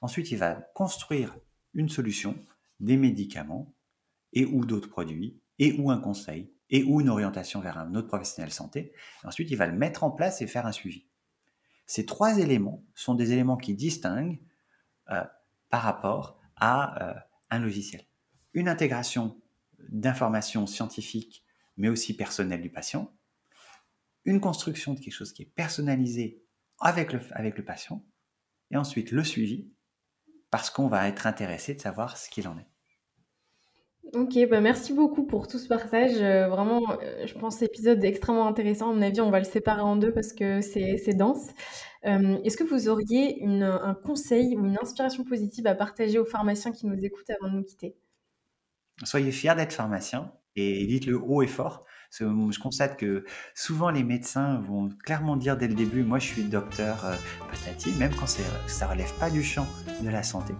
Ensuite, 0.01 0.31
il 0.31 0.39
va 0.39 0.55
construire 0.75 1.37
une 1.73 1.89
solution, 1.89 2.39
des 2.81 2.97
médicaments 2.97 3.75
et 4.33 4.45
ou 4.45 4.65
d'autres 4.65 4.89
produits 4.89 5.41
et 5.59 5.73
ou 5.79 5.91
un 5.91 5.99
conseil 5.99 6.53
et 6.71 6.83
ou 6.85 7.01
une 7.01 7.09
orientation 7.09 7.61
vers 7.61 7.79
un 7.79 7.95
autre 7.95 8.09
professionnel 8.09 8.53
santé. 8.53 8.93
ensuite, 9.25 9.51
il 9.51 9.57
va 9.57 9.67
le 9.67 9.77
mettre 9.77 10.05
en 10.05 10.11
place 10.11 10.43
et 10.43 10.47
faire 10.47 10.67
un 10.67 10.73
suivi. 10.73 11.07
Ces 11.87 12.07
trois 12.07 12.39
éléments 12.39 12.83
sont 12.95 13.15
des 13.15 13.33
éléments 13.33 13.57
qui 13.57 13.75
distinguent 13.75 14.41
par 15.69 15.83
rapport 15.83 16.41
à 16.57 17.03
euh, 17.03 17.21
un 17.51 17.59
logiciel. 17.59 18.05
Une 18.53 18.69
intégration 18.69 19.41
d'informations 19.89 20.67
scientifiques, 20.67 21.45
mais 21.77 21.89
aussi 21.89 22.17
personnelles 22.17 22.63
du 22.63 22.71
patient. 22.71 23.13
Une 24.25 24.41
construction 24.41 24.95
de 24.95 25.01
quelque 25.01 25.13
chose 25.13 25.33
qui 25.33 25.43
est 25.43 25.53
personnalisé 25.55 26.43
avec 26.81 27.13
le, 27.13 27.21
avec 27.33 27.59
le 27.59 27.65
patient. 27.65 28.05
Et 28.71 28.77
ensuite, 28.77 29.11
le 29.11 29.25
suivi 29.25 29.69
parce 30.51 30.71
qu'on 30.71 30.87
va 30.87 31.09
être 31.09 31.27
intéressé 31.27 31.75
de 31.75 31.81
savoir 31.81 32.17
ce 32.17 32.31
qu'il 32.31 32.47
en 32.47 32.57
est. 32.57 32.69
Ok, 34.13 34.39
bah 34.49 34.61
merci 34.61 34.93
beaucoup 34.93 35.25
pour 35.25 35.49
tout 35.49 35.59
ce 35.59 35.67
partage. 35.67 36.21
Euh, 36.21 36.47
vraiment, 36.49 36.83
euh, 37.03 37.27
je 37.27 37.35
pense 37.35 37.63
épisode 37.63 38.05
extrêmement 38.05 38.47
intéressant. 38.47 38.91
À 38.91 38.95
mon 38.95 39.03
avis, 39.03 39.21
on 39.21 39.31
va 39.31 39.39
le 39.39 39.45
séparer 39.45 39.81
en 39.81 39.97
deux 39.97 40.13
parce 40.13 40.33
que 40.33 40.61
c'est 40.61 41.15
dense. 41.15 41.49
Euh, 42.05 42.39
est-ce 42.45 42.57
que 42.57 42.65
vous 42.65 42.89
auriez 42.89 43.43
un 43.45 43.95
conseil 43.95 44.57
ou 44.57 44.67
une 44.67 44.79
inspiration 44.81 45.25
positive 45.25 45.67
à 45.67 45.75
partager 45.75 46.19
aux 46.19 46.25
pharmaciens 46.25 46.71
qui 46.71 46.87
nous 46.87 47.03
écoutent 47.05 47.31
avant 47.31 47.51
de 47.51 47.59
nous 47.59 47.65
quitter? 47.65 47.97
Soyez 49.03 49.33
fiers 49.33 49.55
d'être 49.57 49.73
pharmacien 49.73 50.33
et 50.55 50.87
dites-le 50.87 51.19
haut 51.19 51.43
et 51.43 51.49
fort 51.49 51.85
je 52.19 52.59
constate 52.59 52.97
que 52.97 53.25
souvent 53.55 53.91
les 53.91 54.05
médecins 54.05 54.61
vont 54.61 54.89
clairement 55.05 55.37
dire 55.37 55.57
dès 55.57 55.69
le 55.69 55.75
début, 55.75 56.03
moi 56.03 56.19
je 56.19 56.27
suis 56.27 56.45
docteur 56.45 57.05
euh, 57.05 57.15
patati, 57.51 57.93
même 57.93 58.13
quand 58.15 58.27
ça 58.67 58.87
relève 58.87 59.13
pas 59.19 59.31
du 59.31 59.43
champ 59.43 59.67
de 60.03 60.09
la 60.09 60.23
santé. 60.23 60.55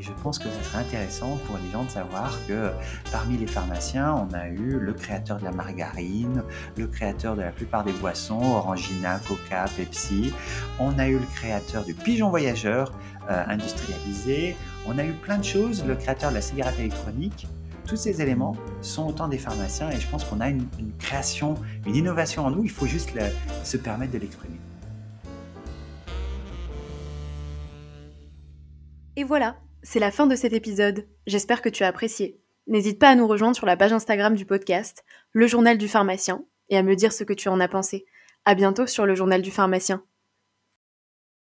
Et 0.00 0.02
je 0.02 0.12
pense 0.22 0.38
que 0.38 0.48
ce 0.48 0.64
serait 0.64 0.78
intéressant 0.78 1.36
pour 1.46 1.58
les 1.58 1.70
gens 1.70 1.84
de 1.84 1.90
savoir 1.90 2.34
que 2.48 2.70
parmi 3.12 3.36
les 3.36 3.46
pharmaciens, 3.46 4.14
on 4.14 4.32
a 4.32 4.48
eu 4.48 4.78
le 4.78 4.94
créateur 4.94 5.38
de 5.38 5.44
la 5.44 5.52
margarine, 5.52 6.42
le 6.78 6.86
créateur 6.86 7.36
de 7.36 7.42
la 7.42 7.50
plupart 7.50 7.84
des 7.84 7.92
boissons, 7.92 8.40
Orangina, 8.40 9.20
Coca, 9.28 9.66
Pepsi. 9.76 10.32
On 10.78 10.98
a 10.98 11.06
eu 11.06 11.18
le 11.18 11.26
créateur 11.34 11.84
du 11.84 11.92
pigeon 11.92 12.30
voyageur 12.30 12.94
euh, 13.28 13.44
industrialisé. 13.46 14.56
On 14.86 14.96
a 14.96 15.04
eu 15.04 15.12
plein 15.12 15.36
de 15.36 15.44
choses, 15.44 15.84
le 15.84 15.94
créateur 15.96 16.30
de 16.30 16.36
la 16.36 16.40
cigarette 16.40 16.78
électronique 16.78 17.46
tous 17.86 17.96
ces 17.96 18.22
éléments 18.22 18.54
sont 18.82 19.08
autant 19.08 19.26
des 19.26 19.38
pharmaciens 19.38 19.90
et 19.90 19.98
je 19.98 20.06
pense 20.06 20.24
qu'on 20.24 20.38
a 20.40 20.48
une, 20.48 20.64
création, 21.00 21.56
une 21.86 21.96
innovation 21.96 22.46
en 22.46 22.50
nous, 22.52 22.62
il 22.62 22.70
faut 22.70 22.86
juste 22.86 23.10
se 23.64 23.76
permettre 23.76 24.12
de 24.12 24.18
l'exprimer. 24.18 24.60
Et 29.16 29.24
voilà, 29.24 29.56
c'est 29.82 29.98
la 29.98 30.10
fin 30.10 30.26
de 30.26 30.36
cet 30.36 30.52
épisode. 30.52 31.06
J'espère 31.26 31.62
que 31.62 31.68
tu 31.68 31.84
as 31.84 31.88
apprécié. 31.88 32.40
N'hésite 32.66 32.98
pas 32.98 33.08
à 33.08 33.14
nous 33.14 33.26
rejoindre 33.26 33.56
sur 33.56 33.66
la 33.66 33.76
page 33.76 33.92
Instagram 33.92 34.34
du 34.34 34.44
podcast, 34.44 35.04
Le 35.32 35.46
Journal 35.46 35.78
du 35.78 35.88
Pharmacien, 35.88 36.44
et 36.68 36.76
à 36.76 36.82
me 36.82 36.94
dire 36.94 37.12
ce 37.12 37.24
que 37.24 37.32
tu 37.32 37.48
en 37.48 37.60
as 37.60 37.68
pensé. 37.68 38.04
À 38.44 38.54
bientôt 38.54 38.86
sur 38.86 39.06
Le 39.06 39.14
Journal 39.14 39.42
du 39.42 39.50
Pharmacien. 39.50 40.04